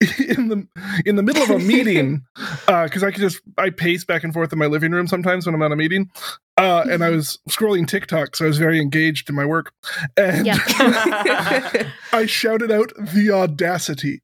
in 0.28 0.48
the 0.48 0.66
in 1.04 1.16
the 1.16 1.22
middle 1.22 1.42
of 1.42 1.50
a 1.50 1.58
meeting 1.64 2.22
because 2.66 3.02
I 3.02 3.10
could 3.10 3.20
just 3.20 3.40
I 3.56 3.70
pace 3.70 4.04
back 4.04 4.22
and 4.22 4.32
forth 4.32 4.52
in 4.52 4.58
my 4.58 4.66
living 4.66 4.92
room 4.92 5.08
sometimes 5.08 5.44
when 5.44 5.54
I'm 5.54 5.62
on 5.62 5.72
a 5.72 5.76
meeting, 5.76 6.10
uh, 6.56 6.84
and 6.88 7.02
I 7.02 7.10
was 7.10 7.38
scrolling 7.50 7.86
TikTok, 7.86 8.36
so 8.36 8.44
I 8.44 8.48
was 8.48 8.58
very 8.58 8.80
engaged 8.80 9.28
in 9.28 9.34
my 9.34 9.44
work, 9.44 9.72
and 10.16 10.46
Yeah. 10.46 10.58
I 12.12 12.26
shouted 12.26 12.70
out 12.70 12.92
the 12.96 13.30
audacity. 13.32 14.22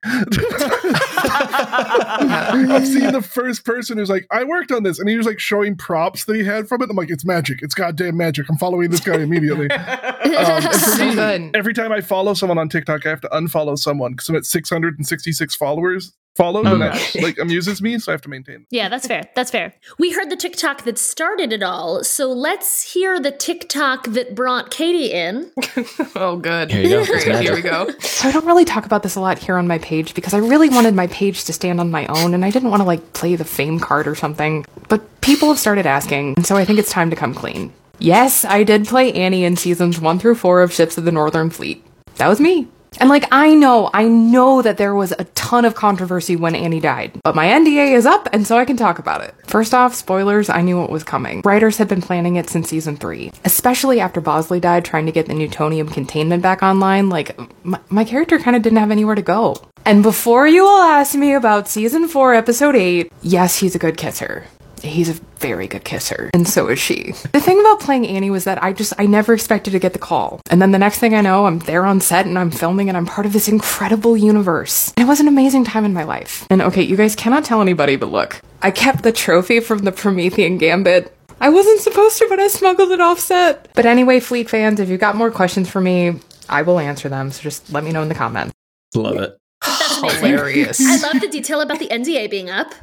I've 1.76 2.87
seen 2.87 3.12
the 3.12 3.22
first 3.22 3.64
person 3.64 3.98
who's 3.98 4.10
like, 4.10 4.26
I 4.30 4.44
worked 4.44 4.72
on 4.72 4.82
this, 4.82 4.98
and 4.98 5.08
he 5.08 5.16
was 5.16 5.26
like 5.26 5.38
showing 5.38 5.76
props 5.76 6.24
that 6.24 6.37
he 6.37 6.44
had 6.44 6.68
from 6.68 6.82
it. 6.82 6.90
I'm 6.90 6.96
like, 6.96 7.10
it's 7.10 7.24
magic. 7.24 7.60
It's 7.62 7.74
goddamn 7.74 8.16
magic. 8.16 8.48
I'm 8.48 8.56
following 8.56 8.90
this 8.90 9.00
guy 9.00 9.16
immediately. 9.16 9.68
Um, 10.24 10.62
so 10.72 11.14
me, 11.14 11.50
every 11.54 11.74
time 11.74 11.92
I 11.92 12.00
follow 12.00 12.34
someone 12.34 12.58
on 12.58 12.68
TikTok, 12.68 13.06
I 13.06 13.10
have 13.10 13.20
to 13.20 13.28
unfollow 13.28 13.78
someone 13.78 14.12
because 14.12 14.28
I'm 14.28 14.37
at 14.37 14.46
666 14.46 15.54
followers 15.54 16.12
followed, 16.37 16.66
Oh, 16.66 16.73
and 16.73 16.83
that 16.83 17.16
like 17.23 17.38
amuses 17.38 17.81
me, 17.81 17.99
so 17.99 18.11
I 18.11 18.14
have 18.14 18.23
to 18.23 18.29
maintain. 18.29 18.66
Yeah, 18.70 18.88
that's 18.88 19.07
fair. 19.07 19.29
That's 19.35 19.51
fair. 19.51 19.75
We 19.99 20.12
heard 20.12 20.31
the 20.31 20.37
TikTok 20.37 20.85
that 20.85 20.99
started 20.99 21.53
it 21.53 21.62
all. 21.62 22.03
So 22.05 22.31
let's 22.31 22.92
hear 22.92 23.20
the 23.20 23.31
TikTok 23.31 24.05
that 24.09 24.35
brought 24.35 24.70
Katie 24.70 25.12
in. 25.12 25.51
oh 26.16 26.37
good 26.37 26.70
Here 26.70 26.83
you 26.83 26.88
go. 26.88 27.05
Great, 27.07 27.42
here 27.42 27.55
we 27.55 27.62
go 27.62 27.90
So 28.01 28.29
I 28.29 28.33
don't 28.33 28.47
really 28.47 28.64
talk 28.64 28.85
about 28.87 29.03
this 29.03 29.16
a 29.16 29.20
lot 29.20 29.38
here 29.38 29.57
on 29.57 29.66
my 29.66 29.79
page 29.79 30.14
because 30.14 30.35
I 30.35 30.38
really 30.38 30.68
wanted 30.68 30.94
my 30.94 31.07
page 31.09 31.44
to 31.44 31.53
stand 31.53 31.81
on 31.81 31.90
my 31.90 32.07
own 32.07 32.35
and 32.35 32.44
I 32.44 32.51
didn't 32.51 32.70
want 32.70 32.81
to 32.81 32.87
like 32.87 33.12
play 33.12 33.37
the 33.37 33.44
fame 33.44 33.79
card 33.79 34.07
or 34.07 34.14
something. 34.14 34.64
But 34.88 35.20
people 35.20 35.49
have 35.49 35.59
started 35.59 35.87
asking, 35.87 36.35
and 36.37 36.47
so 36.47 36.57
I 36.57 36.64
think 36.64 36.79
it's 36.79 36.90
time 36.90 37.11
to 37.11 37.16
come 37.16 37.35
clean. 37.35 37.73
Yes, 37.99 38.44
I 38.44 38.64
did 38.64 38.87
play 38.87 39.12
Annie 39.12 39.44
in 39.44 39.57
seasons 39.57 40.01
1 40.01 40.18
through 40.18 40.35
4 40.35 40.62
of 40.62 40.73
Ships 40.73 40.99
of 40.99 41.05
the 41.05 41.12
Northern 41.12 41.49
Fleet. 41.49 41.85
That 42.16 42.29
was 42.29 42.40
me. 42.40 42.68
And 43.00 43.09
like, 43.09 43.26
I 43.33 43.54
know, 43.54 43.90
I 43.92 44.04
know 44.04 44.62
that 44.62 44.76
there 44.76 44.94
was 44.94 45.12
a 45.12 45.24
ton 45.35 45.64
of 45.64 45.74
controversy 45.74 46.37
when 46.37 46.54
Annie 46.54 46.80
died, 46.80 47.12
but 47.22 47.35
my 47.35 47.46
NDA 47.46 47.92
is 47.92 48.07
up, 48.07 48.28
and 48.33 48.46
so 48.46 48.57
I 48.57 48.64
can 48.64 48.76
talk 48.76 48.98
about 48.98 49.22
it. 49.22 49.35
First 49.46 49.74
off, 49.74 49.94
spoilers, 49.94 50.48
I 50.48 50.62
knew 50.62 50.78
what 50.78 50.90
was 50.90 51.04
coming. 51.04 51.42
Writers 51.44 51.76
had 51.78 51.88
been 51.88 52.02
planning 52.02 52.37
it 52.37 52.48
since 52.48 52.68
season 52.68 52.96
three, 52.96 53.30
especially 53.44 54.00
after 54.00 54.20
Bosley 54.20 54.61
died, 54.61 54.85
trying 54.85 55.07
to 55.07 55.12
get 55.12 55.26
the 55.26 55.35
Newtonium 55.35 55.92
containment 55.92 56.42
back 56.42 56.62
online. 56.62 57.09
Like, 57.09 57.38
my, 57.64 57.80
my 57.88 58.04
character 58.04 58.38
kind 58.38 58.57
of 58.57 58.62
didn't 58.62 58.78
have 58.78 58.90
anywhere 58.90 59.14
to 59.14 59.22
go. 59.22 59.57
And 59.85 60.02
before 60.02 60.46
you 60.46 60.64
all 60.64 60.83
ask 60.83 61.14
me 61.14 61.35
about 61.35 61.68
season 61.68 62.09
four, 62.09 62.35
episode 62.35 62.74
eight, 62.74 63.12
yes, 63.22 63.59
he's 63.59 63.74
a 63.74 63.78
good 63.78 63.96
kisser. 63.96 64.46
He's 64.85 65.09
a 65.09 65.14
very 65.38 65.66
good 65.66 65.85
kisser, 65.85 66.31
and 66.35 66.47
so 66.47 66.68
is 66.68 66.79
she. 66.79 67.12
The 67.33 67.40
thing 67.40 67.59
about 67.59 67.81
playing 67.81 68.07
Annie 68.07 68.31
was 68.31 68.44
that 68.44 68.62
I 68.62 68.73
just, 68.73 68.92
I 68.99 69.07
never 69.07 69.33
expected 69.33 69.70
to 69.70 69.79
get 69.79 69.94
the 69.94 69.99
call. 69.99 70.40
And 70.51 70.61
then 70.61 70.73
the 70.73 70.79
next 70.79 70.99
thing 70.99 71.14
I 71.14 71.23
know, 71.23 71.47
I'm 71.47 71.59
there 71.61 71.87
on 71.87 72.01
set 72.01 72.27
and 72.27 72.38
I'm 72.38 72.51
filming 72.51 72.88
and 72.88 72.97
I'm 72.97 73.07
part 73.07 73.27
of 73.27 73.33
this 73.33 73.49
incredible 73.49 74.16
universe. 74.16 74.92
And 74.97 75.07
it 75.07 75.09
was 75.09 75.20
an 75.20 75.29
amazing 75.29 75.64
time 75.64 75.85
in 75.85 75.94
my 75.94 76.05
life. 76.05 76.47
And 76.51 76.61
okay, 76.61 76.83
you 76.83 76.97
guys 76.97 77.16
cannot 77.16 77.44
tell 77.44 77.62
anybody, 77.62 77.97
but 77.97 78.11
look, 78.11 78.40
I 78.62 78.70
kept 78.70 79.03
the 79.03 79.12
trophy 79.12 79.61
from 79.61 79.79
the 79.79 79.92
Promethean 79.92 80.59
Gambit. 80.59 81.16
I 81.40 81.49
wasn't 81.49 81.81
supposed 81.81 82.18
to, 82.18 82.26
but 82.28 82.39
I 82.39 82.49
smuggled 82.49 82.91
it 82.91 83.01
off 83.01 83.18
set. 83.18 83.68
But 83.74 83.87
anyway, 83.87 84.20
Fleet 84.20 84.49
fans, 84.49 84.80
if 84.80 84.89
you've 84.89 85.01
got 85.01 85.16
more 85.16 85.30
questions 85.30 85.68
for 85.68 85.80
me, 85.80 86.20
I 86.49 86.62
will 86.62 86.78
answer 86.78 87.09
them. 87.09 87.30
So 87.30 87.43
just 87.43 87.72
let 87.72 87.85
me 87.85 87.93
know 87.93 88.03
in 88.03 88.09
the 88.09 88.14
comments. 88.14 88.53
Love 88.95 89.16
it. 89.16 89.37
That's 89.62 89.99
amazing. 89.99 90.28
Hilarious. 90.28 90.80
I 90.80 90.97
love 90.97 91.20
the 91.20 91.28
detail 91.28 91.61
about 91.61 91.78
the 91.78 91.89
NDA 91.89 92.30
being 92.30 92.51
up. 92.51 92.74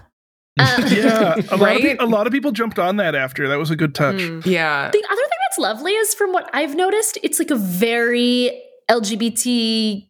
Uh, 0.60 0.82
Yeah, 0.92 1.36
a 1.36 1.36
lot, 1.36 1.52
of 1.54 1.62
Right? 1.62 1.82
pe- 1.82 1.98
a 1.98 2.06
lot 2.06 2.28
of 2.28 2.34
people 2.34 2.52
jumped 2.52 2.78
on 2.80 2.98
that 2.98 3.16
after. 3.16 3.48
That 3.48 3.58
was 3.58 3.72
a 3.72 3.76
good 3.76 3.96
touch. 3.96 4.20
Yeah. 4.46 4.90
The 4.92 5.04
other 5.10 5.16
thing 5.22 5.40
that's 5.50 5.58
lovely 5.58 5.94
is 5.94 6.14
from 6.14 6.34
what 6.34 6.50
I've 6.54 6.76
noticed, 6.76 7.18
it's 7.24 7.40
like 7.40 7.52
a 7.52 7.56
very 7.56 8.62
LGBT 8.90 10.08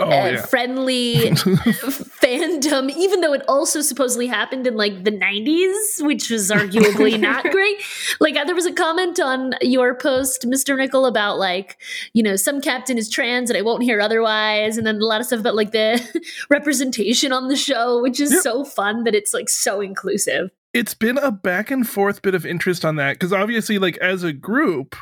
Oh, 0.00 0.06
uh, 0.06 0.08
yeah. 0.08 0.42
friendly 0.46 1.16
fandom, 1.96 2.90
even 2.96 3.20
though 3.20 3.34
it 3.34 3.42
also 3.46 3.80
supposedly 3.82 4.26
happened 4.26 4.66
in 4.66 4.74
like 4.74 5.04
the 5.04 5.10
90s, 5.12 6.04
which 6.04 6.30
was 6.30 6.50
arguably 6.50 7.20
not 7.20 7.50
great. 7.50 7.76
Like, 8.18 8.34
uh, 8.36 8.44
there 8.44 8.54
was 8.54 8.66
a 8.66 8.72
comment 8.72 9.20
on 9.20 9.54
your 9.60 9.94
post, 9.94 10.46
Mr. 10.48 10.76
Nickel, 10.76 11.04
about 11.04 11.38
like, 11.38 11.78
you 12.14 12.22
know, 12.22 12.36
some 12.36 12.60
captain 12.60 12.96
is 12.96 13.10
trans 13.10 13.50
and 13.50 13.56
I 13.56 13.62
won't 13.62 13.82
hear 13.82 14.00
otherwise. 14.00 14.78
And 14.78 14.86
then 14.86 14.96
a 14.96 15.04
lot 15.04 15.20
of 15.20 15.26
stuff 15.26 15.40
about 15.40 15.54
like 15.56 15.72
the 15.72 16.00
representation 16.50 17.30
on 17.32 17.48
the 17.48 17.56
show, 17.56 18.00
which 18.00 18.18
is 18.18 18.32
Yep. 18.32 18.42
so 18.42 18.64
fun 18.64 19.04
that 19.04 19.14
it's 19.14 19.34
like 19.34 19.50
so 19.50 19.80
inclusive. 19.82 20.50
It's 20.74 20.94
been 20.94 21.18
a 21.18 21.30
back 21.30 21.70
and 21.70 21.86
forth 21.88 22.22
bit 22.22 22.34
of 22.34 22.46
interest 22.46 22.84
on 22.84 22.96
that 22.96 23.14
because 23.14 23.32
obviously 23.32 23.78
like 23.78 23.96
as 23.98 24.22
a 24.22 24.32
group 24.32 24.96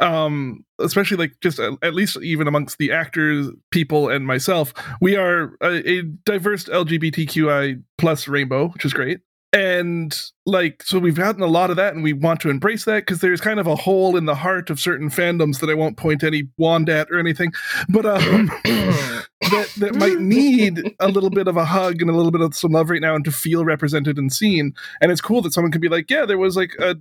um 0.00 0.64
especially 0.80 1.16
like 1.16 1.32
just 1.40 1.58
at, 1.58 1.72
at 1.82 1.94
least 1.94 2.16
even 2.22 2.46
amongst 2.46 2.78
the 2.78 2.92
actors 2.92 3.48
people 3.70 4.08
and 4.08 4.26
myself 4.26 4.74
we 5.00 5.16
are 5.16 5.56
a, 5.62 5.88
a 5.88 6.02
diverse 6.24 6.64
lgbtqi 6.64 7.82
plus 7.98 8.28
rainbow 8.28 8.68
which 8.68 8.84
is 8.84 8.92
great 8.92 9.20
and 9.54 10.20
like 10.46 10.82
so 10.82 10.98
we've 10.98 11.14
gotten 11.14 11.40
a 11.40 11.46
lot 11.46 11.70
of 11.70 11.76
that 11.76 11.94
and 11.94 12.02
we 12.02 12.12
want 12.12 12.40
to 12.40 12.50
embrace 12.50 12.84
that 12.84 13.06
because 13.06 13.20
there's 13.20 13.40
kind 13.40 13.60
of 13.60 13.68
a 13.68 13.76
hole 13.76 14.16
in 14.16 14.24
the 14.24 14.34
heart 14.34 14.68
of 14.68 14.80
certain 14.80 15.08
fandoms 15.08 15.60
that 15.60 15.70
i 15.70 15.74
won't 15.74 15.96
point 15.96 16.24
any 16.24 16.42
wand 16.58 16.88
at 16.88 17.08
or 17.10 17.20
anything. 17.20 17.52
But 17.88 18.04
um 18.04 18.46
that 18.64 19.72
that 19.78 19.94
might 19.94 20.18
need 20.18 20.82
a 20.98 21.08
little 21.08 21.30
bit 21.30 21.46
of 21.46 21.56
a 21.56 21.64
hug 21.64 22.00
and 22.00 22.10
a 22.10 22.14
little 22.14 22.32
bit 22.32 22.40
of 22.40 22.54
some 22.56 22.72
love 22.72 22.90
right 22.90 23.00
now 23.00 23.14
and 23.14 23.24
to 23.26 23.30
feel 23.30 23.64
represented 23.64 24.18
and 24.18 24.32
seen. 24.32 24.74
And 25.00 25.12
it's 25.12 25.20
cool 25.20 25.40
that 25.42 25.52
someone 25.52 25.70
can 25.70 25.80
be 25.80 25.88
like 25.88 26.10
yeah 26.10 26.26
there 26.26 26.38
was 26.38 26.56
like 26.56 26.74
a 26.80 26.96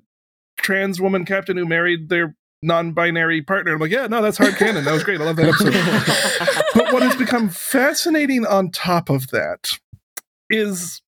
trans 0.58 1.02
woman 1.02 1.26
captain 1.26 1.58
who 1.58 1.66
married 1.66 2.10
their 2.10 2.36
non-binary 2.62 3.42
partner. 3.42 3.74
I'm 3.74 3.82
like 3.82 3.92
yeah 3.92 4.06
no 4.06 4.22
that's 4.22 4.38
hard 4.38 4.58
canon. 4.58 4.86
That 4.86 4.94
was 4.94 5.04
great. 5.04 5.20
I 5.20 5.26
love 5.26 5.38
that 5.38 5.48
episode. 5.50 6.76
But 6.76 6.94
what 6.94 7.02
has 7.02 7.16
become 7.16 7.50
fascinating 7.50 8.46
on 8.46 8.70
top 8.70 9.10
of 9.10 9.30
that 9.30 9.72
is 10.52 11.02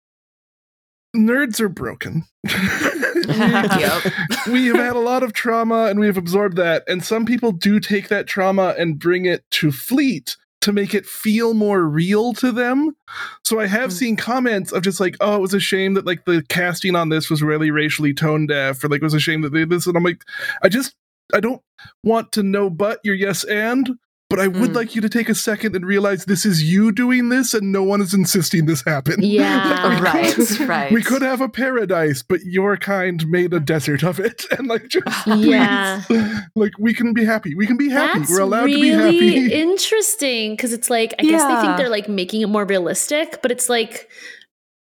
nerds 1.15 1.59
are 1.59 1.69
broken. 1.69 2.25
We 4.51 4.65
have 4.67 4.75
had 4.75 4.95
a 4.95 4.99
lot 4.99 5.23
of 5.23 5.31
trauma 5.31 5.85
and 5.85 5.99
we 5.99 6.07
have 6.07 6.17
absorbed 6.17 6.57
that. 6.57 6.83
And 6.87 7.03
some 7.03 7.25
people 7.25 7.53
do 7.53 7.79
take 7.79 8.09
that 8.09 8.27
trauma 8.27 8.75
and 8.77 8.99
bring 8.99 9.25
it 9.25 9.49
to 9.51 9.71
fleet 9.71 10.35
to 10.61 10.73
make 10.73 10.93
it 10.93 11.05
feel 11.05 11.53
more 11.53 11.83
real 11.83 12.33
to 12.33 12.51
them. 12.51 12.95
So 13.43 13.59
i 13.59 13.67
have 13.67 13.89
mm. 13.89 13.93
seen 13.93 14.15
comments 14.15 14.71
of 14.71 14.83
just 14.83 14.99
like 14.99 15.15
oh 15.19 15.35
it 15.35 15.41
was 15.41 15.53
a 15.53 15.59
shame 15.59 15.93
that 15.93 16.05
like 16.05 16.25
the 16.25 16.43
casting 16.49 16.95
on 16.95 17.09
this 17.09 17.29
was 17.29 17.43
really 17.43 17.69
racially 17.71 18.13
tone 18.13 18.47
deaf 18.47 18.83
or 18.83 18.87
like 18.87 19.01
it 19.01 19.03
was 19.03 19.13
a 19.13 19.19
shame 19.19 19.41
that 19.41 19.51
they 19.51 19.65
this 19.65 19.85
and 19.85 19.97
i'm 19.97 20.03
like 20.03 20.23
i 20.63 20.69
just 20.69 20.95
i 21.33 21.39
don't 21.39 21.61
want 22.03 22.31
to 22.31 22.43
know 22.43 22.69
but 22.69 22.99
your 23.03 23.15
yes 23.15 23.43
and 23.43 23.89
but 24.33 24.39
I 24.43 24.47
would 24.47 24.71
Mm. 24.71 24.75
like 24.75 24.95
you 24.95 25.01
to 25.01 25.09
take 25.09 25.29
a 25.29 25.35
second 25.35 25.75
and 25.75 25.85
realize 25.85 26.25
this 26.25 26.45
is 26.45 26.63
you 26.63 26.91
doing 26.91 27.29
this 27.29 27.53
and 27.53 27.71
no 27.71 27.83
one 27.83 28.01
is 28.01 28.13
insisting 28.13 28.65
this 28.65 28.81
happen. 28.83 29.15
Yeah. 29.21 29.63
Like, 29.83 29.99
we 29.99 30.01
right, 30.05 30.33
could- 30.33 30.59
right. 30.69 30.91
we 30.91 31.01
could 31.03 31.21
have 31.21 31.41
a 31.41 31.49
paradise, 31.49 32.23
but 32.23 32.41
your 32.45 32.77
kind 32.77 33.27
made 33.27 33.53
a 33.53 33.59
desert 33.59 34.03
of 34.03 34.19
it. 34.19 34.45
And 34.57 34.67
like, 34.67 34.87
just 34.87 35.27
Yeah. 35.27 36.01
please, 36.07 36.31
like 36.55 36.73
we 36.79 36.93
can 36.93 37.13
be 37.13 37.23
happy. 37.25 37.53
We 37.55 37.67
can 37.67 37.77
be 37.77 37.89
happy. 37.89 38.19
That's 38.19 38.31
We're 38.31 38.39
allowed 38.41 38.65
really 38.65 38.89
to 38.91 39.19
be 39.19 39.33
happy. 39.39 39.53
interesting 39.53 40.53
because 40.53 40.73
it's 40.73 40.89
like 40.89 41.13
I 41.19 41.23
guess 41.23 41.43
they 41.43 41.61
think 41.61 41.77
they're 41.77 41.89
like 41.89 42.07
making 42.09 42.41
it 42.41 42.47
more 42.49 42.65
realistic, 42.65 43.41
but 43.41 43.51
it's 43.51 43.69
like 43.69 44.09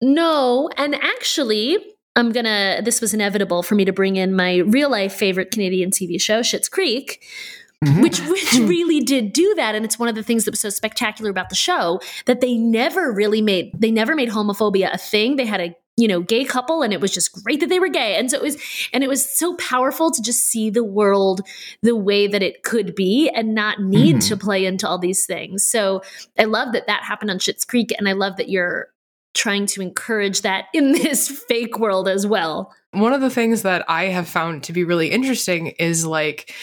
no. 0.01 0.69
And 0.77 0.95
actually, 0.95 1.77
I'm 2.15 2.31
gonna. 2.31 2.81
This 2.83 3.01
was 3.01 3.13
inevitable 3.13 3.63
for 3.63 3.75
me 3.75 3.85
to 3.85 3.93
bring 3.93 4.15
in 4.15 4.35
my 4.35 4.57
real 4.57 4.89
life 4.89 5.13
favorite 5.13 5.51
Canadian 5.51 5.91
TV 5.91 6.19
show, 6.19 6.41
Schitt's 6.41 6.69
Creek. 6.69 7.23
Mhm. 7.83 8.01
Which 8.03 8.19
which 8.27 8.53
really 8.53 8.99
did 8.99 9.33
do 9.33 9.53
that, 9.55 9.73
and 9.73 9.83
it's 9.83 9.97
one 9.97 10.07
of 10.07 10.13
the 10.15 10.21
things 10.21 10.45
that 10.45 10.51
was 10.51 10.59
so 10.59 10.69
spectacular 10.69 11.31
about 11.31 11.49
the 11.49 11.55
show 11.55 11.99
that 12.25 12.39
they 12.39 12.53
never 12.55 13.11
really 13.11 13.41
made 13.41 13.71
they 13.77 13.89
never 13.89 14.13
made 14.15 14.29
homophobia 14.29 14.93
a 14.93 14.97
thing. 14.99 15.35
They 15.35 15.45
had 15.47 15.61
a 15.61 15.75
you 15.97 16.07
know 16.07 16.19
gay 16.21 16.43
couple, 16.45 16.83
and 16.83 16.93
it 16.93 17.01
was 17.01 17.11
just 17.11 17.31
great 17.43 17.59
that 17.59 17.69
they 17.69 17.79
were 17.79 17.87
gay, 17.89 18.17
and 18.17 18.29
so 18.29 18.37
it 18.37 18.43
was 18.43 18.57
and 18.93 19.03
it 19.03 19.07
was 19.07 19.27
so 19.27 19.55
powerful 19.55 20.11
to 20.11 20.21
just 20.21 20.41
see 20.45 20.69
the 20.69 20.83
world 20.83 21.41
the 21.81 21.95
way 21.95 22.27
that 22.27 22.43
it 22.43 22.61
could 22.61 22.93
be 22.93 23.29
and 23.33 23.55
not 23.55 23.81
need 23.81 24.17
Mhm. 24.17 24.27
to 24.27 24.37
play 24.37 24.63
into 24.63 24.87
all 24.87 24.99
these 24.99 25.25
things. 25.25 25.63
So 25.65 26.03
I 26.37 26.43
love 26.43 26.73
that 26.73 26.85
that 26.85 27.01
happened 27.03 27.31
on 27.31 27.39
Schitt's 27.39 27.65
Creek, 27.65 27.91
and 27.97 28.07
I 28.07 28.11
love 28.13 28.37
that 28.37 28.49
you're 28.49 28.89
trying 29.33 29.65
to 29.65 29.81
encourage 29.81 30.41
that 30.41 30.65
in 30.73 30.91
this 31.15 31.29
fake 31.29 31.79
world 31.79 32.07
as 32.07 32.27
well. 32.27 32.71
One 32.91 33.13
of 33.13 33.21
the 33.21 33.29
things 33.29 33.61
that 33.63 33.85
I 33.87 34.05
have 34.05 34.27
found 34.27 34.63
to 34.65 34.73
be 34.73 34.83
really 34.83 35.07
interesting 35.09 35.67
is 35.79 36.05
like, 36.05 36.53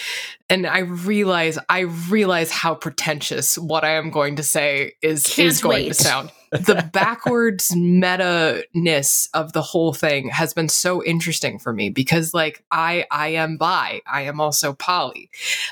and 0.50 0.66
I 0.66 0.80
realize, 0.80 1.58
I 1.68 1.80
realize 1.80 2.50
how 2.50 2.74
pretentious 2.74 3.58
what 3.58 3.84
I 3.84 3.96
am 3.96 4.10
going 4.10 4.36
to 4.36 4.42
say 4.42 4.94
is 5.02 5.24
Can't 5.24 5.48
is 5.48 5.60
going 5.60 5.84
wait. 5.84 5.88
to 5.88 5.94
sound. 5.94 6.32
The 6.50 6.88
backwards 6.94 7.76
meta 7.76 8.64
ness 8.72 9.28
of 9.34 9.52
the 9.52 9.60
whole 9.60 9.92
thing 9.92 10.30
has 10.30 10.54
been 10.54 10.70
so 10.70 11.04
interesting 11.04 11.58
for 11.58 11.74
me 11.74 11.90
because, 11.90 12.32
like, 12.32 12.64
I 12.70 13.04
I 13.10 13.28
am 13.34 13.58
bi, 13.58 14.00
I 14.10 14.22
am 14.22 14.40
also 14.40 14.72
poly, 14.72 15.28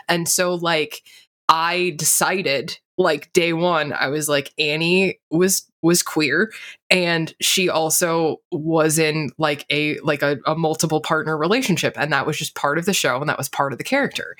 and 0.06 0.28
so 0.28 0.54
like 0.54 1.00
I 1.48 1.94
decided 1.96 2.78
like 2.98 3.32
day 3.32 3.54
one, 3.54 3.94
I 3.94 4.08
was 4.08 4.28
like 4.28 4.52
Annie 4.58 5.18
was 5.30 5.66
was 5.86 6.02
queer 6.02 6.52
and 6.90 7.34
she 7.40 7.68
also 7.68 8.40
was 8.50 8.98
in 8.98 9.30
like 9.38 9.64
a 9.70 9.98
like 10.00 10.22
a, 10.22 10.38
a 10.46 10.54
multiple 10.54 11.00
partner 11.00 11.36
relationship 11.36 11.94
and 11.96 12.12
that 12.12 12.26
was 12.26 12.36
just 12.36 12.54
part 12.54 12.78
of 12.78 12.84
the 12.84 12.92
show 12.92 13.20
and 13.20 13.28
that 13.28 13.38
was 13.38 13.48
part 13.48 13.72
of 13.72 13.78
the 13.78 13.84
character. 13.84 14.36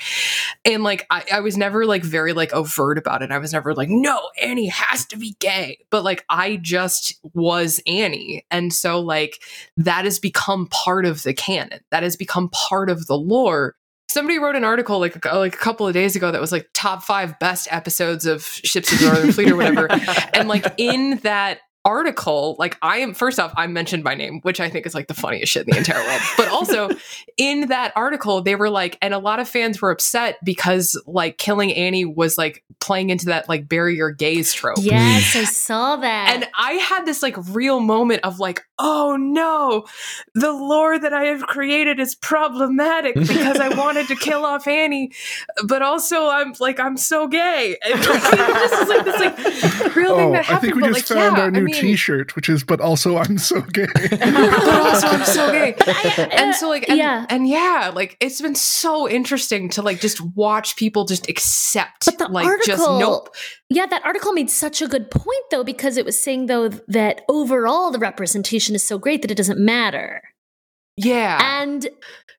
And 0.65 0.83
like 0.83 1.07
I, 1.11 1.25
I 1.33 1.41
was 1.41 1.57
never 1.57 1.87
like 1.87 2.03
very 2.03 2.33
like 2.33 2.53
overt 2.53 2.99
about 2.99 3.23
it. 3.23 3.31
I 3.31 3.39
was 3.39 3.53
never 3.53 3.75
like 3.75 3.89
no 3.89 4.29
annie 4.43 4.69
has 4.69 5.07
to 5.07 5.17
be 5.17 5.37
gay. 5.39 5.79
But 5.91 6.05
like 6.05 6.25
i 6.29 6.57
just 6.57 7.15
was 7.33 7.81
annie 7.87 8.45
and 8.51 8.73
so 8.73 9.01
like 9.01 9.41
that 9.77 10.05
has 10.05 10.19
become 10.19 10.67
part 10.67 11.07
of 11.07 11.23
the 11.23 11.33
canon. 11.33 11.81
That 11.91 12.03
has 12.03 12.17
become 12.17 12.49
part 12.51 12.91
of 12.91 13.07
the 13.07 13.17
lore 13.17 13.77
somebody 14.09 14.39
wrote 14.39 14.57
an 14.57 14.65
article 14.65 14.99
like 14.99 15.25
a, 15.25 15.39
like 15.39 15.55
a 15.55 15.59
couple 15.59 15.87
of 15.87 15.95
days 15.95 16.17
ago 16.17 16.31
that 16.31 16.41
was 16.41 16.53
like 16.53 16.69
top 16.73 17.03
five 17.03 17.39
best 17.39 17.69
episodes 17.71 18.27
of 18.27 18.43
ships 18.43 18.93
of 18.93 19.01
the 19.01 19.07
northern 19.07 19.33
fleet 19.33 19.51
or 19.51 19.57
whatever. 19.57 19.89
And 20.33 20.49
like 20.49 20.75
in 20.77 21.19
that 21.23 21.61
article 21.85 22.57
like 22.59 22.77
i 22.83 22.99
am 22.99 23.15
first 23.15 23.39
off 23.39 23.53
i 23.57 23.65
mentioned 23.69 24.03
my 24.03 24.13
name 24.13 24.41
which 24.43 24.59
i 24.59 24.69
think 24.69 24.85
is 24.87 24.95
like 24.95 25.07
the 25.07 25.15
funniest 25.15 25.53
shit 25.53 25.69
in 25.69 25.71
the 25.71 25.79
entire 25.79 26.03
world. 26.05 26.21
But 26.37 26.49
also 26.49 26.91
in 27.37 27.69
that 27.69 27.93
article 27.95 28.43
they 28.43 28.57
were 28.57 28.69
like 28.69 28.99
and 29.01 29.15
a 29.15 29.19
lot 29.19 29.39
of 29.39 29.49
fans 29.49 29.81
were 29.81 29.93
upset 29.93 30.37
because 30.45 31.01
like 31.07 31.39
killing 31.39 31.73
annie 31.73 32.05
was 32.05 32.37
like 32.37 32.65
playing 32.81 33.11
into 33.11 33.27
that 33.27 33.49
like 33.49 33.69
barrier 33.69 33.97
your 33.97 34.13
gays 34.13 34.53
trope. 34.53 34.79
Yes, 34.81 35.35
I 35.35 35.41
mm. 35.41 35.47
saw 35.47 35.97
that. 35.97 36.35
and 36.35 36.47
I 36.57 36.73
had 36.75 37.05
this 37.05 37.23
like 37.23 37.37
real 37.51 37.81
moment 37.81 38.21
of 38.25 38.39
like, 38.39 38.63
oh 38.79 39.17
no, 39.19 39.87
the 40.35 40.53
lore 40.53 40.99
that 40.99 41.13
I 41.15 41.25
have 41.25 41.43
created 41.43 41.99
is 41.99 42.15
problematic 42.15 43.15
because 43.15 43.59
I 43.59 43.69
wanted 43.77 44.09
to 44.09 44.17
kill 44.17 44.45
off 44.45 44.67
Annie, 44.69 45.13
but 45.67 45.83
also 45.83 46.29
I'm 46.29 46.55
like 46.61 46.79
I'm 46.79 46.97
so 46.97 47.27
gay. 47.27 47.77
And 47.83 47.95
like, 48.07 48.33
it 48.33 48.37
just 48.37 48.81
was 48.81 48.89
like 48.89 49.05
this 49.05 49.81
like 49.81 49.97
real 49.97 50.13
Oh, 50.13 50.33
that 50.33 50.41
I 50.41 50.43
happened. 50.43 50.61
think 50.63 50.75
we 50.77 50.81
but, 50.83 50.95
just 50.95 51.11
like, 51.11 51.19
found 51.19 51.37
yeah, 51.37 51.43
our 51.43 51.49
I 51.49 51.51
new 51.51 51.63
mean- 51.65 51.75
T-shirt, 51.75 52.37
which 52.37 52.49
is 52.49 52.65
"But 52.65 52.81
also 52.81 53.17
I'm 53.19 53.39
so 53.39 53.61
gay." 53.63 53.87
but 54.11 54.69
also 54.69 55.07
I'm 55.09 55.25
so 55.25 55.51
gay. 55.53 55.75
I- 55.87 56.15
uh, 56.19 56.29
and 56.33 56.55
so 56.55 56.69
like 56.69 56.89
and, 56.89 56.99
yeah. 56.99 57.27
and 57.29 57.49
yeah, 57.49 57.91
like 57.95 58.17
it's 58.21 58.41
been 58.41 58.55
so 58.55 59.09
interesting 59.09 59.69
to 59.71 59.83
like 59.83 60.01
just 60.01 60.21
watch 60.37 60.77
people 60.77 61.05
just 61.05 61.29
accept 61.29 62.05
But 62.07 62.19
the 62.19 62.29
like 62.29 62.47
article, 62.47 62.67
just 62.77 62.89
nope. 63.01 63.35
yeah, 63.69 63.87
that 63.87 64.05
article 64.05 64.33
made 64.33 64.51
such 64.51 64.81
a 64.83 64.89
good 64.89 65.11
point 65.11 65.45
though, 65.51 65.65
because 65.65 65.97
it 65.97 66.05
was 66.05 66.19
saying 66.19 66.47
though 66.47 66.69
that 66.69 67.23
overall 67.29 67.91
the 67.91 67.99
representation 67.99 68.66
is 68.75 68.85
so 68.85 68.99
great 68.99 69.23
that 69.23 69.31
it 69.31 69.37
doesn't 69.37 69.59
matter. 69.59 70.23
Yeah. 70.97 71.39
And 71.61 71.87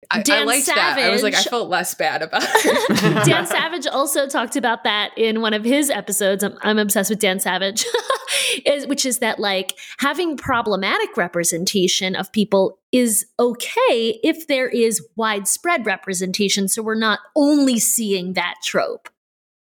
I, 0.09 0.19
I 0.19 0.23
Dan 0.23 0.47
liked 0.47 0.65
that. 0.65 0.97
I 0.97 1.09
was 1.11 1.21
like, 1.21 1.33
I 1.35 1.37
Savage- 1.37 1.49
felt 1.51 1.69
less 1.69 1.93
bad 1.93 2.21
about 2.23 2.41
it. 2.45 3.25
Dan 3.25 3.45
Savage 3.45 3.85
also 3.85 4.27
talked 4.27 4.55
about 4.55 4.83
that 4.83 5.11
in 5.15 5.41
one 5.41 5.53
of 5.53 5.63
his 5.63 5.89
episodes. 5.91 6.43
I'm, 6.43 6.57
I'm 6.61 6.79
obsessed 6.79 7.09
with 7.11 7.19
Dan 7.19 7.39
Savage, 7.39 7.85
is, 8.65 8.87
which 8.87 9.05
is 9.05 9.19
that 9.19 9.37
like 9.37 9.77
having 9.99 10.37
problematic 10.37 11.15
representation 11.17 12.15
of 12.15 12.31
people 12.31 12.79
is 12.91 13.25
okay 13.39 14.19
if 14.23 14.47
there 14.47 14.67
is 14.69 15.05
widespread 15.15 15.85
representation. 15.85 16.67
So 16.67 16.81
we're 16.81 16.95
not 16.95 17.19
only 17.35 17.77
seeing 17.77 18.33
that 18.33 18.55
trope. 18.63 19.09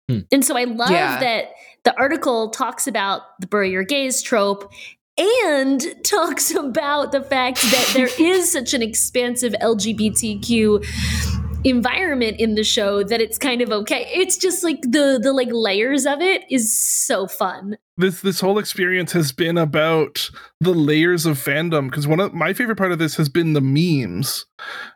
Hmm. 0.09 0.19
And 0.33 0.43
so 0.43 0.57
I 0.57 0.65
love 0.65 0.91
Yeah. 0.91 1.17
that 1.19 1.45
the 1.85 1.95
article 1.97 2.49
talks 2.49 2.87
about 2.87 3.21
the 3.39 3.47
bury 3.47 3.71
your 3.71 3.83
gays 3.83 4.21
trope 4.21 4.69
and 5.45 5.83
talks 6.03 6.53
about 6.53 7.11
the 7.11 7.21
fact 7.21 7.61
that 7.61 7.91
there 7.93 8.09
is 8.19 8.51
such 8.51 8.73
an 8.73 8.81
expansive 8.81 9.53
LGBTQ 9.61 10.85
environment 11.63 12.39
in 12.39 12.55
the 12.55 12.63
show 12.63 13.03
that 13.03 13.21
it's 13.21 13.37
kind 13.37 13.61
of 13.61 13.69
okay. 13.71 14.09
It's 14.13 14.37
just 14.37 14.63
like 14.63 14.81
the 14.81 15.19
the 15.21 15.31
like 15.31 15.49
layers 15.51 16.05
of 16.05 16.19
it 16.21 16.43
is 16.49 16.73
so 16.73 17.27
fun. 17.27 17.77
this 17.97 18.21
this 18.21 18.39
whole 18.39 18.57
experience 18.57 19.11
has 19.11 19.31
been 19.31 19.57
about 19.57 20.29
the 20.59 20.73
layers 20.73 21.25
of 21.27 21.37
fandom 21.37 21.89
because 21.89 22.07
one 22.07 22.19
of 22.19 22.33
my 22.33 22.53
favorite 22.53 22.77
part 22.77 22.91
of 22.91 22.97
this 22.99 23.15
has 23.15 23.29
been 23.29 23.53
the 23.53 23.61
memes 23.61 24.45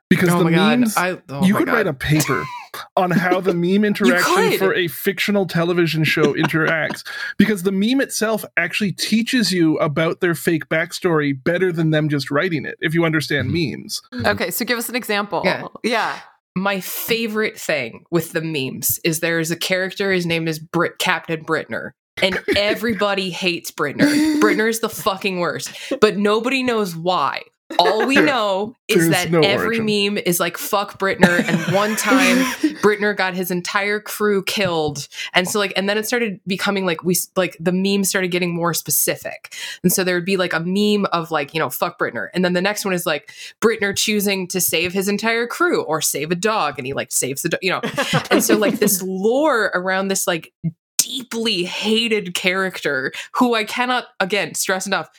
because 0.10 0.30
oh 0.30 0.40
the 0.40 0.46
my 0.46 0.52
god. 0.52 0.80
memes 0.80 0.98
I, 0.98 1.22
oh 1.30 1.46
you 1.46 1.54
my 1.54 1.60
could 1.60 1.68
God. 1.68 1.74
write 1.76 1.88
a 1.88 1.94
paper 1.94 2.44
on 2.96 3.12
how 3.12 3.40
the 3.40 3.54
meme 3.54 3.84
interaction 3.86 4.58
for 4.58 4.74
a 4.74 4.88
fictional 4.88 5.46
television 5.46 6.04
show 6.04 6.34
interacts 6.36 7.06
because 7.38 7.64
the 7.64 7.72
meme 7.72 8.02
itself 8.02 8.46
actually 8.58 8.92
teaches 8.92 9.52
you 9.52 9.78
about 9.78 10.22
their 10.22 10.36
fake 10.36 10.68
backstory 10.70 11.34
better 11.44 11.72
than 11.72 11.92
them 11.92 12.10
just 12.10 12.32
writing 12.32 12.66
it 12.66 12.78
if 12.82 12.94
you 12.94 13.06
understand 13.06 13.50
mm-hmm. 13.50 13.82
memes 13.82 14.02
mm-hmm. 14.14 14.26
Okay, 14.26 14.52
so 14.52 14.66
give 14.66 14.78
us 14.78 14.90
an 14.90 14.96
example. 14.96 15.42
Yeah. 15.44 15.68
yeah. 15.84 16.20
my 16.56 16.80
favorite 16.80 17.60
thing 17.60 18.06
with 18.12 18.32
the 18.32 18.42
memes 18.42 19.00
is 19.04 19.20
there 19.20 19.40
is 19.40 19.52
a 19.52 19.56
character 19.56 20.12
his 20.12 20.26
name 20.26 20.48
is 20.48 20.60
Brit 20.60 20.98
Captain 21.00 21.44
Britner 21.44 21.92
and 22.22 22.42
everybody 22.56 23.30
hates 23.30 23.72
Britner. 23.72 24.40
Britner 24.40 24.70
is 24.70 24.80
the 24.80 24.90
fucking 24.90 25.40
worst, 25.40 25.72
but 26.02 26.18
nobody 26.18 26.64
knows 26.64 26.96
why. 26.96 27.42
All 27.80 28.06
we 28.06 28.16
know 28.16 28.76
is 28.88 29.10
that 29.10 29.32
no 29.32 29.42
every 29.42 29.80
origin. 29.80 30.16
meme 30.16 30.24
is 30.24 30.40
like 30.40 30.56
fuck 30.56 31.00
Britner 31.00 31.44
and 31.44 31.74
one 31.74 31.96
time 31.96 32.38
Britner 32.82 33.18
got 33.18 33.34
his 33.34 33.50
entire 33.50 34.00
crew 34.00 34.44
killed. 34.44 35.08
And 35.34 35.48
so 35.50 35.58
like 35.58 35.74
and 35.76 35.90
then 35.90 35.98
it 35.98 36.06
started 36.06 36.40
becoming 36.46 36.86
like 36.86 37.04
we 37.04 37.18
like 37.36 37.58
the 37.60 37.72
meme 37.72 38.04
started 38.04 38.30
getting 38.30 38.54
more 38.54 38.76
specific. 38.76 39.56
And 39.82 39.92
so 39.92 40.04
there 40.04 40.14
would 40.14 40.26
be 40.26 40.38
like 40.38 40.54
a 40.54 40.60
meme 40.60 41.06
of 41.12 41.32
like, 41.32 41.56
you 41.56 41.60
know, 41.60 41.72
fuck 41.72 41.98
Britner. 41.98 42.28
And 42.36 42.46
then 42.46 42.54
the 42.54 42.62
next 42.62 42.86
one 42.86 42.94
is 42.94 43.08
like 43.08 43.34
Britner 43.62 43.98
choosing 43.98 44.48
to 44.50 44.62
save 44.62 44.94
his 44.94 45.08
entire 45.08 45.48
crew 45.48 45.82
or 45.84 46.02
save 46.02 46.30
a 46.30 46.36
dog 46.36 46.78
and 46.78 46.86
he 46.86 46.94
like 46.94 47.12
saves 47.12 47.42
the 47.42 47.50
dog, 47.50 47.60
you 47.64 47.72
know. 47.72 47.82
And 48.32 48.44
so 48.44 48.58
like 48.58 48.80
this 48.80 49.02
lore 49.02 49.72
around 49.74 50.08
this 50.10 50.28
like 50.28 50.54
deeply 50.98 51.64
hated 51.64 52.34
character 52.34 53.12
who 53.34 53.56
I 53.56 53.64
cannot 53.64 54.06
again 54.20 54.54
stress 54.54 54.86
enough 54.86 55.10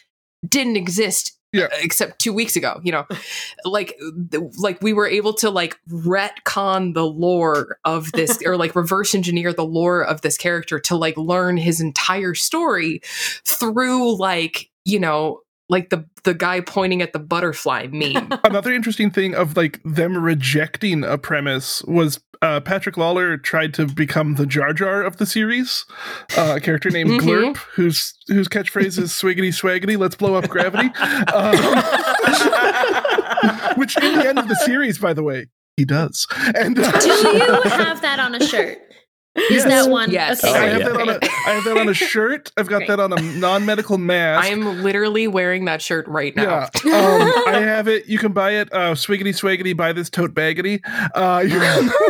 didn't 0.47 0.76
exist 0.76 1.36
Yeah. 1.57 1.68
except 1.80 2.18
2 2.20 2.32
weeks 2.32 2.57
ago, 2.57 2.80
you 2.82 2.92
know. 2.92 3.07
Like 3.64 3.98
like 4.59 4.80
we 4.82 4.92
were 4.92 5.07
able 5.07 5.34
to 5.34 5.50
like 5.50 5.78
retcon 5.88 6.94
the 6.94 7.07
lore 7.07 7.78
of 7.84 8.12
this 8.12 8.40
or 8.46 8.57
like 8.57 8.74
reverse 8.76 9.14
engineer 9.14 9.52
the 9.52 9.64
lore 9.64 10.02
of 10.02 10.20
this 10.22 10.36
character 10.36 10.78
to 10.80 10.96
like 10.96 11.16
learn 11.16 11.57
his 11.57 11.80
entire 11.80 12.34
story 12.34 13.00
through 13.44 14.18
like, 14.18 14.70
you 14.84 15.00
know, 15.00 15.40
like 15.68 15.90
the 15.90 16.04
the 16.24 16.34
guy 16.34 16.61
pointing 16.61 17.02
at 17.02 17.12
the 17.12 17.18
butterfly 17.18 17.86
meme. 17.90 18.28
another 18.44 18.72
interesting 18.72 19.11
thing 19.11 19.34
of 19.34 19.57
like 19.57 19.80
them 19.84 20.16
rejecting 20.16 21.04
a 21.04 21.18
premise 21.18 21.82
was 21.84 22.20
uh, 22.43 22.61
Patrick 22.61 22.97
Lawler 22.97 23.37
tried 23.37 23.74
to 23.74 23.87
become 23.87 24.34
the 24.34 24.47
Jar 24.47 24.72
Jar 24.72 25.03
of 25.03 25.16
the 25.16 25.26
series, 25.26 25.84
uh, 26.37 26.55
a 26.57 26.61
character 26.61 26.91
named 26.91 27.11
Mhm. 27.11 27.20
Glurp, 27.20 27.57
whose 27.74 28.14
whose 28.28 28.49
catchphrase 28.49 28.99
is 28.99 29.11
"Swiggity 29.12 29.49
swaggity, 29.53 29.99
let's 29.99 30.16
blow 30.16 30.34
up 30.34 30.49
gravity," 30.49 30.91
um, 31.34 31.57
which 33.76 33.97
in 34.03 34.14
the 34.18 34.26
end 34.28 34.39
of 34.39 34.49
the 34.49 34.57
series, 34.64 34.99
by 34.99 35.12
the 35.12 35.22
way, 35.22 35.47
he 35.76 35.84
does. 35.84 36.26
And 36.55 36.78
uh, 36.78 36.91
Do 37.01 37.09
you 37.09 37.62
have 37.64 38.01
that 38.03 38.18
on 38.20 38.34
a 38.34 38.45
shirt? 38.47 38.78
Is 39.37 39.51
Yes. 39.51 39.64
that 39.64 39.91
one? 39.91 40.11
Yes. 40.11 40.43
Okay. 40.43 40.53
I 40.53 40.57
Oh, 40.66 40.70
have 40.72 40.80
yeah. 40.80 40.89
that 40.89 41.01
on 41.01 41.09
a 41.11 41.18
I 41.22 41.51
have 41.51 41.64
that 41.64 41.76
on 41.78 41.89
a 41.89 41.95
shirt. 42.12 42.51
I've 42.57 42.68
got 42.68 42.78
Great. 42.78 42.89
that 42.89 43.01
on 43.01 43.12
a 43.12 43.20
non-medical 43.20 43.99
mask. 43.99 44.45
I 44.45 44.49
am 44.49 44.82
literally 44.82 45.28
wearing 45.28 45.66
that 45.66 45.82
shirt 45.82 46.07
right 46.09 46.34
now. 46.34 46.68
Yeah, 46.84 46.97
um, 46.97 47.32
I 47.55 47.61
have 47.61 47.87
it. 47.89 48.07
You 48.07 48.18
can 48.18 48.32
buy 48.32 48.53
it. 48.53 48.72
Uh, 48.72 48.93
swiggity 48.95 49.28
swaggity, 49.34 49.76
buy 49.76 49.93
this 49.93 50.09
tote 50.11 50.34
baggity. 50.34 50.80
Uh, 51.14 51.41
you 51.43 51.59
can- 51.61 51.91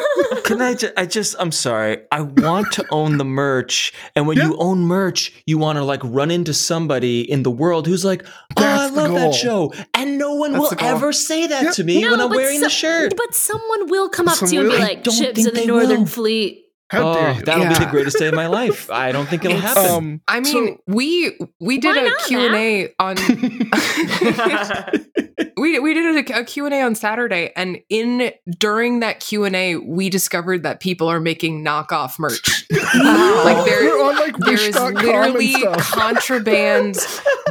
Can 0.45 0.63
I 0.63 0.75
just, 0.75 0.93
I 0.97 1.07
just, 1.07 1.35
I'm 1.41 1.51
sorry. 1.51 1.99
I 2.13 2.21
want 2.21 2.71
to 2.75 2.85
own 2.93 3.19
the 3.19 3.25
merch. 3.25 3.93
And 4.15 4.29
when 4.29 4.37
Yeah. 4.37 4.47
you 4.49 4.57
own 4.59 4.79
merch, 4.81 5.33
you 5.45 5.59
want 5.59 5.77
to 5.79 5.85
like 5.85 6.01
run 6.05 6.31
into 6.31 6.55
somebody 6.55 7.21
in 7.29 7.43
the 7.43 7.51
world 7.51 7.87
who's 7.89 8.05
like, 8.05 8.25
oh, 8.25 8.31
I 8.57 8.63
That's 8.63 8.95
the 8.95 9.01
love 9.03 9.11
goal. 9.11 9.19
that 9.19 9.35
show. 9.35 9.73
And 9.95 10.19
no 10.19 10.35
one 10.35 10.53
That's 10.53 10.71
will 10.71 10.77
ever 10.85 11.13
say 11.13 11.49
that 11.49 11.63
Yeah. 11.65 11.71
to 11.73 11.85
me 11.85 12.01
No, 12.03 12.13
when 12.13 12.21
I'm 12.21 12.29
but 12.29 12.37
wearing 12.37 12.61
the 12.61 12.71
shirt. 12.71 13.15
But 13.17 13.35
someone 13.35 13.89
will 13.91 14.09
come 14.09 14.29
up 14.29 14.39
to 14.39 14.47
you 14.55 14.61
and 14.61 14.71
be 14.71 14.79
like, 14.79 15.03
don't 15.03 15.15
"Ships 15.17 15.47
of 15.47 15.55
the 15.55 15.67
Northern 15.67 16.01
will. 16.01 16.07
Fleet." 16.07 16.63
How 16.89 17.15
dare 17.15 17.29
oh, 17.29 17.33
you? 17.33 17.43
that'll 17.43 17.69
be 17.69 17.75
the 17.75 17.91
greatest 17.91 18.19
day 18.19 18.29
of 18.29 18.35
my 18.35 18.47
life. 18.47 18.91
I 18.97 19.13
don't 19.13 19.29
think 19.29 19.45
it'll 19.45 19.57
It's- 19.57 19.75
happen. 19.75 19.93
Um, 19.93 20.21
I 20.29 20.41
mean, 20.41 20.77
so- 20.77 20.83
we 20.87 21.37
we 21.61 21.79
did 21.79 21.97
Why 21.97 22.09
a 22.09 22.15
Q&A 22.27 22.95
on 22.99 23.17
we 25.57 25.79
we 25.81 25.95
did 25.95 26.31
a, 26.31 26.41
a 26.41 26.45
Q&A 26.45 26.83
on 26.83 26.95
Saturday 26.95 27.53
and 27.57 27.79
in 27.89 28.33
during 28.59 29.01
that 29.01 29.21
Q&A 29.21 29.77
we 29.77 30.11
discovered 30.11 30.63
that 30.63 30.81
people 30.81 31.09
are 31.09 31.21
making 31.21 31.65
knockoff 31.65 32.19
merch. 32.19 32.67
Like 32.97 33.67
there 33.67 33.87
on 34.07 34.17
like 34.17 34.37
there 34.39 34.61
is 34.61 34.75
literally 34.75 35.55
contraband 35.79 36.97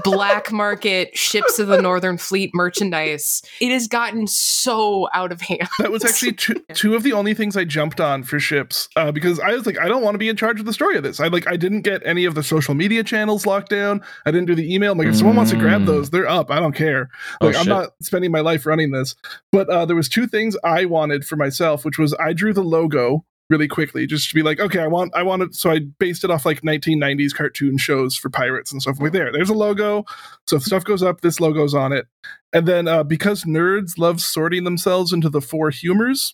black 0.04 0.52
market 0.52 1.18
ships 1.18 1.60
of 1.60 1.68
the 1.68 1.82
Northern 1.82 2.18
Fleet 2.18 2.52
merchandise. 2.54 3.42
It 3.60 3.72
has 3.72 3.88
gotten 3.88 4.28
so 4.28 5.08
out 5.14 5.32
of 5.32 5.42
hand. 5.42 5.68
That 5.80 5.92
was 5.92 6.06
actually 6.06 6.34
two, 6.34 6.64
two 6.74 6.96
of 6.96 7.04
the 7.04 7.14
only 7.14 7.34
things 7.34 7.58
I 7.58 7.66
jumped 7.66 8.00
on 8.00 8.24
for 8.24 8.40
ships 8.40 8.88
uh, 8.96 9.12
because 9.12 9.25
I 9.26 9.54
was 9.54 9.66
like, 9.66 9.80
I 9.80 9.88
don't 9.88 10.02
want 10.04 10.16
to 10.16 10.20
be 10.20 10.30
in 10.30 10.36
charge 10.36 10.60
of 10.60 10.66
the 10.66 10.74
story 10.74 10.96
of 10.98 11.04
this. 11.04 11.20
I 11.20 11.28
like, 11.28 11.48
I 11.48 11.58
didn't 11.58 11.82
get 11.82 12.02
any 12.06 12.26
of 12.26 12.36
the 12.36 12.44
social 12.44 12.74
media 12.74 13.04
channels 13.04 13.46
locked 13.46 13.70
down. 13.70 14.02
I 14.26 14.32
didn't 14.32 14.48
do 14.48 14.56
the 14.56 14.74
email. 14.74 14.92
I'm 14.94 14.98
like, 14.98 15.08
if 15.08 15.16
someone 15.16 15.36
wants 15.36 15.52
to 15.52 15.58
grab 15.58 15.82
Mm. 15.82 15.86
those, 15.88 16.10
they're 16.10 16.28
up. 16.30 16.52
I 16.52 16.60
don't 16.60 16.76
care. 16.76 17.10
Oh, 17.42 17.48
Like, 17.48 17.56
I'm 17.56 17.68
not 17.68 17.90
spending 18.02 18.32
my 18.32 18.40
life 18.42 18.66
running 18.66 18.92
this. 18.92 19.16
But 19.52 19.70
uh, 19.70 19.86
there 19.86 19.96
was 19.96 20.08
two 20.10 20.28
things 20.28 20.56
I 20.64 20.86
wanted 20.86 21.26
for 21.26 21.36
myself, 21.36 21.84
which 21.86 21.98
was 21.98 22.14
I 22.20 22.34
drew 22.34 22.54
the 22.54 22.64
logo 22.64 23.26
really 23.52 23.68
quickly 23.68 24.08
just 24.08 24.28
to 24.28 24.34
be 24.34 24.42
like, 24.42 24.60
okay, 24.60 24.80
I 24.80 24.88
want, 24.88 25.14
I 25.16 25.22
want 25.22 25.44
it. 25.44 25.54
So 25.54 25.70
I 25.70 25.80
based 26.00 26.24
it 26.24 26.32
off 26.32 26.48
like 26.48 26.62
1990s 26.62 27.32
cartoon 27.36 27.78
shows 27.78 28.16
for 28.16 28.30
pirates 28.32 28.72
and 28.72 28.82
stuff. 28.82 29.00
Like 29.00 29.12
there, 29.12 29.32
there's 29.32 29.52
a 29.52 29.54
logo. 29.54 30.04
So 30.48 30.56
if 30.56 30.64
stuff 30.64 30.84
goes 30.84 31.04
up, 31.04 31.22
this 31.22 31.40
logo's 31.40 31.76
on 31.76 31.94
it. 31.94 32.08
And 32.54 32.68
then 32.68 32.88
uh, 32.88 33.04
because 33.04 33.44
nerds 33.44 34.00
love 34.00 34.20
sorting 34.20 34.64
themselves 34.64 35.14
into 35.14 35.30
the 35.30 35.42
four 35.42 35.70
humors, 35.70 36.34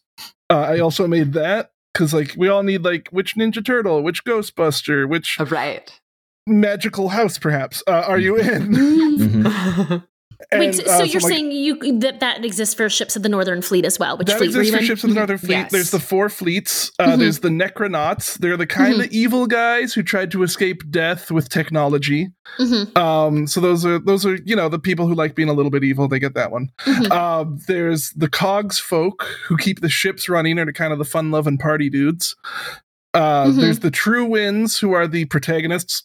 uh, 0.50 0.60
I 0.70 0.80
also 0.80 1.06
made 1.06 1.34
that 1.34 1.72
because 1.94 2.14
like 2.14 2.34
we 2.38 2.48
all 2.48 2.64
need 2.64 2.84
like 2.84 3.08
which 3.12 3.36
Ninja 3.36 3.64
Turtle, 3.66 4.02
which 4.04 4.24
Ghostbuster, 4.24 5.08
which 5.08 5.38
Right. 5.40 6.00
magical 6.48 7.10
house 7.10 7.38
perhaps 7.38 7.84
uh, 7.88 8.04
are 8.08 8.20
you 8.20 8.38
in? 8.38 10.04
Mhm. 10.54 10.60
Wait, 10.60 10.76
so, 10.76 10.84
uh, 10.84 10.98
so 10.98 11.04
you're 11.04 11.22
like, 11.22 11.32
saying 11.32 11.52
you 11.52 12.00
that 12.00 12.20
that 12.20 12.44
exists 12.46 12.76
for 12.76 12.90
ships 12.90 13.16
of 13.16 13.24
the 13.24 13.30
Northern 13.30 13.62
Fleet 13.62 13.86
as 13.86 13.98
well? 14.00 14.18
Which 14.18 14.28
that 14.28 14.38
fleet 14.38 14.48
exists 14.50 14.72
for 14.74 14.80
in? 14.80 14.86
ships 14.86 15.04
of 15.04 15.10
the 15.12 15.16
Northern 15.16 15.38
Fleet. 15.38 15.50
Yes. 15.52 15.72
There's 15.72 15.92
the 15.92 16.00
four 16.00 16.30
fleets. 16.30 16.92
Uh, 17.00 17.08
Mhm. 17.14 17.20
There's 17.20 17.40
the 17.40 17.50
Necronauts. 17.50 18.38
They're 18.40 18.58
the 18.58 18.68
kind 18.68 19.02
of 19.02 19.08
evil 19.12 19.48
guys 19.48 19.94
who 19.94 20.04
tried 20.04 20.32
to 20.32 20.44
escape 20.44 20.84
death 20.90 21.32
with 21.32 21.50
technology. 21.50 22.30
Mhm, 22.60 22.98
Um, 22.98 23.48
so 23.48 23.62
those 23.62 23.86
are 23.86 24.00
those 24.00 24.26
are 24.26 24.36
you 24.46 24.56
know 24.56 24.68
the 24.70 24.80
people 24.80 25.08
who 25.08 25.14
like 25.16 25.36
being 25.36 25.50
a 25.50 25.54
little 25.54 25.72
bit 25.72 25.84
evil. 25.84 26.08
They 26.08 26.20
get 26.20 26.34
that 26.36 26.52
one. 26.52 26.70
mhm. 26.86 27.12
Um, 27.12 27.60
there's 27.68 28.12
the 28.12 28.30
Cogs 28.30 28.80
folk 28.80 29.26
who 29.48 29.58
keep 29.58 29.82
the 29.82 29.90
ships 29.90 30.28
running 30.28 30.60
and 30.60 30.70
are 30.70 30.74
kind 30.74 30.92
of 30.94 31.00
the 31.00 31.06
fun 31.06 31.32
loving 31.32 31.58
party 31.58 31.90
dudes. 31.90 32.36
Uh, 33.14 33.46
Mhm. 33.48 33.60
There's 33.62 33.80
the 33.80 33.92
True 33.92 34.26
Winds 34.26 34.80
who 34.80 34.94
are 34.94 35.08
the 35.08 35.26
protagonists. 35.26 36.04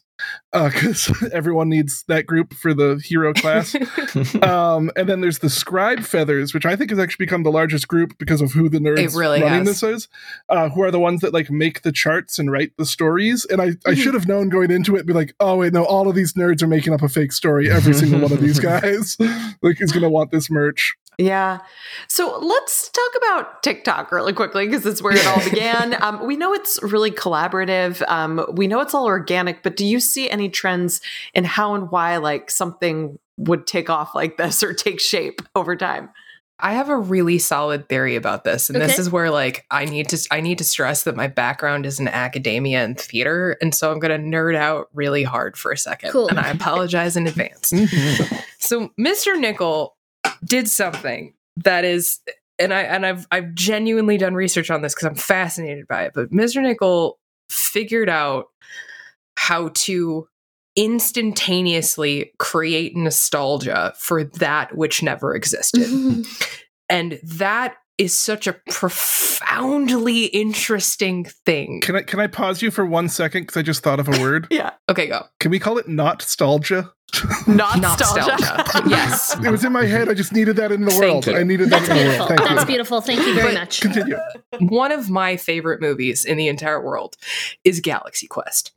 Because 0.53 1.13
everyone 1.33 1.69
needs 1.69 2.05
that 2.09 2.27
group 2.27 2.55
for 2.55 2.73
the 2.73 3.01
hero 3.05 3.33
class. 3.33 3.75
um, 4.43 4.91
and 4.97 5.09
then 5.09 5.21
there's 5.21 5.41
the 5.41 5.51
scribe 5.51 6.01
feathers, 6.01 6.55
which 6.55 6.65
I 6.65 6.77
think 6.77 6.91
has 6.91 6.99
actually 6.99 7.27
become 7.27 7.43
the 7.43 7.51
largest 7.51 7.89
group 7.89 8.17
because 8.19 8.41
of 8.41 8.53
who 8.53 8.69
the 8.69 8.79
nerds 8.79 9.17
really 9.17 9.43
running 9.43 9.67
has. 9.67 9.81
this 9.81 9.83
is, 9.83 10.09
uh, 10.49 10.69
who 10.71 10.83
are 10.83 10.91
the 10.91 11.01
ones 11.01 11.21
that 11.21 11.33
like 11.33 11.51
make 11.51 11.83
the 11.83 11.93
charts 11.93 12.39
and 12.39 12.51
write 12.51 12.73
the 12.77 12.87
stories. 12.87 13.45
And 13.45 13.61
I, 13.61 13.73
I 13.87 13.95
should 13.95 14.15
have 14.15 14.29
known 14.29 14.49
going 14.49 14.71
into 14.71 14.97
it, 14.97 15.07
be 15.07 15.13
like, 15.13 15.35
oh 15.41 15.57
wait, 15.57 15.73
no, 15.73 15.85
all 15.85 16.09
of 16.09 16.15
these 16.15 16.33
nerds 16.35 16.63
are 16.63 16.69
making 16.69 16.93
up 16.93 17.03
a 17.03 17.09
fake 17.09 17.33
story. 17.33 17.71
Every 17.71 17.95
single 17.95 18.21
one 18.21 18.33
of 18.33 18.41
these 18.41 18.61
guys 18.67 19.17
like 19.63 19.81
is 19.81 19.93
gonna 19.93 20.11
want 20.11 20.31
this 20.31 20.51
merch. 20.51 20.95
Yeah. 21.19 21.61
So 22.09 22.39
let's 22.39 22.91
talk 22.91 23.11
about 23.17 23.63
TikTok 23.63 24.13
really 24.13 24.33
quickly 24.35 24.67
because 24.67 24.85
it's 24.85 25.01
where 25.01 25.15
it 25.17 25.27
all 25.27 25.43
began. 25.51 26.01
Um, 26.03 26.27
we 26.27 26.37
know 26.37 26.53
it's 26.53 26.83
really 26.83 27.11
collaborative. 27.11 28.07
Um, 28.09 28.45
we 28.53 28.67
know 28.67 28.81
it's 28.81 28.95
all 28.95 29.07
organic, 29.07 29.63
but 29.63 29.77
do 29.77 29.87
you 29.87 29.99
see 29.99 30.29
any 30.29 30.49
trends 30.51 31.01
in 31.35 31.45
how 31.45 31.75
and 31.75 31.91
why 31.91 32.19
like 32.19 32.51
something 32.51 33.19
would 33.39 33.67
take 33.67 33.89
off 33.89 34.15
like 34.15 34.37
this 34.37 34.63
or 34.63 34.75
take 34.75 35.01
shape 35.01 35.41
over 35.55 35.75
time? 35.75 36.11
I 36.59 36.73
have 36.73 36.89
a 36.89 36.97
really 36.97 37.39
solid 37.39 37.87
theory 37.87 38.17
about 38.17 38.45
this, 38.45 38.71
and 38.71 38.81
this 38.81 38.99
is 38.99 39.11
where 39.11 39.31
like 39.31 39.67
I 39.71 39.85
need 39.85 40.09
to 40.09 40.27
I 40.31 40.41
need 40.41 40.57
to 40.57 40.65
stress 40.65 41.03
that 41.03 41.15
my 41.15 41.27
background 41.27 41.85
is 41.85 42.01
in 42.01 42.09
academia 42.09 42.83
and 42.83 42.99
theater, 42.99 43.59
and 43.61 43.75
so 43.75 43.93
I'm 43.93 43.99
going 43.99 44.19
to 44.19 44.37
nerd 44.39 44.57
out 44.57 44.89
really 44.95 45.23
hard 45.23 45.59
for 45.59 45.71
a 45.71 45.77
second, 45.77 46.13
Cool. 46.13 46.29
and 46.29 46.39
I 46.41 46.49
apologize 46.51 47.15
in 47.17 47.27
advance. 47.27 47.73
So 48.59 48.89
Mr. 48.99 49.39
Nickel 49.39 49.96
did 50.45 50.69
something 50.69 51.35
that 51.57 51.85
is 51.85 52.21
and 52.59 52.73
I 52.73 52.83
and 52.83 53.05
I've 53.05 53.27
I've 53.31 53.55
genuinely 53.55 54.17
done 54.17 54.35
research 54.35 54.71
on 54.71 54.83
this 54.83 54.95
because 54.95 55.07
I'm 55.07 55.15
fascinated 55.15 55.87
by 55.87 56.05
it. 56.05 56.13
But 56.15 56.31
Mr. 56.31 56.63
Nickel 56.63 57.19
figured 57.51 58.09
out 58.09 58.47
how 59.37 59.71
to 59.75 60.29
instantaneously 60.77 62.33
create 62.39 62.97
nostalgia 62.97 63.95
for 63.99 64.25
that 64.25 64.77
which 64.77 65.03
never 65.03 65.35
existed. 65.35 66.27
and 66.89 67.19
that 67.23 67.77
is 67.99 68.13
such 68.15 68.47
a 68.47 68.53
profoundly 68.71 70.25
interesting 70.27 71.25
thing. 71.25 71.81
Can 71.81 71.97
I 71.97 72.03
can 72.03 72.21
I 72.21 72.27
pause 72.27 72.63
you 72.63 72.71
for 72.71 72.85
one 72.85 73.09
second 73.09 73.43
because 73.43 73.57
I 73.57 73.63
just 73.63 73.83
thought 73.83 74.01
of 74.01 74.09
a 74.09 74.21
word? 74.21 74.49
Yeah. 74.57 74.71
Okay, 74.89 75.07
go. 75.09 75.25
Can 75.41 75.51
we 75.51 75.59
call 75.59 75.79
it 75.79 75.89
not 75.89 76.21
nostalgia? 76.21 76.93
Not 77.47 77.79
Nostalgia. 77.79 78.37
yes. 78.89 79.37
It 79.39 79.51
was 79.51 79.65
in 79.65 79.73
my 79.73 79.85
head. 79.85 80.09
I 80.09 80.15
just 80.15 80.33
needed 80.33 80.57
that 80.57 80.73
in 80.73 80.85
the 80.85 80.91
Thank 80.91 81.03
world. 81.03 81.27
you. 81.27 81.37
I 81.37 81.45
needed 81.45 81.71
that 81.71 81.87
That's 81.87 81.89
in 81.89 81.97
the 81.97 82.03
beautiful. 82.03 82.27
world. 82.27 82.29
Thank 82.39 82.49
That's 82.51 82.61
you. 82.63 82.67
beautiful. 82.67 83.01
Thank 83.01 83.21
you 83.27 83.35
very 83.35 83.55
But- 83.55 83.61
much. 83.61 83.81
Continue. 83.81 84.17
one 84.59 84.91
of 84.93 85.09
my 85.09 85.37
favorite 85.37 85.81
movies 85.81 86.25
in 86.25 86.37
the 86.37 86.49
entire 86.49 86.81
world 86.83 87.17
is 87.65 87.81
Galaxy 87.81 88.27
Quest. 88.27 88.73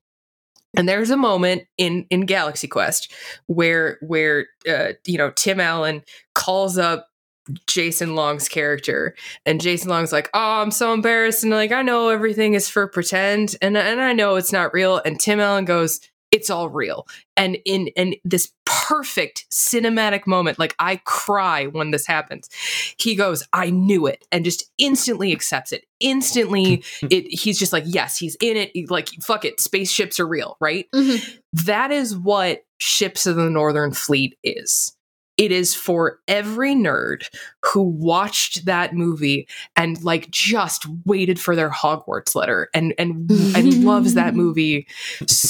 And 0.77 0.87
there's 0.87 1.09
a 1.09 1.17
moment 1.17 1.63
in 1.77 2.05
in 2.11 2.21
Galaxy 2.27 2.67
Quest 2.67 3.11
where 3.47 3.97
where 4.01 4.45
uh, 4.69 4.89
you 5.07 5.17
know 5.17 5.31
Tim 5.31 5.59
Allen 5.59 6.03
calls 6.35 6.77
up 6.77 7.08
Justin 7.67 8.15
Long's 8.15 8.47
character, 8.49 9.15
and 9.45 9.61
Justin 9.61 9.89
Long's 9.89 10.11
like, 10.11 10.29
"Oh, 10.33 10.61
I'm 10.61 10.71
so 10.71 10.93
embarrassed," 10.93 11.43
and 11.43 11.51
like, 11.51 11.71
"I 11.71 11.81
know 11.81 12.09
everything 12.09 12.53
is 12.53 12.69
for 12.69 12.87
pretend, 12.87 13.55
and 13.61 13.77
and 13.77 14.01
I 14.01 14.13
know 14.13 14.35
it's 14.35 14.51
not 14.53 14.73
real." 14.73 15.01
And 15.05 15.19
Tim 15.19 15.39
Allen 15.39 15.65
goes, 15.65 15.99
"It's 16.31 16.49
all 16.49 16.69
real." 16.69 17.07
And 17.37 17.57
in 17.65 17.87
in 17.95 18.15
this 18.23 18.51
perfect 18.65 19.45
cinematic 19.51 20.27
moment, 20.27 20.59
like 20.59 20.75
I 20.79 20.97
cry 21.05 21.65
when 21.67 21.91
this 21.91 22.05
happens. 22.05 22.49
He 22.97 23.15
goes, 23.15 23.43
"I 23.53 23.69
knew 23.69 24.05
it," 24.07 24.25
and 24.31 24.43
just 24.45 24.65
instantly 24.77 25.31
accepts 25.31 25.71
it. 25.71 25.85
Instantly, 25.99 26.83
it. 27.03 27.27
He's 27.31 27.57
just 27.59 27.73
like, 27.73 27.83
"Yes, 27.87 28.17
he's 28.17 28.35
in 28.41 28.57
it." 28.57 28.71
He- 28.73 28.85
Like, 28.87 29.09
fuck 29.23 29.45
it, 29.45 29.59
spaceships 29.59 30.19
are 30.19 30.27
real, 30.27 30.57
right? 30.59 30.87
Mhm. 30.93 31.39
that 31.65 31.91
is 31.91 32.15
what 32.15 32.63
ships 32.79 33.25
of 33.25 33.35
the 33.35 33.49
northern 33.49 33.91
fleet 33.91 34.37
is 34.43 34.95
it 35.39 35.51
is 35.51 35.73
for 35.73 36.19
every 36.27 36.75
nerd 36.75 37.23
who 37.63 37.81
watched 37.81 38.65
that 38.65 38.93
movie 38.93 39.47
and 39.75 40.03
like 40.03 40.29
just 40.29 40.85
waited 41.05 41.39
for 41.39 41.55
their 41.55 41.71
hogwarts 41.71 42.35
letter 42.35 42.69
and 42.73 42.93
and 42.99 43.31
and 43.55 43.83
loves 43.83 44.13
that 44.13 44.35
movie 44.43 44.85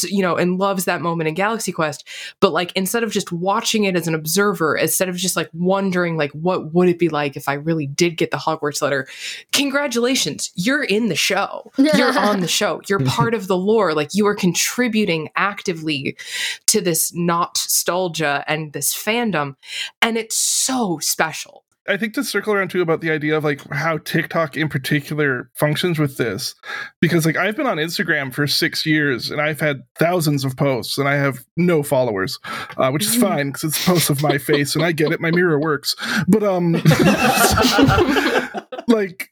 you 0.04 0.22
know 0.22 0.36
and 0.36 0.58
loves 0.58 0.86
that 0.86 1.02
moment 1.02 1.28
in 1.28 1.34
galaxy 1.34 1.72
quest. 1.72 2.08
But 2.40 2.54
like 2.54 2.72
instead 2.74 3.04
of 3.04 3.12
just 3.12 3.32
watching 3.32 3.84
it 3.84 3.96
as 3.96 4.08
an 4.08 4.16
observer 4.16 4.78
instead 4.78 5.10
of 5.10 5.18
just 5.18 5.36
like 5.36 5.50
wondering 5.54 6.16
like 6.16 6.32
what 6.32 6.74
would 6.74 6.88
it 6.88 7.00
be 7.00 7.10
like 7.10 7.36
if 7.36 7.50
i 7.50 7.54
really 7.54 7.88
did 7.88 8.16
get 8.16 8.32
the 8.32 8.38
hogwarts 8.38 8.82
letter 8.82 9.08
congratulations 9.52 10.52
you're 10.56 10.84
in 10.84 11.10
the 11.10 11.16
show. 11.16 11.72
You're 11.78 12.18
on 12.18 12.40
the 12.40 12.48
show. 12.48 12.82
You're 12.88 13.00
part 13.00 13.34
of 13.34 13.48
the 13.48 13.58
lore. 13.58 13.94
Like 13.94 14.14
you 14.14 14.28
are 14.28 14.36
contributing 14.36 15.30
actively 15.36 16.18
to 16.68 16.82
this 16.82 17.14
not 17.14 17.58
nostalgia 17.90 18.44
and 18.48 18.74
this 18.74 18.94
fandom 18.94 19.56
and 20.02 20.18
it's 20.18 20.38
so 20.38 21.00
special 21.02 21.64
I 21.90 21.98
think 21.98 22.14
to 22.14 22.24
circle 22.24 22.54
around 22.54 22.70
too 22.70 22.82
about 22.84 23.02
the 23.02 23.10
idea 23.10 23.36
of 23.36 23.44
like 23.44 23.68
how 23.72 23.98
TikTok 23.98 24.56
in 24.56 24.70
particular 24.70 25.50
functions 25.56 25.98
with 25.98 26.18
this, 26.18 26.54
because 27.02 27.26
like 27.26 27.36
I've 27.36 27.56
been 27.56 27.66
on 27.66 27.78
Instagram 27.78 28.32
for 28.32 28.46
six 28.46 28.86
years 28.86 29.32
and 29.32 29.42
I've 29.42 29.60
had 29.60 29.82
thousands 29.98 30.46
of 30.46 30.56
posts 30.56 31.00
and 31.00 31.10
I 31.10 31.16
have 31.16 31.44
no 31.58 31.82
followers, 31.82 32.40
uh, 32.78 32.92
which 32.92 33.06
is 33.06 33.16
fine 33.16 33.48
because 33.48 33.64
it's 33.64 33.86
posts 33.86 34.12
of 34.12 34.22
my 34.22 34.38
face 34.38 34.76
and 34.76 34.86
I 34.86 34.92
get 34.92 35.12
it. 35.12 35.20
My 35.20 35.32
mirror 35.32 35.60
works, 35.60 35.96
but 36.28 36.44
um, 36.44 36.74
like. 38.88 39.32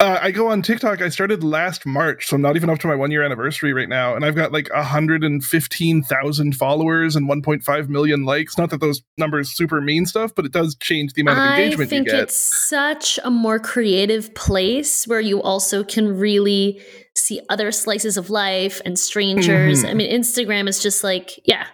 Uh, 0.00 0.16
I 0.22 0.30
go 0.30 0.46
on 0.46 0.62
TikTok. 0.62 1.02
I 1.02 1.08
started 1.08 1.42
last 1.42 1.84
March, 1.84 2.28
so 2.28 2.36
I'm 2.36 2.42
not 2.42 2.54
even 2.54 2.70
up 2.70 2.78
to 2.80 2.86
my 2.86 2.94
one 2.94 3.10
year 3.10 3.24
anniversary 3.24 3.72
right 3.72 3.88
now, 3.88 4.14
and 4.14 4.24
I've 4.24 4.36
got 4.36 4.52
like 4.52 4.72
115,000 4.72 6.56
followers 6.56 7.16
and 7.16 7.28
1.5 7.28 7.88
million 7.88 8.24
likes. 8.24 8.56
Not 8.56 8.70
that 8.70 8.80
those 8.80 9.02
numbers 9.16 9.50
super 9.50 9.80
mean 9.80 10.06
stuff, 10.06 10.32
but 10.36 10.44
it 10.44 10.52
does 10.52 10.76
change 10.76 11.14
the 11.14 11.22
amount 11.22 11.38
of 11.38 11.44
I 11.46 11.62
engagement 11.62 11.90
think 11.90 12.06
you 12.06 12.12
get. 12.12 12.22
it's 12.22 12.40
such 12.40 13.18
a 13.24 13.30
more 13.30 13.58
creative 13.58 14.32
place 14.36 15.08
where 15.08 15.20
you 15.20 15.42
also 15.42 15.82
can 15.82 16.16
really 16.16 16.80
see 17.18 17.40
other 17.48 17.70
slices 17.72 18.16
of 18.16 18.30
life 18.30 18.80
and 18.84 18.98
strangers. 18.98 19.84
Mhm. 19.84 19.90
I 19.90 19.94
mean, 19.94 20.10
Instagram 20.10 20.68
is 20.68 20.82
just 20.82 21.02
like, 21.04 21.40
yeah, 21.44 21.66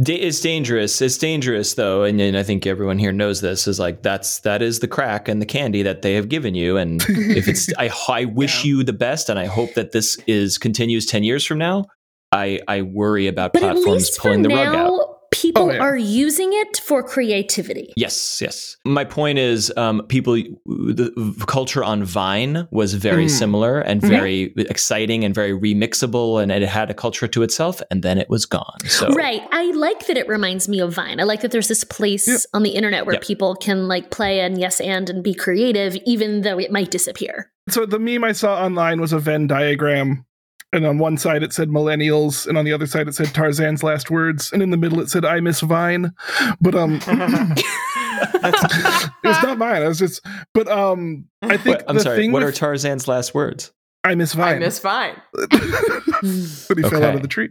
Da- 0.00 0.14
it's 0.20 0.40
dangerous. 0.40 1.00
It's 1.02 1.18
dangerous 1.18 1.74
though, 1.74 2.04
and, 2.04 2.20
and 2.20 2.36
I 2.36 2.42
think 2.42 2.66
everyone 2.66 2.98
here 2.98 3.12
knows 3.12 3.40
this. 3.40 3.66
Is 3.66 3.78
like 3.78 4.02
that's 4.02 4.40
that 4.40 4.62
is 4.62 4.80
the 4.80 4.88
crack 4.88 5.28
and 5.28 5.40
the 5.42 5.46
candy 5.46 5.82
that 5.82 6.02
they 6.02 6.14
have 6.14 6.28
given 6.28 6.54
you. 6.54 6.76
And 6.76 7.02
if 7.08 7.48
it's, 7.48 7.68
I 7.78 7.90
I 8.08 8.24
wish 8.26 8.64
you 8.64 8.82
the 8.84 8.92
best, 8.92 9.28
and 9.28 9.38
I 9.38 9.46
hope 9.46 9.74
that 9.74 9.92
this 9.92 10.16
is 10.26 10.58
continues 10.58 11.06
ten 11.06 11.22
years 11.24 11.44
from 11.44 11.58
now. 11.58 11.86
I 12.32 12.60
I 12.66 12.82
worry 12.82 13.26
about 13.26 13.52
but 13.52 13.60
platforms 13.60 14.16
pulling 14.18 14.42
the 14.42 14.48
rug 14.48 14.74
out. 14.74 15.11
Now, 15.54 15.60
people 15.60 15.70
Oh, 15.70 15.74
yeah. 15.74 15.80
are 15.80 15.96
using 15.96 16.50
it 16.52 16.78
for 16.84 17.02
creativity. 17.02 17.92
Yes, 17.96 18.40
yes. 18.40 18.76
My 18.84 19.04
point 19.04 19.38
is, 19.38 19.72
um, 19.76 20.02
people, 20.08 20.34
the 20.34 21.44
culture 21.46 21.84
on 21.84 22.04
Vine 22.04 22.66
was 22.70 22.94
very 22.94 23.26
Mm. 23.26 23.30
similar 23.30 23.80
and 23.80 24.00
Mhm. 24.02 24.08
very 24.08 24.54
exciting 24.58 25.24
and 25.24 25.34
very 25.34 25.52
remixable, 25.52 26.42
and 26.42 26.50
it 26.52 26.62
had 26.62 26.90
a 26.90 26.94
culture 26.94 27.28
to 27.28 27.42
itself, 27.42 27.80
and 27.90 28.02
then 28.02 28.18
it 28.18 28.28
was 28.28 28.46
gone. 28.46 28.78
So, 28.86 29.08
Right. 29.08 29.42
I 29.52 29.70
like 29.72 30.06
that 30.06 30.16
it 30.16 30.28
reminds 30.28 30.68
me 30.68 30.80
of 30.80 30.94
Vine. 30.94 31.20
I 31.20 31.24
like 31.24 31.40
that 31.42 31.50
there's 31.50 31.68
this 31.68 31.84
place 31.84 32.26
Yeah. 32.28 32.36
on 32.54 32.62
the 32.62 32.70
internet 32.70 33.06
where 33.06 33.14
Yeah. 33.14 33.20
people 33.22 33.54
can 33.54 33.88
like 33.88 34.10
play 34.10 34.40
and 34.40 34.58
yes 34.58 34.80
and 34.80 35.08
and 35.10 35.22
be 35.22 35.34
creative, 35.34 35.96
even 36.06 36.42
though 36.42 36.58
it 36.58 36.70
might 36.70 36.90
disappear. 36.90 37.50
So 37.68 37.86
the 37.86 37.98
meme 37.98 38.24
I 38.24 38.32
saw 38.32 38.60
online 38.64 39.00
was 39.00 39.12
a 39.12 39.18
Venn 39.18 39.46
diagram. 39.46 40.24
And 40.74 40.86
on 40.86 40.96
one 40.98 41.18
side 41.18 41.42
it 41.42 41.52
said 41.52 41.68
millennials, 41.68 42.46
and 42.46 42.56
on 42.56 42.64
the 42.64 42.72
other 42.72 42.86
side 42.86 43.06
it 43.08 43.14
said 43.14 43.34
Tarzan's 43.34 43.82
last 43.82 44.10
words, 44.10 44.52
and 44.52 44.62
in 44.62 44.70
the 44.70 44.76
middle 44.78 45.00
it 45.00 45.10
said 45.10 45.24
I 45.24 45.40
miss 45.40 45.60
Vine. 45.60 46.12
But 46.60 46.74
um 46.74 46.94
it's 48.34 49.42
not 49.42 49.58
mine. 49.58 49.82
I 49.82 49.88
was 49.88 49.98
just 49.98 50.24
but 50.54 50.68
um 50.68 51.26
I 51.42 51.56
think 51.56 51.78
What- 51.78 51.84
I'm 51.90 51.96
the 51.96 52.02
sorry. 52.02 52.16
thing 52.16 52.32
What 52.32 52.42
are 52.42 52.52
Tarzan's 52.52 53.06
last 53.08 53.34
words? 53.34 53.72
I 54.04 54.14
miss 54.14 54.32
Vine. 54.34 54.56
I 54.56 54.58
miss 54.58 54.78
vine 54.80 55.14
but 55.32 55.50
he 56.76 56.82
fell 56.82 57.04
out 57.04 57.14
of 57.14 57.22
the 57.22 57.28
tree. 57.28 57.50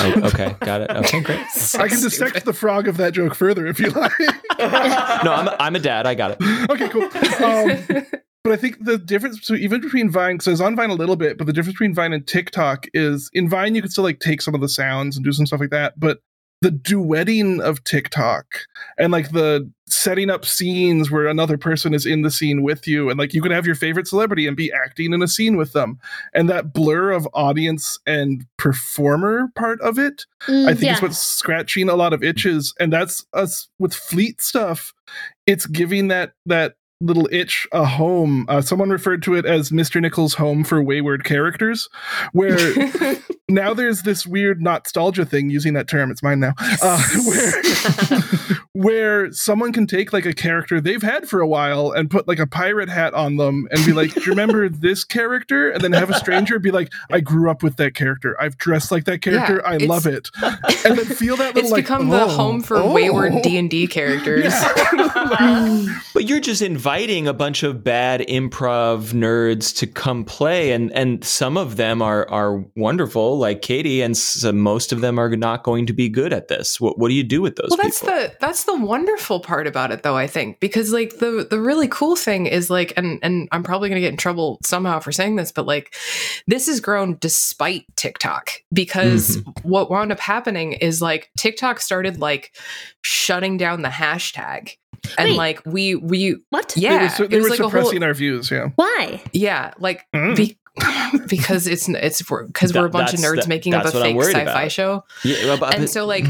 Oh, 0.00 0.14
okay, 0.28 0.56
got 0.60 0.80
it. 0.80 0.90
Okay, 0.90 1.20
great. 1.20 1.40
I 1.74 1.88
can 1.88 2.00
dissect 2.00 2.46
the 2.46 2.54
frog 2.54 2.88
of 2.88 2.96
that 2.96 3.12
joke 3.12 3.34
further 3.34 3.66
if 3.66 3.78
you 3.78 3.90
like. 3.90 4.12
No, 4.58 5.34
I'm 5.34 5.46
a, 5.48 5.56
I'm 5.60 5.76
a 5.76 5.78
dad. 5.78 6.06
I 6.06 6.14
got 6.14 6.38
it. 6.40 6.70
okay, 6.70 6.88
cool. 6.88 7.02
Um, 7.44 8.06
but 8.44 8.52
I 8.52 8.56
think 8.56 8.84
the 8.84 8.98
difference, 8.98 9.46
so 9.46 9.54
even 9.54 9.80
between 9.80 10.10
Vine, 10.10 10.34
because 10.34 10.48
I 10.48 10.50
was 10.52 10.60
on 10.60 10.76
Vine 10.76 10.90
a 10.90 10.94
little 10.94 11.16
bit, 11.16 11.38
but 11.38 11.46
the 11.46 11.52
difference 11.52 11.74
between 11.74 11.94
Vine 11.94 12.12
and 12.12 12.26
TikTok 12.26 12.86
is 12.94 13.30
in 13.32 13.48
Vine 13.48 13.74
you 13.74 13.82
could 13.82 13.90
still 13.90 14.04
like 14.04 14.20
take 14.20 14.42
some 14.42 14.54
of 14.54 14.60
the 14.60 14.68
sounds 14.68 15.16
and 15.16 15.24
do 15.24 15.32
some 15.32 15.46
stuff 15.46 15.60
like 15.60 15.70
that, 15.70 15.98
but 15.98 16.20
the 16.60 16.70
duetting 16.70 17.60
of 17.60 17.84
TikTok 17.84 18.46
and 18.96 19.12
like 19.12 19.32
the 19.32 19.70
setting 19.86 20.30
up 20.30 20.46
scenes 20.46 21.10
where 21.10 21.26
another 21.26 21.58
person 21.58 21.92
is 21.92 22.06
in 22.06 22.22
the 22.22 22.30
scene 22.30 22.62
with 22.62 22.86
you, 22.86 23.10
and 23.10 23.18
like 23.18 23.34
you 23.34 23.42
can 23.42 23.52
have 23.52 23.66
your 23.66 23.74
favorite 23.74 24.06
celebrity 24.06 24.46
and 24.46 24.56
be 24.56 24.72
acting 24.72 25.12
in 25.12 25.22
a 25.22 25.28
scene 25.28 25.56
with 25.56 25.72
them, 25.72 25.98
and 26.32 26.48
that 26.48 26.72
blur 26.72 27.10
of 27.10 27.28
audience 27.34 27.98
and 28.06 28.46
performer 28.56 29.48
part 29.54 29.80
of 29.80 29.98
it 29.98 30.24
Mm, 30.46 30.68
I 30.68 30.72
think 30.72 30.82
yeah. 30.84 30.92
it's 30.92 31.02
what's 31.02 31.18
scratching 31.18 31.88
a 31.88 31.94
lot 31.94 32.12
of 32.12 32.22
itches, 32.22 32.74
and 32.78 32.92
that's 32.92 33.24
us 33.32 33.68
with 33.78 33.94
fleet 33.94 34.42
stuff. 34.42 34.92
It's 35.46 35.66
giving 35.66 36.08
that 36.08 36.32
that 36.46 36.74
little 37.00 37.28
itch 37.32 37.66
a 37.72 37.84
home. 37.84 38.46
Uh, 38.48 38.60
someone 38.60 38.90
referred 38.90 39.22
to 39.24 39.34
it 39.34 39.44
as 39.44 39.70
Mr. 39.70 40.00
Nickel's 40.00 40.34
home 40.34 40.64
for 40.64 40.82
wayward 40.82 41.24
characters, 41.24 41.88
where 42.32 42.58
now 43.48 43.74
there's 43.74 44.02
this 44.02 44.26
weird 44.26 44.62
nostalgia 44.62 45.24
thing 45.24 45.50
using 45.50 45.74
that 45.74 45.88
term. 45.88 46.10
It's 46.10 46.22
mine 46.22 46.40
now. 46.40 46.54
Uh, 46.82 47.02
where, 47.26 47.62
where 48.72 49.32
someone 49.32 49.72
can 49.72 49.86
take 49.86 50.12
like 50.12 50.24
a 50.24 50.32
character 50.32 50.80
they've 50.80 51.02
had 51.02 51.28
for 51.28 51.40
a 51.40 51.46
while 51.46 51.92
and 51.92 52.10
put 52.10 52.26
like 52.26 52.38
a 52.38 52.46
pirate 52.46 52.88
hat 52.88 53.12
on 53.14 53.36
them 53.36 53.68
and 53.70 53.84
be 53.84 53.92
like, 53.92 54.14
Do 54.14 54.20
you 54.20 54.26
remember 54.28 54.68
this 54.70 55.04
character? 55.04 55.70
And 55.70 55.82
then 55.82 55.92
have 55.92 56.10
a 56.10 56.14
stranger 56.14 56.58
be 56.58 56.70
like, 56.70 56.92
I 57.10 57.20
grew 57.20 57.50
up 57.50 57.62
with 57.62 57.76
that 57.76 57.94
character. 57.94 58.40
I've 58.40 58.56
dressed 58.56 58.90
like 58.90 59.04
that 59.04 59.20
character. 59.20 59.62
Yeah, 59.64 59.70
I 59.70 59.76
love 59.78 60.06
it. 60.06 60.30
And 60.84 60.98
then 60.98 61.04
feel 61.04 61.36
that 61.36 61.54
little 61.54 61.62
It's 61.62 61.72
like, 61.72 61.84
become 61.84 62.08
the 62.08 62.22
oh, 62.22 62.28
home 62.28 62.62
for 62.62 62.76
oh. 62.76 62.92
wayward 62.92 63.42
D 63.42 63.58
and 63.58 63.70
D 63.70 63.86
characters. 63.86 64.52
But 66.14 66.24
you're 66.24 66.40
just 66.40 66.62
inviting 66.84 67.26
a 67.26 67.32
bunch 67.32 67.62
of 67.62 67.82
bad 67.82 68.20
improv 68.20 69.14
nerds 69.14 69.74
to 69.74 69.86
come 69.86 70.22
play, 70.22 70.72
and 70.72 70.92
and 70.92 71.24
some 71.24 71.56
of 71.56 71.76
them 71.76 72.02
are 72.02 72.28
are 72.28 72.58
wonderful, 72.76 73.38
like 73.38 73.62
Katie, 73.62 74.02
and 74.02 74.14
most 74.52 74.92
of 74.92 75.00
them 75.00 75.18
are 75.18 75.34
not 75.34 75.62
going 75.62 75.86
to 75.86 75.94
be 75.94 76.10
good 76.10 76.30
at 76.34 76.48
this. 76.48 76.78
What 76.78 76.98
what 76.98 77.08
do 77.08 77.14
you 77.14 77.24
do 77.24 77.40
with 77.40 77.56
those 77.56 77.68
well 77.70 77.78
that's 77.78 78.00
people? 78.00 78.14
the 78.14 78.34
that's 78.38 78.64
the 78.64 78.76
wonderful 78.76 79.40
part 79.40 79.66
about 79.66 79.92
it 79.92 80.02
though 80.02 80.16
i 80.16 80.26
think 80.26 80.60
because 80.60 80.92
like 80.92 81.18
the 81.18 81.46
the 81.48 81.58
really 81.58 81.88
cool 81.88 82.16
thing 82.16 82.46
is 82.46 82.68
like 82.68 82.92
and 82.96 83.18
and 83.22 83.48
i'm 83.52 83.62
probably 83.62 83.88
going 83.88 83.96
to 83.96 84.00
get 84.00 84.12
in 84.12 84.16
trouble 84.16 84.58
somehow 84.62 84.98
for 84.98 85.12
saying 85.12 85.36
this 85.36 85.52
but 85.52 85.66
like 85.66 85.94
this 86.46 86.66
has 86.66 86.80
grown 86.80 87.16
despite 87.20 87.84
tiktok 87.96 88.50
because 88.72 89.38
mm-hmm. 89.38 89.68
what 89.68 89.90
wound 89.90 90.12
up 90.12 90.20
happening 90.20 90.72
is 90.72 91.00
like 91.00 91.30
tiktok 91.38 91.80
started 91.80 92.20
like 92.20 92.54
shutting 93.02 93.56
down 93.56 93.82
the 93.82 93.88
hashtag 93.88 94.76
and 95.18 95.30
Wait. 95.30 95.36
like 95.36 95.62
we 95.66 95.94
we 95.94 96.36
What? 96.50 96.70
They 96.76 96.82
yeah 96.82 97.02
were, 97.04 97.08
su- 97.08 97.28
they 97.28 97.40
were 97.40 97.48
like 97.48 97.58
a 97.58 97.62
whole- 97.62 97.70
suppressing 97.70 98.02
our 98.02 98.14
views. 98.14 98.50
Yeah. 98.50 98.68
Why? 98.76 99.22
yeah 99.32 99.72
like 99.78 100.06
Mm. 100.14 100.36
be- 100.36 100.58
because 101.28 101.68
it's 101.68 101.88
it's 101.88 102.20
because 102.22 102.74
we're 102.74 102.86
a 102.86 102.90
bunch 102.90 103.14
of 103.14 103.20
nerds 103.20 103.36
that- 103.36 103.46
making 103.48 103.74
up 103.74 103.82
a 103.82 103.84
that's 103.84 103.94
what 103.94 104.02
I'm 104.06 104.14
fake 104.16 104.24
sci-fi 104.24 104.40
about. 104.42 104.72
show 104.72 105.04
yeah, 105.22 105.56
but- 105.58 105.74
and 105.76 105.88
so 105.88 106.04
like 106.04 106.24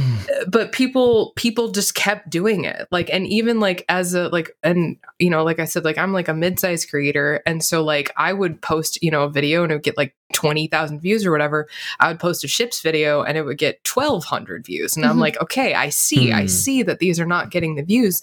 but 0.48 0.72
people 0.72 1.32
people 1.36 1.70
just 1.70 1.94
kept 1.94 2.28
doing 2.28 2.64
it 2.64 2.86
like 2.90 3.08
and 3.10 3.26
even 3.26 3.58
like 3.58 3.86
as 3.88 4.12
a 4.12 4.28
like 4.28 4.54
and 4.62 4.98
you 5.18 5.30
know 5.30 5.44
like 5.44 5.60
i 5.60 5.64
said 5.64 5.82
like 5.84 5.96
i'm 5.96 6.12
like 6.12 6.28
a 6.28 6.34
mid-sized 6.34 6.90
creator 6.90 7.40
and 7.46 7.64
so 7.64 7.82
like 7.82 8.10
i 8.18 8.34
would 8.34 8.60
post 8.60 8.98
you 9.02 9.10
know 9.10 9.22
a 9.22 9.30
video 9.30 9.62
and 9.62 9.72
it 9.72 9.76
would 9.76 9.82
get 9.82 9.96
like 9.96 10.14
20,000 10.34 11.00
views 11.00 11.24
or 11.24 11.30
whatever 11.32 11.66
i 12.00 12.08
would 12.08 12.20
post 12.20 12.44
a 12.44 12.48
ships 12.48 12.80
video 12.82 13.22
and 13.22 13.38
it 13.38 13.42
would 13.42 13.56
get 13.58 13.80
1200 13.86 14.66
views 14.66 14.96
and 14.96 15.06
i'm 15.06 15.16
Mhm. 15.16 15.20
like 15.20 15.40
okay 15.40 15.72
i 15.74 15.88
see 15.88 16.32
i 16.32 16.42
Hmm. 16.42 16.48
see 16.48 16.82
that 16.82 16.98
these 16.98 17.18
are 17.18 17.24
not 17.26 17.50
getting 17.50 17.76
the 17.76 17.82
views 17.82 18.20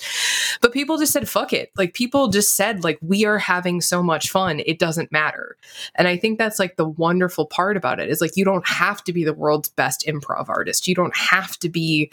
but 0.62 0.72
people 0.74 0.98
just 0.98 1.14
said 1.14 1.28
fuck 1.28 1.54
it 1.54 1.72
like 1.78 1.94
people 1.94 2.28
just 2.28 2.56
said 2.56 2.84
like 2.84 3.00
we 3.02 3.26
are 3.26 3.38
having 3.40 3.82
so 3.82 4.04
much 4.04 4.30
fun 4.30 4.62
it 4.66 4.78
doesn't 4.78 5.12
matter 5.12 5.56
and 5.96 6.08
I 6.08 6.18
think 6.18 6.38
that's 6.38 6.60
like 6.60 6.76
the 6.76 6.86
wonderful 6.88 7.46
part 7.46 7.78
about 7.78 8.00
it 8.00 8.10
is 8.10 8.20
like 8.22 8.36
you 8.36 8.44
don't 8.46 8.68
have 8.68 9.04
to 9.06 9.14
be 9.14 9.24
the 9.24 9.34
world's 9.34 9.70
best 9.70 10.04
improv 10.08 10.50
artist. 10.50 10.88
You 10.88 10.96
don't 10.96 11.16
have 11.16 11.58
to 11.60 11.70
be, 11.70 12.12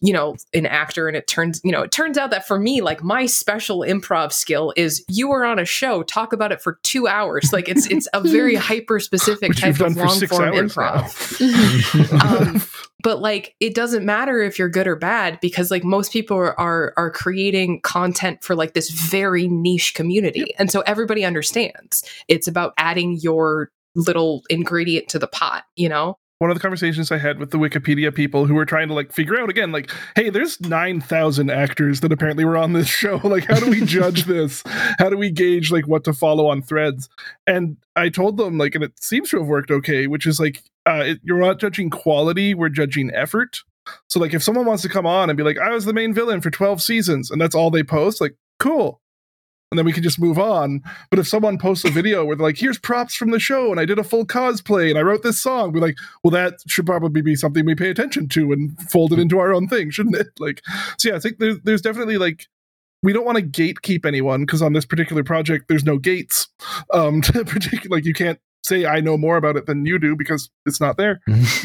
you 0.00 0.12
know, 0.12 0.36
an 0.54 0.66
actor. 0.66 1.08
And 1.08 1.16
it 1.16 1.26
turns, 1.26 1.60
you 1.64 1.72
know, 1.72 1.82
it 1.82 1.90
turns 1.92 2.16
out 2.18 2.30
that 2.30 2.46
for 2.46 2.58
me, 2.58 2.80
like 2.80 3.02
my 3.02 3.26
special 3.26 3.80
improv 3.80 4.32
skill 4.32 4.72
is 4.76 5.04
you 5.08 5.30
are 5.32 5.44
on 5.44 5.58
a 5.58 5.64
show, 5.64 6.02
talk 6.02 6.32
about 6.32 6.52
it 6.52 6.60
for 6.62 6.78
two 6.82 7.06
hours. 7.06 7.52
Like 7.52 7.68
it's 7.68 7.86
it's 7.86 8.08
a 8.14 8.20
very 8.20 8.54
hyper 8.70 8.98
specific 9.00 9.25
Which 9.26 9.60
type 9.60 9.68
you've 9.68 9.78
done 9.78 9.88
of 9.88 9.94
for 9.94 10.06
long 10.06 10.18
six 10.18 10.36
form 10.36 10.52
improv. 10.52 12.20
um, 12.22 12.62
but 13.02 13.20
like 13.20 13.54
it 13.60 13.74
doesn't 13.74 14.04
matter 14.04 14.40
if 14.40 14.58
you're 14.58 14.68
good 14.68 14.86
or 14.86 14.96
bad 14.96 15.38
because 15.40 15.70
like 15.70 15.84
most 15.84 16.12
people 16.12 16.36
are, 16.36 16.58
are 16.58 16.92
are 16.96 17.10
creating 17.10 17.80
content 17.82 18.42
for 18.42 18.54
like 18.54 18.74
this 18.74 18.90
very 18.90 19.48
niche 19.48 19.94
community. 19.94 20.54
And 20.58 20.70
so 20.70 20.80
everybody 20.82 21.24
understands. 21.24 22.04
It's 22.28 22.48
about 22.48 22.72
adding 22.78 23.18
your 23.20 23.70
little 23.96 24.44
ingredient 24.50 25.08
to 25.08 25.18
the 25.18 25.26
pot 25.26 25.64
you 25.74 25.88
know 25.88 26.18
one 26.38 26.50
of 26.50 26.56
the 26.56 26.60
conversations 26.60 27.10
I 27.10 27.16
had 27.16 27.38
with 27.38 27.50
the 27.50 27.58
Wikipedia 27.58 28.14
people 28.14 28.44
who 28.44 28.54
were 28.54 28.66
trying 28.66 28.88
to 28.88 28.94
like 28.94 29.10
figure 29.10 29.40
out 29.40 29.48
again, 29.48 29.72
like, 29.72 29.90
hey, 30.14 30.28
there's 30.28 30.60
9,000 30.60 31.50
actors 31.50 32.00
that 32.00 32.12
apparently 32.12 32.44
were 32.44 32.58
on 32.58 32.74
this 32.74 32.88
show. 32.96 33.20
Like, 33.24 33.44
how 33.44 33.58
do 33.58 33.70
we 33.70 33.84
judge 33.84 34.24
this? 34.26 34.62
How 34.98 35.08
do 35.08 35.16
we 35.16 35.30
gauge 35.30 35.70
like 35.70 35.86
what 35.86 36.04
to 36.04 36.12
follow 36.12 36.48
on 36.48 36.62
threads? 36.62 37.08
And 37.46 37.78
I 37.94 38.10
told 38.10 38.36
them, 38.36 38.58
like, 38.58 38.74
and 38.74 38.84
it 38.84 39.02
seems 39.02 39.30
to 39.30 39.38
have 39.38 39.46
worked 39.46 39.70
okay, 39.70 40.06
which 40.06 40.26
is 40.26 40.38
like, 40.38 40.62
uh, 40.84 41.04
it, 41.06 41.20
you're 41.22 41.40
not 41.40 41.58
judging 41.58 41.90
quality, 41.90 42.54
we're 42.54 42.68
judging 42.68 43.10
effort. 43.14 43.62
So, 44.08 44.20
like, 44.20 44.34
if 44.34 44.42
someone 44.42 44.66
wants 44.66 44.82
to 44.82 44.88
come 44.88 45.06
on 45.06 45.30
and 45.30 45.36
be 45.36 45.42
like, 45.42 45.58
I 45.58 45.70
was 45.70 45.84
the 45.84 45.92
main 45.92 46.12
villain 46.12 46.40
for 46.40 46.50
12 46.50 46.82
seasons, 46.82 47.30
and 47.30 47.40
that's 47.40 47.54
all 47.54 47.70
they 47.70 47.84
post, 47.84 48.20
like, 48.20 48.36
cool. 48.58 49.00
And 49.76 49.80
then 49.80 49.84
we 49.84 49.92
can 49.92 50.02
just 50.02 50.18
move 50.18 50.38
on. 50.38 50.82
But 51.10 51.18
if 51.18 51.28
someone 51.28 51.58
posts 51.58 51.84
a 51.84 51.90
video 51.90 52.24
where 52.24 52.34
they're 52.34 52.46
like, 52.46 52.56
here's 52.56 52.78
props 52.78 53.14
from 53.14 53.30
the 53.30 53.38
show, 53.38 53.70
and 53.70 53.78
I 53.78 53.84
did 53.84 53.98
a 53.98 54.04
full 54.04 54.24
cosplay, 54.24 54.88
and 54.88 54.98
I 54.98 55.02
wrote 55.02 55.22
this 55.22 55.38
song, 55.38 55.72
we're 55.72 55.80
like, 55.80 55.98
well, 56.24 56.30
that 56.30 56.54
should 56.66 56.86
probably 56.86 57.20
be 57.20 57.36
something 57.36 57.66
we 57.66 57.74
pay 57.74 57.90
attention 57.90 58.26
to 58.30 58.52
and 58.52 58.74
fold 58.90 59.12
it 59.12 59.18
into 59.18 59.38
our 59.38 59.52
own 59.52 59.68
thing, 59.68 59.90
shouldn't 59.90 60.16
it? 60.16 60.28
Like, 60.38 60.62
so 60.96 61.10
yeah, 61.10 61.16
I 61.16 61.18
think 61.18 61.38
there's, 61.38 61.58
there's 61.64 61.82
definitely 61.82 62.16
like, 62.18 62.46
we 63.02 63.12
don't 63.12 63.26
want 63.26 63.36
to 63.36 63.42
gatekeep 63.44 64.06
anyone 64.06 64.42
because 64.42 64.62
on 64.62 64.72
this 64.72 64.84
particular 64.84 65.24
project, 65.24 65.66
there's 65.68 65.84
no 65.84 65.98
gates. 65.98 66.48
Um, 66.92 67.20
to 67.22 67.44
particular, 67.44 67.96
like 67.96 68.04
you 68.04 68.14
can't 68.14 68.38
say 68.66 68.84
I 68.84 69.00
know 69.00 69.16
more 69.16 69.36
about 69.36 69.56
it 69.56 69.66
than 69.66 69.86
you 69.86 69.98
do 69.98 70.16
because 70.16 70.50
it's 70.66 70.80
not 70.80 70.96
there. 70.96 71.20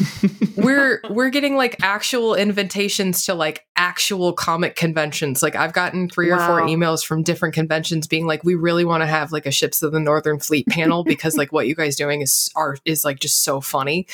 we're 0.56 1.00
we're 1.10 1.30
getting 1.30 1.56
like 1.56 1.76
actual 1.82 2.34
invitations 2.34 3.24
to 3.26 3.34
like 3.34 3.66
actual 3.76 4.32
comic 4.32 4.76
conventions. 4.76 5.42
Like 5.42 5.56
i've 5.56 5.72
gotten 5.72 6.08
three 6.08 6.30
or 6.30 6.38
four 6.38 6.62
emails 6.62 7.04
from 7.04 7.22
different 7.22 7.54
conventions 7.54 8.06
being 8.06 8.26
like 8.26 8.44
we 8.44 8.54
really 8.54 8.84
want 8.84 9.02
to 9.02 9.06
have 9.06 9.32
like 9.32 9.46
a 9.46 9.50
ships 9.50 9.82
of 9.82 9.92
the 9.92 10.00
northern 10.00 10.38
fleet 10.38 10.66
panel 10.68 11.04
because 11.12 11.36
like 11.36 11.52
what 11.52 11.66
you 11.66 11.74
guys 11.74 11.96
doing 11.96 12.22
is 12.22 12.50
are 12.54 12.76
is 12.84 13.04
like 13.04 13.18
just 13.18 13.42
so 13.42 13.60
funny. 13.60 14.06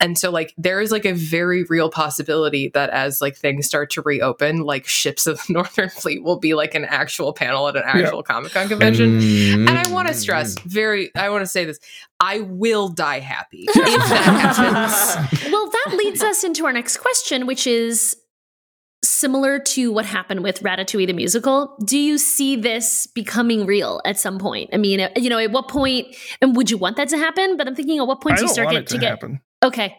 And 0.00 0.18
so 0.18 0.30
like 0.30 0.54
there 0.58 0.80
is 0.80 0.90
like 0.90 1.04
a 1.04 1.12
very 1.12 1.64
real 1.64 1.90
possibility 1.90 2.68
that 2.74 2.90
as 2.90 3.20
like 3.20 3.36
things 3.36 3.66
start 3.66 3.90
to 3.90 4.02
reopen 4.02 4.62
like 4.62 4.86
ships 4.86 5.26
of 5.26 5.40
the 5.46 5.52
northern 5.52 5.90
fleet 5.90 6.22
will 6.22 6.38
be 6.38 6.54
like 6.54 6.74
an 6.74 6.84
actual 6.84 7.32
panel 7.32 7.68
at 7.68 7.76
an 7.76 7.82
actual 7.84 8.22
comic-con 8.22 8.68
convention. 8.68 9.18
And 9.68 9.70
I 9.70 9.88
want 9.90 10.08
to 10.08 10.14
stress 10.14 10.54
mm. 10.54 10.62
very, 10.64 11.14
I 11.14 11.30
want 11.30 11.42
to 11.42 11.46
say 11.46 11.64
this 11.64 11.78
I 12.24 12.40
will 12.40 12.88
die 12.88 13.20
happy 13.20 13.66
if 13.68 13.74
that 13.74 14.56
happens. 14.56 15.52
well, 15.52 15.68
that 15.68 15.94
leads 15.94 16.22
us 16.22 16.42
into 16.42 16.64
our 16.64 16.72
next 16.72 16.96
question, 16.96 17.46
which 17.46 17.66
is 17.66 18.16
similar 19.04 19.58
to 19.58 19.92
what 19.92 20.06
happened 20.06 20.42
with 20.42 20.62
Ratatouille 20.62 21.06
the 21.06 21.12
musical. 21.12 21.76
Do 21.84 21.98
you 21.98 22.16
see 22.16 22.56
this 22.56 23.06
becoming 23.08 23.66
real 23.66 24.00
at 24.06 24.18
some 24.18 24.38
point? 24.38 24.70
I 24.72 24.78
mean, 24.78 25.00
uh, 25.00 25.10
you 25.16 25.28
know, 25.28 25.38
at 25.38 25.50
what 25.50 25.68
point, 25.68 26.16
and 26.40 26.56
would 26.56 26.70
you 26.70 26.78
want 26.78 26.96
that 26.96 27.10
to 27.10 27.18
happen? 27.18 27.58
But 27.58 27.68
I'm 27.68 27.74
thinking, 27.74 27.98
at 27.98 28.06
what 28.06 28.22
point 28.22 28.36
do 28.36 28.42
you 28.44 28.46
don't 28.46 28.54
start 28.54 28.66
want 28.66 28.76
get, 28.76 28.82
it 28.82 28.86
to 28.88 28.94
to 28.94 29.00
get? 29.00 29.10
happen. 29.10 29.40
Okay, 29.62 29.96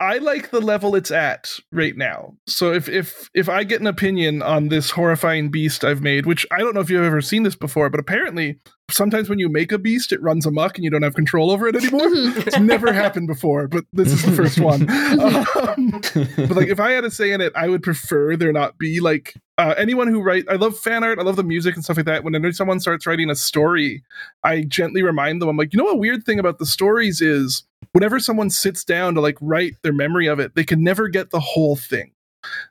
I 0.00 0.18
like 0.18 0.50
the 0.50 0.60
level 0.60 0.94
it's 0.94 1.10
at 1.10 1.50
right 1.72 1.96
now. 1.96 2.34
So 2.46 2.72
if 2.72 2.86
if 2.88 3.30
if 3.34 3.48
I 3.48 3.64
get 3.64 3.80
an 3.80 3.86
opinion 3.86 4.42
on 4.42 4.68
this 4.68 4.90
horrifying 4.90 5.50
beast 5.50 5.84
I've 5.84 6.02
made, 6.02 6.26
which 6.26 6.46
I 6.50 6.58
don't 6.58 6.74
know 6.74 6.80
if 6.80 6.90
you've 6.90 7.02
ever 7.02 7.22
seen 7.22 7.42
this 7.44 7.56
before, 7.56 7.88
but 7.88 8.00
apparently 8.00 8.58
sometimes 8.90 9.28
when 9.28 9.38
you 9.38 9.48
make 9.48 9.72
a 9.72 9.78
beast, 9.78 10.12
it 10.12 10.22
runs 10.22 10.46
amok 10.46 10.76
and 10.76 10.84
you 10.84 10.90
don't 10.90 11.02
have 11.02 11.14
control 11.14 11.50
over 11.50 11.68
it 11.68 11.76
anymore. 11.76 12.02
it's 12.10 12.58
never 12.58 12.92
happened 12.92 13.26
before, 13.26 13.68
but 13.68 13.84
this 13.92 14.12
is 14.12 14.22
the 14.24 14.32
first 14.32 14.60
one. 14.60 14.86
Um, 15.56 16.00
but 16.36 16.56
like 16.56 16.68
if 16.68 16.80
I 16.80 16.92
had 16.92 17.04
a 17.04 17.10
say 17.10 17.32
in 17.32 17.40
it, 17.40 17.52
I 17.54 17.68
would 17.68 17.82
prefer 17.82 18.36
there 18.36 18.52
not 18.52 18.78
be 18.78 19.00
like 19.00 19.34
uh, 19.58 19.74
anyone 19.76 20.08
who 20.08 20.22
write. 20.22 20.44
I 20.48 20.54
love 20.54 20.78
fan 20.78 21.02
art. 21.02 21.18
I 21.18 21.22
love 21.22 21.36
the 21.36 21.42
music 21.42 21.74
and 21.74 21.84
stuff 21.84 21.96
like 21.96 22.06
that. 22.06 22.24
When 22.24 22.52
someone 22.52 22.80
starts 22.80 23.06
writing 23.06 23.30
a 23.30 23.34
story, 23.34 24.02
I 24.44 24.62
gently 24.62 25.02
remind 25.02 25.40
them. 25.40 25.48
I'm 25.48 25.56
like, 25.56 25.72
you 25.72 25.78
know, 25.78 25.88
a 25.88 25.96
weird 25.96 26.24
thing 26.24 26.38
about 26.38 26.58
the 26.58 26.66
stories 26.66 27.20
is 27.20 27.64
whenever 27.92 28.20
someone 28.20 28.50
sits 28.50 28.84
down 28.84 29.14
to 29.14 29.20
like 29.20 29.38
write 29.40 29.76
their 29.82 29.92
memory 29.92 30.26
of 30.26 30.38
it, 30.38 30.54
they 30.54 30.64
can 30.64 30.82
never 30.82 31.08
get 31.08 31.30
the 31.30 31.40
whole 31.40 31.76
thing. 31.76 32.12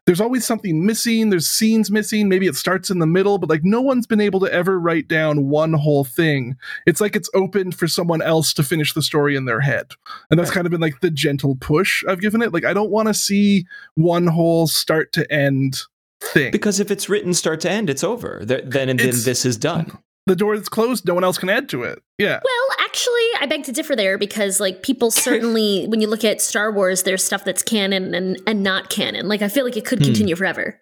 There's 0.06 0.22
always 0.22 0.46
something 0.46 0.86
missing. 0.86 1.30
There's 1.30 1.48
scenes 1.48 1.90
missing. 1.92 2.30
Maybe 2.30 2.48
it 2.48 2.56
starts 2.56 2.90
in 2.90 3.00
the 3.00 3.08
middle, 3.08 3.38
but 3.38 3.50
like 3.50 3.64
no 3.64 3.82
one's 3.82 4.06
been 4.08 4.22
able 4.22 4.40
to 4.42 4.52
ever 4.54 4.80
write 4.80 5.08
down 5.08 5.50
one 5.50 5.74
whole 5.74 6.04
thing. 6.04 6.56
It's 6.86 7.02
like 7.02 7.16
it's 7.16 7.30
open 7.34 7.72
for 7.72 7.88
someone 7.88 8.22
else 8.22 8.54
to 8.54 8.64
finish 8.64 8.94
the 8.94 9.02
story 9.02 9.36
in 9.36 9.46
their 9.46 9.62
head. 9.62 9.92
And 10.30 10.40
that's 10.40 10.52
kind 10.52 10.68
of 10.68 10.72
been 10.72 10.82
like 10.82 11.00
the 11.02 11.12
gentle 11.12 11.56
push 11.56 12.04
I've 12.08 12.22
given 12.22 12.42
it. 12.42 12.54
Like 12.54 12.66
I 12.66 12.74
don't 12.74 12.92
want 12.92 13.08
to 13.08 13.14
see 13.14 13.66
one 13.96 14.28
whole 14.28 14.68
start 14.68 15.12
to 15.14 15.32
end 15.32 15.82
thing. 16.22 16.52
because 16.52 16.80
if 16.80 16.92
it's 16.92 17.10
written 17.10 17.34
start 17.34 17.60
to 17.62 17.70
end, 17.70 17.90
it's 17.90 18.04
over. 18.04 18.42
Then 18.44 18.62
and 18.64 18.72
then 18.72 19.00
It's- 19.00 19.26
this 19.26 19.46
is 19.46 19.58
done. 19.58 19.92
the 20.28 20.36
door 20.36 20.56
is 20.56 20.68
closed, 20.70 21.06
no 21.06 21.14
one 21.14 21.24
else 21.24 21.38
can 21.38 21.50
add 21.50 21.70
to 21.70 21.84
it. 21.84 22.02
Yeah. 22.18 22.40
Well, 22.44 22.78
actually, 22.80 23.25
I 23.40 23.46
beg 23.46 23.64
to 23.66 23.72
differ 23.72 23.96
there 23.96 24.18
because, 24.18 24.60
like, 24.60 24.84
people 24.84 25.12
certainly, 25.28 25.86
when 25.88 26.02
you 26.02 26.08
look 26.08 26.24
at 26.24 26.42
Star 26.42 26.72
Wars, 26.72 27.04
there's 27.04 27.24
stuff 27.24 27.44
that's 27.46 27.62
canon 27.62 28.14
and, 28.14 28.40
and 28.48 28.64
not 28.64 28.90
canon. 28.90 29.28
Like, 29.28 29.42
I 29.42 29.48
feel 29.48 29.66
like 29.66 29.78
it 29.78 29.86
could 29.86 30.00
Hmm. 30.00 30.06
continue 30.06 30.36
forever. 30.36 30.80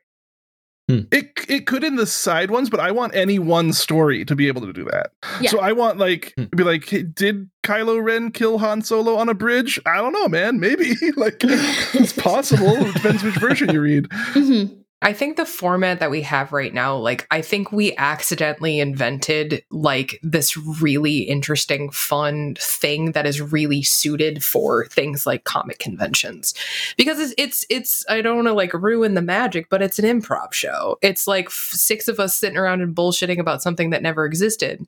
It 0.90 1.32
it 1.48 1.66
could 1.66 1.84
in 1.86 1.96
the 1.96 2.06
side 2.06 2.52
ones, 2.52 2.70
but 2.70 2.82
I 2.82 2.92
want 2.92 3.16
any 3.16 3.40
one 3.40 3.72
story 3.72 4.26
to 4.26 4.36
be 4.36 4.50
able 4.50 4.62
to 4.62 4.74
do 4.74 4.84
that. 4.92 5.12
Yeah. 5.40 5.50
So 5.50 5.60
I 5.62 5.72
want 5.72 5.98
like 5.98 6.34
Hmm. 6.38 6.44
be 6.56 6.64
like, 6.66 6.88
hey, 6.88 7.04
did 7.04 7.50
Kylo 7.64 8.04
Ren 8.04 8.32
kill 8.32 8.58
Han 8.58 8.82
Solo 8.82 9.16
on 9.16 9.30
a 9.30 9.34
bridge? 9.34 9.80
I 9.86 9.98
don't 9.98 10.12
know, 10.12 10.28
man. 10.28 10.60
Maybe 10.60 10.94
like 11.16 11.38
it's 11.42 12.12
possible. 12.12 12.86
It 12.90 12.96
depends 12.96 13.24
which 13.24 13.38
version 13.38 13.72
you 13.72 13.80
read. 13.80 14.08
hmm 14.12 14.66
I 15.04 15.14
think 15.14 15.36
the 15.36 15.46
format 15.46 16.00
that 16.00 16.10
we 16.10 16.22
have 16.22 16.54
right 16.54 16.74
now, 16.74 16.96
like, 16.96 17.28
I 17.30 17.42
think 17.42 17.72
we 17.72 17.96
accidentally 17.98 18.80
invented 18.80 19.64
like 19.70 20.20
this 20.24 20.56
really 20.56 21.20
interesting, 21.20 21.90
fun 21.92 22.56
thing 22.58 23.12
that 23.12 23.26
is 23.26 23.42
really 23.42 23.84
suited 23.84 24.44
for 24.44 24.86
things 24.86 25.26
like 25.26 25.44
comic 25.44 25.80
conventions. 25.80 26.54
Because 26.96 27.20
it's, 27.20 27.34
it's, 27.38 27.66
it's 27.70 28.06
I 28.10 28.22
don't 28.22 28.38
want 28.38 28.48
to 28.48 28.54
like 28.54 28.74
ruin 28.74 29.14
the 29.14 29.22
magic, 29.22 29.70
but 29.70 29.82
it's 29.82 30.00
an 30.00 30.06
improv 30.06 30.54
show. 30.54 30.98
It's 31.02 31.28
like 31.28 31.50
six 31.50 32.08
of 32.08 32.20
us 32.20 32.34
sitting 32.34 32.58
around 32.58 32.82
and 32.82 32.96
bullshitting 32.96 33.40
about 33.40 33.62
something 33.62 33.90
that 33.90 34.02
never 34.02 34.26
existed, 34.26 34.88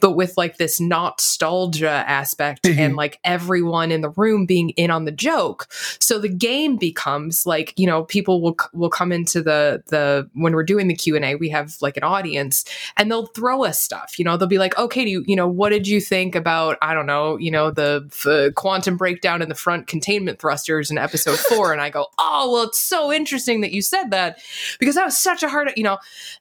but 0.00 0.12
with 0.12 0.36
like 0.36 0.58
this 0.58 0.78
nostalgia 0.78 2.04
aspect 2.06 2.64
mm-hmm. 2.64 2.78
and 2.78 2.96
like 2.96 3.18
everyone 3.24 3.90
in 3.90 4.02
the 4.02 4.10
room 4.10 4.44
being 4.44 4.70
in 4.70 4.90
on 4.90 5.06
the 5.06 5.12
joke. 5.12 5.66
So 5.98 6.18
the 6.18 6.28
game 6.28 6.76
becomes 6.76 7.46
like, 7.46 7.72
you 7.76 7.86
know, 7.86 8.04
people 8.04 8.42
will, 8.42 8.56
will 8.74 8.90
come 8.90 9.12
into 9.12 9.45
the 9.46 9.82
the 9.86 10.28
when 10.34 10.54
we're 10.54 10.62
doing 10.62 10.88
the 10.88 10.94
q&a 10.94 11.34
we 11.36 11.48
have 11.48 11.76
like 11.80 11.96
an 11.96 12.02
audience 12.02 12.64
and 12.96 13.10
they'll 13.10 13.26
throw 13.26 13.64
us 13.64 13.80
stuff 13.80 14.18
you 14.18 14.24
know 14.24 14.36
they'll 14.36 14.48
be 14.48 14.58
like 14.58 14.74
oh, 14.76 14.84
okay 14.84 15.04
do 15.04 15.10
you 15.10 15.24
you 15.26 15.36
know 15.36 15.48
what 15.48 15.70
did 15.70 15.88
you 15.88 16.00
think 16.00 16.34
about 16.34 16.76
i 16.82 16.92
don't 16.92 17.06
know 17.06 17.36
you 17.38 17.50
know 17.50 17.70
the, 17.70 18.04
the 18.24 18.52
quantum 18.56 18.96
breakdown 18.96 19.42
in 19.42 19.48
the 19.48 19.54
front 19.54 19.86
containment 19.86 20.38
thrusters 20.38 20.90
in 20.90 20.98
episode 20.98 21.38
four? 21.48 21.72
And 21.72 21.80
i 21.80 21.90
go 21.90 22.06
oh 22.18 22.52
well 22.52 22.64
it's 22.64 22.80
so 22.80 23.12
interesting 23.12 23.60
that 23.62 23.72
you 23.72 23.82
said 23.82 24.10
that 24.10 24.38
because 24.78 24.94
that 24.94 25.04
was 25.04 25.16
such 25.16 25.42
a 25.42 25.48
hard 25.48 25.72
you 25.76 25.82
know. 25.82 25.98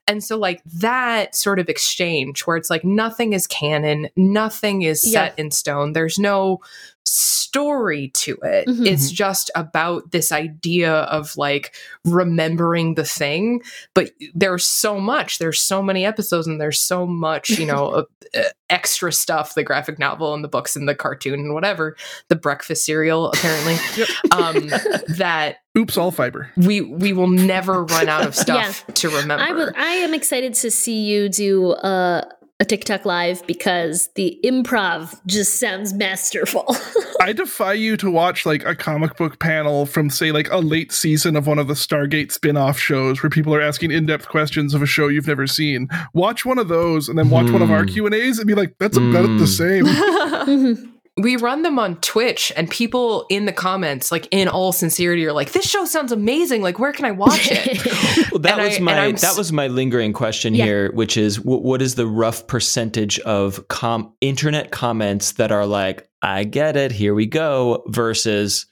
And 0.08 0.24
so 0.24 0.38
like 0.38 0.62
that 0.66 1.36
sort 1.36 1.60
of 1.60 1.70
exchange 1.70 2.42
where 2.42 2.58
it's 2.58 2.70
like 2.70 2.84
nothing 2.84 3.34
is 3.34 3.48
canon 3.48 4.08
nothing 4.16 4.84
is 4.84 5.02
set 5.02 5.38
in 5.38 5.52
stone 5.52 5.94
there's 5.94 6.20
no 6.20 6.62
story 7.06 8.10
to 8.16 8.38
it. 8.44 8.68
Mhm. 8.68 8.86
It's 8.88 9.12
just 9.12 9.52
about 9.56 10.12
this 10.12 10.32
idea 10.32 10.92
of 10.92 11.38
like 11.38 11.74
remembering 12.04 12.96
the 12.96 13.06
thing. 13.06 13.62
But 13.94 14.12
there's 14.34 14.66
so 14.66 15.00
much, 15.00 15.38
there's 15.38 15.62
so 15.62 15.82
many 15.82 16.06
episodes, 16.06 16.48
and 16.48 16.60
there's 16.60 16.80
so 16.80 17.06
much, 17.06 17.50
you 17.52 17.66
know, 17.66 17.88
uh, 17.90 18.04
uh, 18.36 18.44
extra 18.70 19.12
stuff 19.12 19.54
the 19.54 19.64
graphic 19.64 20.00
novel 20.00 20.34
and 20.34 20.44
the 20.44 20.48
books 20.48 20.76
and 20.76 20.90
the 20.90 20.96
cartoon 20.96 21.40
and 21.40 21.54
whatever, 21.54 21.96
the 22.30 22.36
breakfast 22.36 22.84
cereal, 22.84 23.32
apparently, 23.32 23.78
um, 24.32 24.68
that 25.08 25.58
Oops, 25.78 25.98
all 25.98 26.12
fiber. 26.12 26.50
we 26.58 26.82
we 26.82 27.12
will 27.14 27.28
never 27.28 27.84
run 27.84 28.08
out 28.08 28.26
of 28.26 28.34
stuff 28.34 28.86
to 28.96 29.10
remember. 29.10 29.44
I 29.44 29.52
will. 29.52 29.72
I 29.76 29.92
am 29.96 30.14
excited 30.14 30.54
to 30.56 30.72
see 30.72 31.04
you 31.04 31.30
do 31.30 31.72
a, 31.74 32.26
a 32.62 32.66
TikTok 32.66 33.04
live 33.06 33.46
because 33.48 34.08
the 34.16 34.40
improv 34.46 35.20
just 35.26 35.60
sounds 35.60 35.94
masterful. 35.94 36.66
I 37.22 37.34
defy 37.34 37.74
you 37.74 37.98
to 37.98 38.10
watch 38.10 38.46
like 38.46 38.66
a 38.66 38.74
comic 38.74 39.18
book 39.18 39.40
panel 39.40 39.86
from 39.86 40.10
say 40.10 40.32
like 40.32 40.50
a 40.50 40.58
late 40.60 40.94
season 40.94 41.36
of 41.36 41.48
one 41.48 41.60
of 41.60 41.68
the 41.68 41.74
Stargate 41.74 42.32
spin-off 42.32 42.80
shows 42.80 43.22
where 43.22 43.30
people 43.30 43.54
are 43.54 43.62
asking 43.62 43.92
in-depth 43.92 44.30
questions 44.30 44.74
of 44.74 44.82
a 44.82 44.86
show 44.86 45.10
you've 45.10 45.28
never 45.28 45.48
seen. 45.48 45.90
Watch 46.14 46.46
one 46.46 46.58
of 46.58 46.70
those 46.70 47.10
and 47.10 47.20
then 47.20 47.30
watch 47.30 47.52
one 47.52 47.62
of 47.62 47.72
our 47.72 47.84
Hmm. 47.84 47.90
Q&As 47.90 48.40
and 48.40 48.48
be 48.48 48.56
like 48.56 48.74
that's 48.80 48.96
about 48.98 49.26
Hmm. 49.26 49.38
the 49.38 49.48
same. 49.48 50.92
We 51.18 51.38
run 51.38 51.62
them 51.62 51.80
on 51.80 51.96
Twitch, 52.02 52.52
and 52.58 52.70
people 52.70 53.26
in 53.30 53.46
the 53.46 53.54
comments, 53.54 54.12
like 54.12 54.28
in 54.32 54.50
all 54.50 54.74
sincerity, 54.74 55.26
are 55.26 55.32
like, 55.32 55.54
"This 55.54 55.64
show 55.66 55.86
sounds 55.86 56.12
amazing! 56.12 56.62
Like, 56.62 56.78
where 56.78 56.92
can 56.92 57.06
I 57.06 57.12
watch 57.12 57.48
it?" 57.50 57.86
Well, 58.32 58.42
that 58.42 58.60
And 58.60 58.68
was 58.68 58.78
I- 58.78 58.82
my 58.82 59.12
that 59.14 59.38
was 59.38 59.54
my 59.54 59.68
lingering 59.68 60.12
question 60.12 60.54
Yeah. 60.54 60.66
here, 60.66 60.92
which 60.94 61.16
is 61.16 61.38
wh- 61.38 61.46
what 61.64 61.82
is 61.82 61.96
the 61.96 62.06
rough 62.06 62.48
percentage 62.48 63.18
of 63.20 63.66
com- 63.70 64.12
internet 64.20 64.72
comments 64.72 65.34
that 65.34 65.54
are 65.54 65.66
like, 65.66 66.10
"I 66.22 66.44
get 66.44 66.76
it, 66.76 66.92
here 66.92 67.14
we 67.16 67.28
go," 67.28 67.84
versus, 67.88 68.66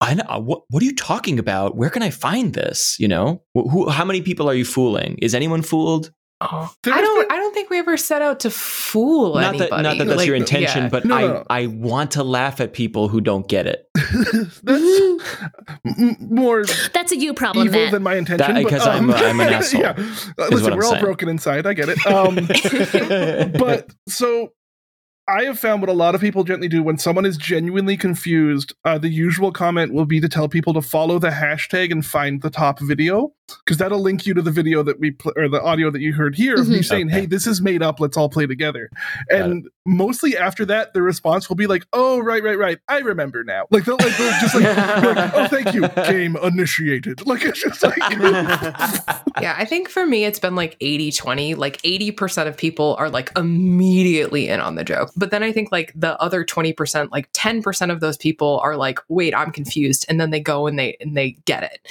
"I 0.00 0.14
know 0.14 0.24
uh, 0.30 0.40
what 0.40 0.62
what 0.70 0.82
are 0.82 0.86
you 0.86 0.96
talking 0.96 1.38
about? 1.38 1.76
Where 1.76 1.90
can 1.90 2.02
I 2.02 2.08
find 2.08 2.54
this?" 2.54 2.96
You 2.98 3.08
know, 3.08 3.42
who 3.52 3.90
how 3.90 4.06
many 4.06 4.22
people 4.22 4.48
are 4.48 4.54
you 4.54 4.64
fooling? 4.64 5.18
Is 5.20 5.34
anyone 5.34 5.60
fooled? 5.60 6.12
Oh, 6.44 6.74
I 6.86 7.00
don't. 7.00 7.20
been- 7.28 7.36
I 7.36 7.36
don't 7.40 7.54
think 7.54 7.70
we 7.70 7.78
ever 7.78 7.96
set 7.96 8.20
out 8.22 8.40
to 8.40 8.50
fool 8.50 9.34
not 9.34 9.50
anybody. 9.54 9.70
that 9.70 9.82
not 9.82 9.98
that 9.98 10.04
that's 10.06 10.16
Like, 10.18 10.26
your 10.26 10.34
intention, 10.36 10.84
yeah. 10.84 10.88
but 10.88 11.04
No, 11.04 11.14
I 11.14 11.20
no, 11.20 11.32
no. 11.34 11.44
I 11.48 11.66
want 11.66 12.10
to 12.12 12.22
laugh 12.24 12.60
at 12.60 12.72
people 12.72 13.06
who 13.08 13.20
don't 13.20 13.46
get 13.46 13.66
it. 13.66 13.88
that's 14.62 15.00
m- 15.86 16.16
more 16.20 16.64
That's 16.94 17.12
a 17.12 17.16
you 17.16 17.34
problem, 17.34 17.66
evil 17.66 17.80
Matt. 17.80 17.92
than 17.92 18.02
my 18.02 18.14
intention. 18.16 18.38
That- 18.54 18.62
but, 18.62 18.64
because 18.70 18.86
I'm 18.86 19.10
a- 19.10 19.14
I'm 19.14 19.40
an 19.40 19.48
asshole, 19.54 19.80
yeah, 19.80 19.92
listen, 19.96 20.34
what 20.62 20.72
I'm 20.72 20.78
we're 20.78 20.84
all 20.84 20.90
saying. 20.92 21.04
broken 21.04 21.28
inside. 21.28 21.66
I 21.66 21.74
get 21.74 21.88
it. 21.88 22.06
Um, 22.06 22.34
but 23.58 23.88
so 24.08 24.52
I 25.28 25.44
have 25.44 25.58
found 25.58 25.80
what 25.82 25.88
a 25.88 25.94
lot 25.94 26.14
of 26.14 26.20
people 26.20 26.42
gently 26.42 26.68
do 26.68 26.82
when 26.82 26.98
someone 26.98 27.24
is 27.24 27.36
genuinely 27.36 27.96
confused. 27.96 28.74
Uh, 28.84 28.98
the 28.98 29.08
usual 29.08 29.52
comment 29.52 29.92
will 29.92 30.04
be 30.04 30.20
to 30.20 30.28
tell 30.28 30.48
people 30.48 30.74
to 30.74 30.82
follow 30.82 31.18
the 31.18 31.30
hashtag 31.30 31.92
and 31.92 32.04
find 32.04 32.42
the 32.42 32.50
top 32.50 32.80
video 32.80 33.32
because 33.64 33.76
that'll 33.76 34.00
link 34.00 34.26
you 34.26 34.34
to 34.34 34.42
the 34.42 34.50
video 34.50 34.82
that 34.82 34.98
we 34.98 35.12
pl- 35.12 35.32
or 35.36 35.48
the 35.48 35.62
audio 35.62 35.90
that 35.90 36.00
you 36.00 36.12
heard 36.12 36.34
here 36.34 36.54
of 36.54 36.68
me 36.68 36.82
saying, 36.82 37.08
Okay. 37.08 37.20
"Hey, 37.20 37.26
this 37.26 37.46
is 37.46 37.60
made 37.60 37.82
up. 37.82 38.00
Let's 38.00 38.16
all 38.16 38.28
play 38.28 38.46
together." 38.46 38.90
And 39.30 39.68
mostly 39.84 40.36
after 40.36 40.64
that, 40.66 40.94
the 40.94 41.02
response 41.02 41.48
will 41.48 41.56
be 41.56 41.66
like, 41.66 41.84
"Oh, 41.92 42.20
right, 42.20 42.42
right, 42.42 42.58
right. 42.58 42.78
I 42.88 42.98
remember 42.98 43.44
now." 43.44 43.66
Like 43.70 43.84
they'll, 43.84 43.96
like, 43.96 44.16
they'll 44.16 44.40
just 44.40 44.54
like, 44.54 44.64
like, 44.64 45.34
"Oh, 45.34 45.48
thank 45.48 45.74
you, 45.74 45.88
game 46.06 46.36
initiated." 46.42 47.26
Like 47.26 47.44
it's 47.44 47.60
just 47.60 47.82
like. 47.82 47.98
yeah, 49.40 49.54
I 49.56 49.64
think 49.64 49.88
for 49.88 50.06
me, 50.06 50.24
it's 50.24 50.38
been 50.38 50.54
like 50.56 50.76
80 50.80 51.12
20. 51.12 51.54
Like 51.54 51.80
80% 51.82 52.46
of 52.46 52.56
people 52.56 52.96
are 52.98 53.10
like 53.10 53.30
immediately 53.36 54.48
in 54.48 54.60
on 54.60 54.74
the 54.76 54.84
joke. 54.84 55.11
But 55.16 55.30
then 55.30 55.42
I 55.42 55.52
think 55.52 55.70
like 55.72 55.92
the 55.94 56.20
other 56.20 56.44
20%, 56.44 57.10
like 57.10 57.32
10% 57.32 57.90
of 57.92 58.00
those 58.00 58.16
people 58.16 58.60
are 58.62 58.76
like, 58.76 58.98
wait, 59.08 59.34
I'm 59.34 59.50
confused. 59.50 60.06
And 60.08 60.20
then 60.20 60.30
they 60.30 60.40
go 60.40 60.66
and 60.66 60.78
they 60.78 60.96
and 61.00 61.16
they 61.16 61.32
get 61.44 61.62
it. 61.62 61.88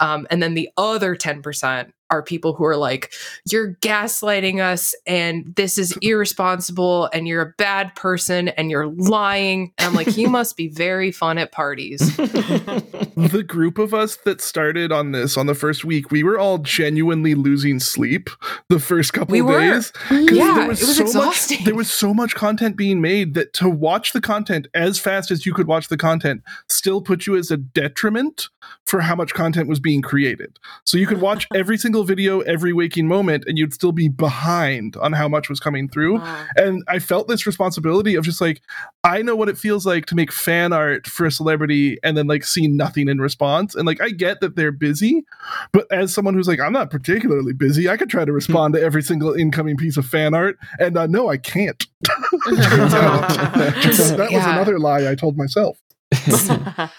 Um, 0.00 0.26
and 0.30 0.42
then 0.42 0.54
the 0.54 0.70
other 0.76 1.16
10% 1.16 1.92
are 2.10 2.22
people 2.22 2.52
who 2.54 2.64
are 2.64 2.76
like, 2.76 3.12
you're 3.50 3.74
gaslighting 3.76 4.60
us 4.62 4.94
and 5.06 5.52
this 5.56 5.78
is 5.78 5.96
irresponsible 6.02 7.08
and 7.12 7.26
you're 7.26 7.42
a 7.42 7.54
bad 7.58 7.94
person 7.96 8.48
and 8.48 8.70
you're 8.70 8.86
lying. 8.88 9.72
And 9.78 9.88
I'm 9.88 9.94
like, 9.94 10.16
you 10.16 10.28
must 10.30 10.56
be 10.56 10.68
very 10.68 11.10
fun 11.10 11.38
at 11.38 11.52
parties. 11.52 12.00
the 12.16 13.44
group 13.46 13.78
of 13.78 13.94
us 13.94 14.16
that 14.24 14.40
started 14.40 14.92
on 14.92 15.12
this 15.12 15.36
on 15.36 15.46
the 15.46 15.54
first 15.54 15.84
week, 15.84 16.10
we 16.10 16.22
were 16.22 16.38
all 16.38 16.58
genuinely 16.58 17.34
losing 17.34 17.80
sleep 17.80 18.30
the 18.68 18.78
first 18.78 19.12
couple 19.12 19.32
We 19.32 19.40
of 19.40 19.46
were. 19.46 19.58
days. 19.60 19.90
'Cause 19.90 20.30
Yeah, 20.30 20.64
it 20.64 20.68
was 20.68 20.96
so 20.96 21.02
exhausting. 21.04 21.58
Much, 21.58 21.64
there 21.64 21.74
was 21.74 21.90
so 21.90 22.12
much 22.14 22.34
content 22.34 22.76
being 22.76 23.00
made 23.00 23.34
that 23.34 23.52
to 23.54 23.68
watch 23.68 24.12
the 24.12 24.20
content 24.20 24.66
as 24.74 24.98
fast 24.98 25.30
as 25.30 25.46
you 25.46 25.54
could 25.54 25.66
watch 25.66 25.88
the 25.88 25.96
content 25.96 26.42
still 26.68 27.00
put 27.00 27.26
you 27.26 27.36
as 27.36 27.50
a 27.50 27.56
detriment 27.56 28.48
for 28.86 29.00
how 29.00 29.14
much 29.14 29.34
content 29.34 29.68
was 29.68 29.80
being 29.80 30.02
created. 30.02 30.58
So 30.84 30.98
you 30.98 31.06
could 31.06 31.20
watch 31.20 31.46
every 31.54 31.76
single 31.78 31.93
video 32.02 32.40
every 32.40 32.72
waking 32.72 33.06
moment 33.06 33.44
and 33.46 33.56
you'd 33.56 33.72
still 33.72 33.92
be 33.92 34.08
behind 34.08 34.96
on 34.96 35.12
how 35.12 35.28
much 35.28 35.48
was 35.48 35.60
coming 35.60 35.88
through. 35.88 36.20
And 36.56 36.82
I 36.88 36.98
felt 36.98 37.28
this 37.28 37.46
responsibility 37.46 38.14
of 38.14 38.24
just 38.24 38.40
like, 38.40 38.60
I 39.04 39.22
know 39.22 39.36
what 39.36 39.48
it 39.48 39.58
feels 39.58 39.86
like 39.86 40.06
to 40.06 40.14
make 40.14 40.32
fan 40.32 40.72
art 40.72 41.06
for 41.06 41.26
a 41.26 41.30
celebrity 41.30 41.98
and 42.02 42.16
then 42.16 42.26
like 42.26 42.44
see 42.44 42.66
nothing 42.66 43.08
in 43.08 43.20
response. 43.20 43.74
And 43.74 43.86
like, 43.86 44.00
I 44.00 44.10
get 44.10 44.40
that 44.40 44.56
they're 44.56 44.72
busy, 44.72 45.24
but 45.72 45.86
as 45.92 46.12
someone 46.12 46.34
who's 46.34 46.48
like, 46.48 46.60
I'm 46.60 46.72
not 46.72 46.90
particularly 46.90 47.52
busy, 47.52 47.88
I 47.88 47.96
could 47.96 48.10
try 48.10 48.24
to 48.24 48.32
respond 48.32 48.74
to 48.74 48.82
every 48.82 49.02
single 49.02 49.34
incoming 49.34 49.76
piece 49.76 49.96
of 49.96 50.06
fan 50.06 50.34
art. 50.34 50.58
And 50.78 50.96
uh, 50.96 51.06
no, 51.06 51.28
I 51.28 51.36
can't. 51.36 51.86
Turns 52.46 52.94
out. 52.94 53.28
Turns 53.82 54.00
out 54.00 54.18
that 54.18 54.32
was 54.32 54.44
another 54.44 54.78
lie 54.78 55.10
I 55.10 55.14
told 55.14 55.36
myself. 55.36 55.78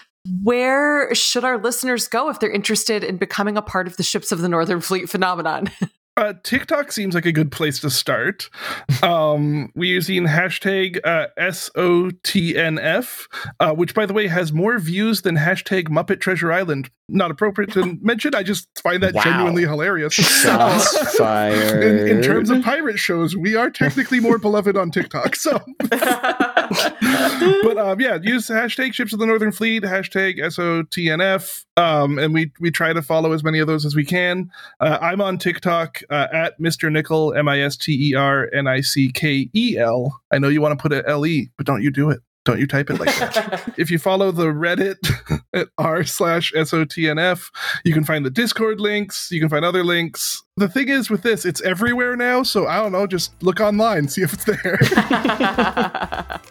Where 0.42 1.14
should 1.14 1.44
our 1.44 1.58
listeners 1.58 2.08
go 2.08 2.28
if 2.28 2.40
they're 2.40 2.50
interested 2.50 3.04
in 3.04 3.16
becoming 3.16 3.56
a 3.56 3.62
part 3.62 3.86
of 3.86 3.96
the 3.96 4.02
Ships 4.02 4.32
of 4.32 4.40
the 4.40 4.48
Northern 4.48 4.80
Fleet 4.80 5.08
phenomenon? 5.08 5.70
Uh, 6.18 6.32
TikTok 6.42 6.92
seems 6.92 7.14
like 7.14 7.26
a 7.26 7.32
good 7.32 7.52
place 7.52 7.78
to 7.80 7.90
start. 7.90 8.48
Um, 9.02 9.70
we're 9.76 9.92
using 9.92 10.24
hashtag 10.24 10.98
uh, 11.04 11.26
SOTNF, 11.38 13.26
uh, 13.60 13.74
which, 13.74 13.92
by 13.92 14.06
the 14.06 14.14
way, 14.14 14.26
has 14.26 14.50
more 14.50 14.78
views 14.78 15.20
than 15.20 15.36
hashtag 15.36 15.90
Muppet 15.90 16.20
Treasure 16.20 16.50
Island. 16.50 16.88
Not 17.08 17.30
appropriate 17.30 17.72
to 17.74 17.96
mention. 18.02 18.34
I 18.34 18.42
just 18.42 18.68
find 18.82 19.02
that 19.02 19.14
Wow. 19.14 19.22
genuinely 19.22 19.62
hilarious. 19.62 20.12
Shots 20.14 21.16
fired. 21.18 21.84
in, 21.84 22.08
in 22.18 22.22
terms 22.22 22.50
of 22.50 22.62
pirate 22.64 22.98
shows, 22.98 23.36
we 23.36 23.54
are 23.54 23.70
technically 23.70 24.18
more 24.18 24.38
beloved 24.38 24.76
on 24.76 24.90
TikTok. 24.90 25.36
So, 25.36 25.60
but 25.80 27.78
um, 27.78 28.00
yeah, 28.00 28.18
use 28.22 28.48
hashtag 28.48 28.92
Ships 28.92 29.12
of 29.12 29.18
the 29.20 29.26
Northern 29.26 29.52
Fleet, 29.52 29.82
hashtag 29.84 30.38
SOTNF, 30.40 31.64
um, 31.76 32.18
and 32.18 32.34
we 32.34 32.50
we 32.60 32.70
try 32.70 32.92
to 32.92 33.02
follow 33.02 33.32
as 33.32 33.44
many 33.44 33.58
of 33.60 33.66
those 33.66 33.84
as 33.86 33.94
we 33.94 34.04
can. 34.04 34.50
Uh, 34.80 34.98
I'm 35.00 35.20
on 35.20 35.38
TikTok 35.38 36.00
uh, 36.10 36.26
at 36.32 36.58
Mr. 36.60 36.90
Nickel, 36.90 37.34
M 37.34 37.48
I 37.48 37.60
S 37.60 37.76
T 37.76 38.10
E 38.10 38.14
R 38.14 38.48
N 38.52 38.66
I 38.66 38.80
C 38.80 39.10
K 39.12 39.48
E 39.54 39.78
L. 39.78 40.20
I 40.32 40.38
know 40.38 40.48
you 40.48 40.60
want 40.60 40.76
to 40.78 40.82
put 40.82 40.92
a 40.92 41.08
L 41.08 41.24
E, 41.26 41.50
but 41.56 41.66
don't 41.66 41.82
you 41.82 41.90
do 41.90 42.10
it. 42.10 42.20
Don't 42.46 42.60
you 42.60 42.66
type 42.68 42.90
it 42.90 43.00
like 43.00 43.14
that. 43.18 43.74
if 43.76 43.90
you 43.90 43.98
follow 43.98 44.30
the 44.30 44.46
Reddit 44.46 44.96
at 45.52 45.66
r 45.78 46.04
slash 46.04 46.52
SOTNF, 46.52 47.50
you 47.84 47.92
can 47.92 48.04
find 48.04 48.24
the 48.24 48.30
Discord 48.30 48.80
links. 48.80 49.32
You 49.32 49.40
can 49.40 49.48
find 49.48 49.64
other 49.64 49.82
links. 49.82 50.44
The 50.56 50.68
thing 50.68 50.88
is 50.88 51.10
with 51.10 51.22
this, 51.22 51.44
it's 51.44 51.60
everywhere 51.62 52.16
now. 52.16 52.44
So 52.44 52.68
I 52.68 52.76
don't 52.76 52.92
know. 52.92 53.06
Just 53.08 53.42
look 53.42 53.58
online, 53.58 54.06
see 54.08 54.22
if 54.22 54.32
it's 54.32 54.44
there. 54.44 54.78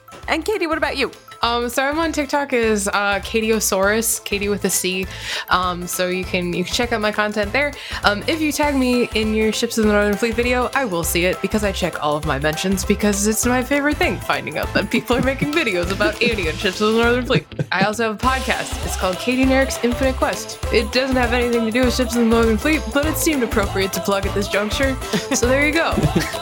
And 0.28 0.44
Katie, 0.44 0.68
what 0.68 0.78
about 0.78 0.98
you? 0.98 1.12
Um, 1.42 1.70
so 1.70 1.84
I'm 1.84 2.00
on 2.00 2.12
TikTok 2.12 2.54
is 2.54 2.88
uh, 2.88 3.20
Katiosaurus, 3.20 4.24
Katie 4.24 4.50
with 4.50 4.66
a 4.66 4.70
C. 4.70 5.06
Um, 5.50 5.86
so 5.86 6.08
you 6.08 6.26
can 6.26 6.54
you 6.54 6.64
can 6.64 6.74
check 6.74 6.92
out 6.92 7.02
my 7.02 7.12
content 7.12 7.52
there. 7.52 7.72
Um, 8.04 8.24
if 8.28 8.42
you 8.42 8.52
tag 8.52 8.76
me 8.76 9.10
in 9.14 9.36
your 9.36 9.52
Ships 9.52 9.78
of 9.78 9.86
the 9.86 9.92
Northern 9.92 10.16
Fleet 10.16 10.34
video, 10.34 10.70
I 10.74 10.86
will 10.86 11.04
see 11.04 11.26
it 11.26 11.40
because 11.42 11.64
I 11.64 11.72
check 11.72 12.04
all 12.04 12.18
of 12.18 12.26
my 12.26 12.40
mentions 12.40 12.84
because 12.84 13.28
it's 13.28 13.46
my 13.46 13.64
favorite 13.64 13.98
thing 13.98 14.18
finding 14.18 14.58
out 14.58 14.74
that 14.74 14.90
people 14.90 15.16
are 15.16 15.22
making 15.22 15.52
videos 15.52 15.92
about 15.92 16.22
Annie 16.24 16.48
and 16.48 16.58
Ships 16.58 16.82
of 16.82 16.94
the 16.94 17.04
Northern 17.04 17.26
Fleet. 17.26 17.46
I 17.72 17.84
also 17.84 18.12
have 18.12 18.16
a 18.16 18.28
podcast. 18.28 18.84
It's 18.86 18.96
called 18.96 19.18
Katie 19.18 19.44
and 19.44 19.52
Eric's 19.52 19.84
Infinite 19.84 20.16
Quest. 20.16 20.58
It 20.74 20.92
doesn't 20.92 21.16
have 21.16 21.34
anything 21.34 21.66
to 21.66 21.72
do 21.72 21.86
with 21.86 21.96
Ships 21.96 22.16
of 22.16 22.22
the 22.22 22.28
Northern 22.28 22.58
Fleet, 22.58 22.82
but 22.92 23.06
it 23.06 23.18
seemed 23.18 23.44
appropriate 23.44 23.94
to 23.94 24.02
plug 24.02 24.26
at 24.26 24.34
this 24.34 24.48
juncture. 24.48 24.96
So 25.36 25.48
there 25.48 25.68
you 25.68 25.74
go. 25.74 25.94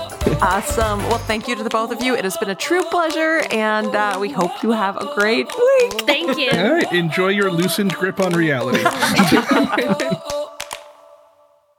Awesome. 0.42 1.00
Well, 1.04 1.18
thank 1.20 1.48
you 1.48 1.56
to 1.56 1.64
the 1.64 1.70
both 1.70 1.92
of 1.92 2.02
you. 2.04 2.16
It 2.16 2.24
has 2.24 2.38
been 2.38 2.50
a 2.50 2.56
true 2.56 2.84
pleasure, 2.84 3.46
and 3.52 3.96
uh, 3.96 4.18
we 4.20 4.30
hope 4.30 4.52
you 4.62 4.72
have 4.72 4.98
a 4.98 5.14
great 5.16 5.48
week. 5.48 6.02
Thank 6.02 6.38
you. 6.38 6.50
All 6.52 6.74
right, 6.74 6.92
enjoy 6.94 7.30
your 7.30 7.52
loosened 7.52 7.94
grip 7.94 8.20
on 8.20 8.34
reality. 8.34 8.84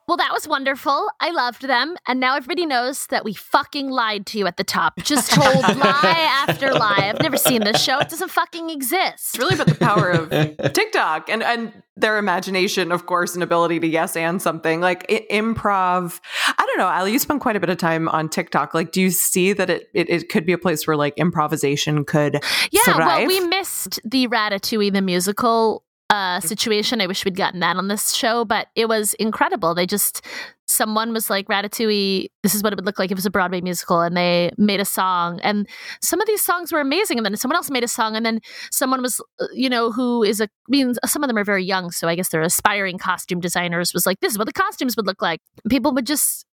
Well, 0.06 0.18
that 0.18 0.32
was 0.32 0.46
wonderful. 0.46 1.08
I 1.20 1.30
loved 1.30 1.62
them. 1.62 1.96
And 2.06 2.20
now 2.20 2.36
everybody 2.36 2.66
knows 2.66 3.06
that 3.06 3.24
we 3.24 3.32
fucking 3.32 3.90
lied 3.90 4.26
to 4.26 4.38
you 4.38 4.46
at 4.46 4.58
the 4.58 4.64
top. 4.64 4.98
Just 4.98 5.30
told 5.32 5.54
lie 5.62 6.44
after 6.46 6.72
lie. 6.74 7.10
I've 7.14 7.20
never 7.22 7.38
seen 7.38 7.64
this 7.64 7.82
show. 7.82 7.98
It 8.00 8.10
doesn't 8.10 8.30
fucking 8.30 8.68
exist. 8.70 9.34
It's 9.34 9.38
really 9.38 9.54
about 9.54 9.68
the 9.68 9.74
power 9.76 10.10
of 10.10 10.72
TikTok 10.72 11.28
and 11.30 11.42
and 11.42 11.72
their 11.96 12.18
imagination, 12.18 12.90
of 12.92 13.06
course, 13.06 13.34
and 13.34 13.42
ability 13.42 13.78
to 13.80 13.86
yes 13.86 14.16
and 14.16 14.42
something 14.42 14.80
like 14.80 15.06
i- 15.10 15.24
improv. 15.30 16.20
I 16.48 16.66
don't 16.66 16.78
know, 16.78 16.88
Ali. 16.88 17.12
You 17.12 17.18
spend 17.18 17.40
quite 17.40 17.56
a 17.56 17.60
bit 17.60 17.70
of 17.70 17.78
time 17.78 18.08
on 18.08 18.28
TikTok. 18.28 18.74
Like, 18.74 18.92
do 18.92 19.00
you 19.00 19.10
see 19.10 19.52
that 19.54 19.70
it 19.70 19.88
it, 19.94 20.10
it 20.10 20.28
could 20.28 20.44
be 20.44 20.52
a 20.52 20.58
place 20.58 20.86
where 20.86 20.96
like 20.96 21.14
improvisation 21.16 22.04
could 22.04 22.42
Yeah, 22.72 22.98
well, 22.98 23.26
we 23.26 23.40
missed 23.40 24.00
the 24.04 24.28
Ratatouille 24.28 24.92
the 24.92 25.02
musical 25.02 25.84
uh, 26.10 26.40
situation. 26.40 27.00
I 27.00 27.06
wish 27.06 27.24
we'd 27.24 27.36
gotten 27.36 27.60
that 27.60 27.76
on 27.76 27.88
this 27.88 28.12
show, 28.12 28.44
but 28.44 28.68
it 28.76 28.88
was 28.88 29.14
incredible. 29.14 29.74
They 29.74 29.86
just 29.86 30.24
someone 30.66 31.12
was 31.12 31.30
like 31.30 31.46
Ratatouille. 31.48 32.28
This 32.42 32.54
is 32.54 32.62
what 32.62 32.72
it 32.72 32.76
would 32.76 32.86
look 32.86 32.98
like 32.98 33.08
if 33.08 33.12
it 33.12 33.16
was 33.16 33.26
a 33.26 33.30
Broadway 33.30 33.60
musical, 33.60 34.00
and 34.00 34.16
they 34.16 34.50
made 34.58 34.80
a 34.80 34.84
song. 34.84 35.40
And 35.42 35.66
some 36.00 36.20
of 36.20 36.26
these 36.26 36.42
songs 36.42 36.72
were 36.72 36.80
amazing. 36.80 37.18
And 37.18 37.24
then 37.24 37.36
someone 37.36 37.56
else 37.56 37.70
made 37.70 37.84
a 37.84 37.88
song, 37.88 38.16
and 38.16 38.24
then 38.24 38.40
someone 38.70 39.02
was, 39.02 39.20
uh, 39.40 39.46
you 39.52 39.68
know, 39.68 39.92
who 39.92 40.22
is 40.22 40.40
a. 40.40 40.44
I 40.44 40.48
mean, 40.68 40.94
some 41.04 41.22
of 41.22 41.28
them 41.28 41.38
are 41.38 41.44
very 41.44 41.64
young, 41.64 41.90
so 41.90 42.08
I 42.08 42.14
guess 42.14 42.28
they're 42.28 42.42
aspiring 42.42 42.98
costume 42.98 43.40
designers. 43.40 43.94
Was 43.94 44.06
like, 44.06 44.20
this 44.20 44.32
is 44.32 44.38
what 44.38 44.46
the 44.46 44.52
costumes 44.52 44.96
would 44.96 45.06
look 45.06 45.22
like. 45.22 45.40
People 45.68 45.92
would 45.94 46.06
just 46.06 46.44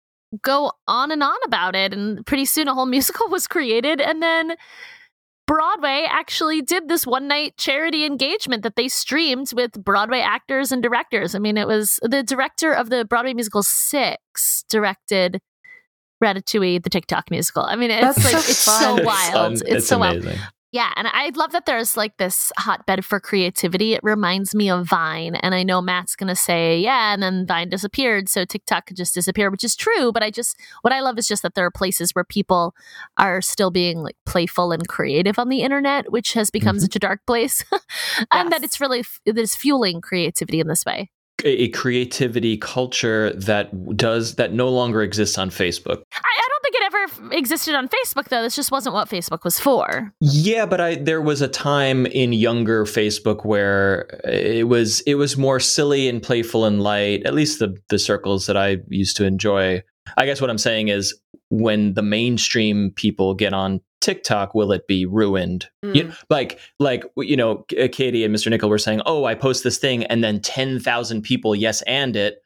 go 0.43 0.73
on 0.87 1.11
and 1.11 1.23
on 1.23 1.37
about 1.45 1.75
it, 1.75 1.93
and 1.93 2.25
pretty 2.25 2.45
soon 2.45 2.69
a 2.69 2.75
whole 2.75 2.87
musical 2.97 3.29
was 3.29 3.47
created, 3.47 4.01
and 4.01 4.23
then. 4.23 4.55
Broadway 5.51 6.07
actually 6.09 6.63
did 6.63 6.89
this 6.89 7.05
one 7.05 7.27
night 7.27 7.57
charity 7.57 8.05
engagement 8.05 8.63
that 8.63 8.77
they 8.77 8.87
streamed 8.87 9.53
with 9.53 9.73
Broadway 9.83 10.21
actors 10.21 10.71
and 10.71 10.81
directors. 10.81 11.35
I 11.35 11.41
mean, 11.41 11.57
it 11.57 11.67
was 11.67 11.99
the 12.03 12.23
director 12.23 12.73
of 12.73 12.89
the 12.89 13.05
Broadway 13.05 13.35
musical 13.35 13.65
Six 13.65 14.65
directed 14.69 15.41
Ratatouille, 16.23 16.85
the 16.85 16.89
TikTok 16.89 17.33
musical. 17.33 17.65
I 17.65 17.75
mean, 17.75 17.91
it's 17.91 18.15
That's 18.15 18.33
like 18.33 18.43
so 18.45 18.51
it's 18.51 18.65
fun. 18.65 18.99
so 18.99 19.05
wild. 19.05 19.59
Fun. 19.59 19.67
It's, 19.67 19.89
so 19.89 19.99
wild. 19.99 20.25
Amazing. 20.73 20.79
Yeah, 20.81 20.93
and 20.97 21.09
I 21.09 21.31
love 21.37 21.53
that 21.53 21.67
there's 21.67 21.97
like 21.97 22.17
this 22.19 22.53
hotbed 22.59 23.05
for 23.05 23.21
creativity. 23.21 23.95
It 23.95 24.01
reminds 24.03 24.55
me 24.55 24.71
of 24.71 24.87
Vine, 24.89 25.35
and 25.37 25.55
I 25.55 25.63
know 25.63 25.81
Matt's 25.81 26.17
gonna 26.17 26.37
say, 26.37 26.79
yeah, 26.79 27.13
and 27.13 27.23
then 27.23 27.47
Vine 27.47 27.69
disappeared, 27.69 28.29
so 28.29 28.45
TikTok 28.45 28.87
could 28.87 28.97
just 28.97 29.15
disappear, 29.15 29.51
which 29.51 29.65
is 29.65 29.75
true. 29.77 30.13
But 30.13 30.23
I 30.23 30.31
just 30.31 30.57
what 30.83 30.93
I 30.93 31.01
love 31.01 31.19
is 31.19 31.27
just 31.29 31.43
that 31.43 31.55
there 31.55 31.65
are 31.67 31.71
places 31.71 32.13
where 32.13 32.25
people 32.25 32.75
are 33.19 33.41
still 33.43 33.71
being 33.71 33.99
like 34.03 34.17
playful 34.27 34.73
and 34.73 34.87
creative 34.89 35.39
on 35.39 35.49
the 35.49 35.63
internet, 35.63 36.13
which 36.13 36.35
has 36.35 36.51
become 36.51 36.77
Mhm. 36.77 36.81
such 36.83 36.97
a 36.97 37.01
dark 37.01 37.21
place, 37.27 37.65
and 38.33 38.53
that 38.53 38.63
it's 38.63 38.81
really 38.81 39.03
that 39.27 39.39
it's 39.39 39.57
fueling 39.57 40.01
creativity 40.01 40.61
in 40.61 40.69
this 40.69 40.85
way. 40.85 41.11
A, 41.43 41.63
a 41.65 41.69
creativity 41.69 42.59
culture 42.59 43.33
that 43.33 43.97
does 43.97 44.35
that 44.37 44.53
no 44.53 44.69
longer 44.69 45.01
exists 45.03 45.39
on 45.39 45.49
Facebook. 45.51 46.03
I, 46.13 46.21
I 46.21 46.49
don't 46.49 46.63
think 46.63 46.75
it 46.77 46.83
ever 47.03 47.33
existed 47.33 47.75
on 47.75 47.89
Facebook 47.89 48.29
though. 48.29 48.43
This 48.43 48.57
just 48.57 48.71
wasn't 48.71 48.95
what 48.95 49.09
Facebook 49.09 49.45
was 49.45 49.59
for. 49.59 50.13
Yeah, 50.21 50.67
but 50.67 50.81
I 50.81 50.95
there 50.97 51.21
was 51.21 51.41
a 51.41 51.49
time 51.49 52.07
in 52.07 52.33
younger 52.33 52.85
Facebook 52.85 53.45
where 53.45 54.21
uh, 54.25 54.31
it 54.31 54.69
was 54.69 55.01
it 55.03 55.15
was 55.15 55.37
more 55.37 55.61
silly 55.61 56.09
and 56.09 56.23
playful 56.23 56.65
and 56.65 56.83
light. 56.83 57.25
At 57.25 57.35
least 57.35 57.59
the 57.59 57.77
the 57.89 57.99
circles 57.99 58.47
that 58.47 58.57
I 58.57 58.79
used 58.89 59.17
to 59.19 59.25
enjoy. 59.25 59.83
I 60.17 60.27
guess 60.27 60.41
what 60.41 60.51
I'm 60.51 60.59
saying 60.59 60.89
is 60.89 61.19
when 61.51 61.95
the 61.95 62.03
mainstream 62.03 62.93
people 62.97 63.35
get 63.35 63.53
on 63.53 63.81
TikTok, 64.01 64.55
will 64.55 64.73
it 64.73 64.87
be 64.87 65.05
ruined? 65.05 65.69
You 65.83 66.05
hmm. 66.05 66.09
know, 66.09 66.15
like 66.31 66.59
like 66.79 67.05
you 67.17 67.37
know, 67.37 67.65
Katie 67.69 68.25
and 68.25 68.35
Mr. 68.35 68.49
Nickel 68.49 68.71
were 68.71 68.79
saying, 68.79 69.03
"Oh, 69.07 69.25
I 69.25 69.35
post 69.35 69.65
this 69.65 69.79
thing, 69.79 70.05
and 70.05 70.25
then 70.25 70.41
ten 70.41 70.81
thousand 70.81 71.23
people 71.23 71.55
yes 71.55 71.83
and 71.83 72.17
it." 72.17 72.43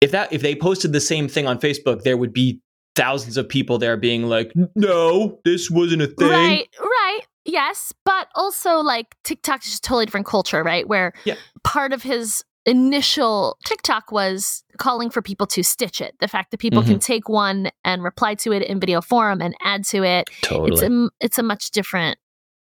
If 0.00 0.10
that 0.10 0.32
if 0.32 0.42
they 0.42 0.54
posted 0.54 0.92
the 0.92 1.00
same 1.00 1.26
thing 1.26 1.46
on 1.46 1.58
Facebook, 1.58 2.02
there 2.02 2.16
would 2.16 2.32
be 2.32 2.60
thousands 2.96 3.36
of 3.36 3.48
people 3.48 3.78
there 3.78 3.96
being 3.96 4.24
like, 4.24 4.52
"No, 4.74 5.38
this 5.44 5.70
wasn't 5.70 6.02
a 6.02 6.06
thing." 6.08 6.28
Right, 6.30 6.68
right. 6.80 7.20
Yes, 7.44 7.92
but 8.04 8.28
also 8.34 8.78
like 8.80 9.14
TikTok 9.22 9.60
is 9.62 9.70
just 9.70 9.86
a 9.86 9.88
totally 9.88 10.06
different 10.06 10.26
culture, 10.26 10.64
right? 10.64 10.88
Where 10.88 11.12
Yeah. 11.24 11.36
part 11.62 11.92
of 11.92 12.02
his 12.02 12.42
initial 12.64 13.56
TikTok 13.64 14.10
was 14.10 14.64
calling 14.78 15.08
for 15.10 15.22
people 15.22 15.46
to 15.46 15.62
stitch 15.62 16.00
it. 16.00 16.14
The 16.20 16.26
fact 16.28 16.50
that 16.50 16.58
people 16.58 16.82
Mm-hmm. 16.82 16.90
can 16.92 16.98
take 17.00 17.28
one 17.28 17.70
and 17.84 18.02
reply 18.02 18.34
to 18.36 18.52
it 18.52 18.62
in 18.62 18.80
video 18.80 19.00
form 19.00 19.40
and 19.40 19.54
add 19.62 19.84
to 19.86 20.02
it. 20.02 20.28
Totally. 20.42 20.72
It's 20.72 20.82
a 20.82 21.08
it's 21.20 21.38
a 21.38 21.42
much 21.44 21.70
different. 21.70 22.18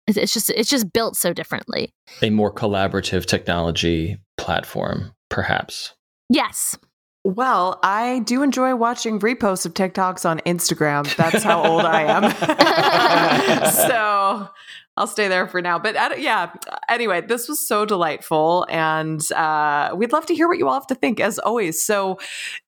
It's 0.07 0.17
it's 0.17 0.33
just 0.33 0.49
it's 0.49 0.69
just 0.69 0.91
built 0.91 1.15
so 1.15 1.33
differently. 1.33 1.93
a 2.23 2.29
more 2.31 2.51
collaborative 2.53 3.25
technology 3.27 4.17
platform, 4.37 5.13
perhaps. 5.29 5.93
Yes. 6.29 6.77
Well, 7.23 7.79
I 7.83 8.19
do 8.19 8.41
enjoy 8.41 8.75
watching 8.75 9.19
reposts 9.19 9.65
of 9.65 9.75
TikToks 9.75 10.27
on 10.27 10.39
Instagram. 10.39 11.15
That's 11.15 11.43
how 11.43 11.63
old 11.63 11.83
I 11.85 12.03
am. 12.03 13.71
so 13.71 14.49
I'll 14.97 15.07
stay 15.07 15.27
there 15.27 15.47
for 15.47 15.61
now. 15.61 15.77
But 15.77 16.19
yeah, 16.19 16.51
anyway, 16.89 17.21
this 17.21 17.47
was 17.47 17.65
so 17.65 17.85
delightful. 17.85 18.65
And 18.69 19.21
uh, 19.33 19.91
we'd 19.95 20.11
love 20.11 20.25
to 20.27 20.35
hear 20.35 20.47
what 20.47 20.57
you 20.57 20.67
all 20.67 20.73
have 20.73 20.87
to 20.87 20.95
think, 20.95 21.19
as 21.19 21.37
always. 21.37 21.83
So, 21.83 22.19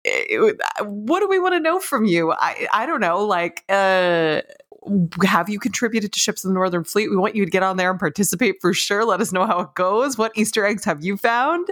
uh, 0.08 0.84
what 0.84 1.20
do 1.22 1.28
we 1.28 1.40
want 1.40 1.56
to 1.56 1.60
know 1.60 1.80
from 1.80 2.06
you? 2.06 2.32
I, 2.32 2.68
I 2.72 2.86
don't 2.86 3.02
know. 3.02 3.26
Like, 3.26 3.64
uh, 3.70 4.42
have 5.24 5.50
you 5.50 5.60
contributed 5.60 6.14
to 6.14 6.20
Ships 6.20 6.44
of 6.44 6.50
the 6.50 6.54
Northern 6.54 6.84
Fleet? 6.84 7.10
We 7.10 7.18
want 7.18 7.36
you 7.36 7.46
to 7.46 7.52
get 7.52 7.64
on 7.64 7.78
there 7.78 7.90
and 7.90 8.00
participate 8.00 8.62
for 8.62 8.74
sure. 8.74 9.04
Let 9.04 9.20
us 9.20 9.32
know 9.32 9.46
how 9.46 9.62
it 9.62 9.74
goes. 9.76 10.18
What 10.18 10.32
Easter 10.36 10.66
eggs 10.66 10.86
have 10.86 11.04
you 11.04 11.18
found? 11.18 11.68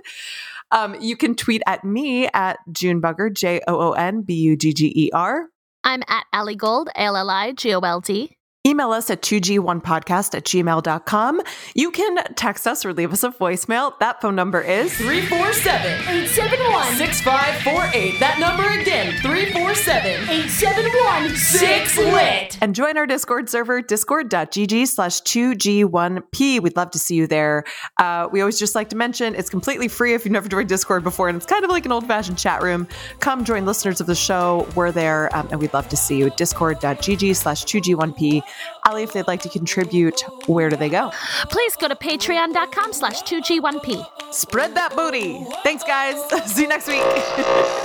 Um, 0.72 0.96
you 1.00 1.18
can 1.18 1.36
tweet 1.36 1.62
at 1.66 1.84
me 1.84 2.28
at 2.34 2.60
Joonbugger, 2.70 3.36
J 3.36 3.62
O 3.68 3.90
O 3.90 3.92
N 3.92 4.22
B 4.22 4.34
U 4.36 4.56
G 4.56 4.74
G 4.74 4.92
E 4.96 5.10
R. 5.14 5.48
I'm 5.84 6.04
at 6.08 6.26
Allie 6.32 6.56
Gold, 6.56 6.90
A 6.96 7.02
L 7.02 7.18
L 7.18 7.30
I 7.30 7.52
G 7.52 7.74
O 7.74 7.80
L 7.80 8.02
D. 8.02 8.38
Email 8.64 8.92
us 8.92 9.10
at 9.10 9.24
2G1podcast 9.24 10.36
at 10.36 10.44
gmail.com. 10.44 11.42
You 11.74 11.90
can 11.90 12.24
text 12.36 12.68
us 12.68 12.86
or 12.86 12.94
leave 12.94 13.12
us 13.12 13.24
a 13.24 13.32
voicemail. 13.32 13.98
That 13.98 14.22
phone 14.22 14.36
number 14.36 14.62
is 14.62 14.96
347 14.98 15.92
871 15.92 16.96
6548. 16.96 18.20
That 18.20 18.40
number 18.40 18.70
again 18.80 19.14
347 19.20 20.12
871 20.30 21.36
6 21.36 21.98
lit. 21.98 22.58
and 22.62 22.76
join 22.76 22.98
our 22.98 23.08
Discord 23.08 23.50
server, 23.50 23.82
discord.gg 23.82 24.88
slash 24.88 25.22
2G1P. 25.24 26.62
We'd 26.62 26.78
love 26.78 26.92
to 26.92 27.00
see 27.00 27.16
you 27.16 27.26
there. 27.26 27.64
Uh, 27.98 28.30
we 28.32 28.42
always 28.42 28.60
just 28.60 28.76
like 28.76 28.90
to 28.90 28.96
mention 28.96 29.34
it's 29.34 29.50
completely 29.50 29.88
free 29.88 30.14
if 30.14 30.24
you've 30.24 30.34
never 30.34 30.48
joined 30.48 30.70
Discord 30.70 31.04
before, 31.04 31.30
and 31.30 31.36
it's 31.36 31.48
kind 31.48 31.64
of 31.66 31.72
like 31.72 31.88
an 31.88 31.92
old 31.92 32.06
fashioned 32.06 32.38
chat 32.38 32.62
room. 32.62 32.88
Come 33.22 33.44
join 33.44 33.66
listeners 33.66 34.00
of 34.02 34.06
the 34.06 34.14
show. 34.14 34.68
We're 34.76 34.92
there, 34.92 35.36
um, 35.36 35.48
and 35.50 35.60
we'd 35.60 35.74
love 35.74 35.90
to 35.90 35.98
see 35.98 36.20
you. 36.20 36.30
Discord.gg 36.38 37.36
slash 37.36 37.66
2G1P. 37.66 38.44
Allie, 38.86 39.04
if 39.04 39.14
they'd 39.14 39.28
like 39.28 39.42
to 39.42 39.50
contribute, 39.50 40.22
where 40.48 40.70
do 40.70 40.76
they 40.76 40.90
go? 40.90 41.12
Please 41.50 41.76
go 41.76 41.88
to 41.88 41.96
patreon.com 41.96 42.94
slash 42.94 43.22
2G1P. 43.24 44.34
Spread 44.34 44.76
that 44.76 44.96
booty. 44.96 45.46
Thanks, 45.64 45.84
guys. 45.84 46.18
see 46.52 46.64
you 46.64 46.68
next 46.68 46.88
week. 46.88 47.02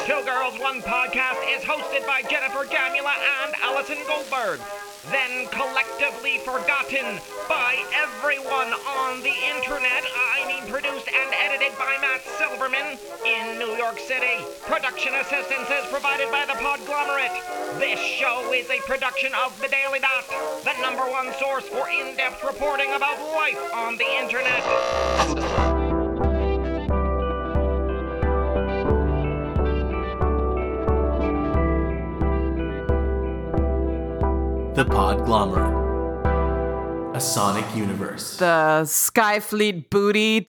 Two 0.07 0.23
Girls 0.25 0.59
One 0.61 0.81
Podcast 0.83 1.41
is 1.57 1.63
hosted 1.65 2.07
by 2.07 2.23
Jennifer 2.23 2.65
Gamula 2.65 3.15
and 3.45 3.55
Allison 3.63 3.99
Goldberg. 4.07 4.61
Then 5.11 5.47
collectively 5.51 6.39
forgotten 6.39 7.21
by 7.49 7.79
everyone 7.95 8.73
on 8.99 9.23
the 9.23 9.35
internet. 9.55 10.03
I 10.03 10.45
mean, 10.49 10.71
produced 10.71 11.07
and 11.07 11.31
edited 11.45 11.79
by 11.79 11.97
Matt 12.01 12.23
Silverman 12.39 12.99
in 13.25 13.59
New 13.59 13.77
York 13.77 13.99
City. 14.01 14.43
Production 14.67 15.15
assistance 15.15 15.71
is 15.71 15.87
provided 15.93 16.31
by 16.33 16.45
the 16.47 16.55
Podglomerate. 16.55 17.39
This 17.79 18.01
show 18.01 18.53
is 18.53 18.69
a 18.71 18.81
production 18.81 19.33
of 19.45 19.59
The 19.61 19.69
Daily 19.69 20.01
Dot, 20.01 20.27
the 20.65 20.75
number 20.83 21.03
one 21.03 21.33
source 21.39 21.69
for 21.69 21.89
in 21.89 22.17
depth 22.17 22.43
reporting 22.43 22.93
about 22.95 23.19
life 23.35 23.63
on 23.75 23.97
the 23.97 24.07
internet. 24.19 25.86
The 34.77 34.85
Podglomerate. 34.85 35.87
a 37.17 37.21
sonic 37.21 37.65
universe. 37.75 38.37
The 38.37 38.83
Skyfleet 38.85 39.89
booty 39.89 40.51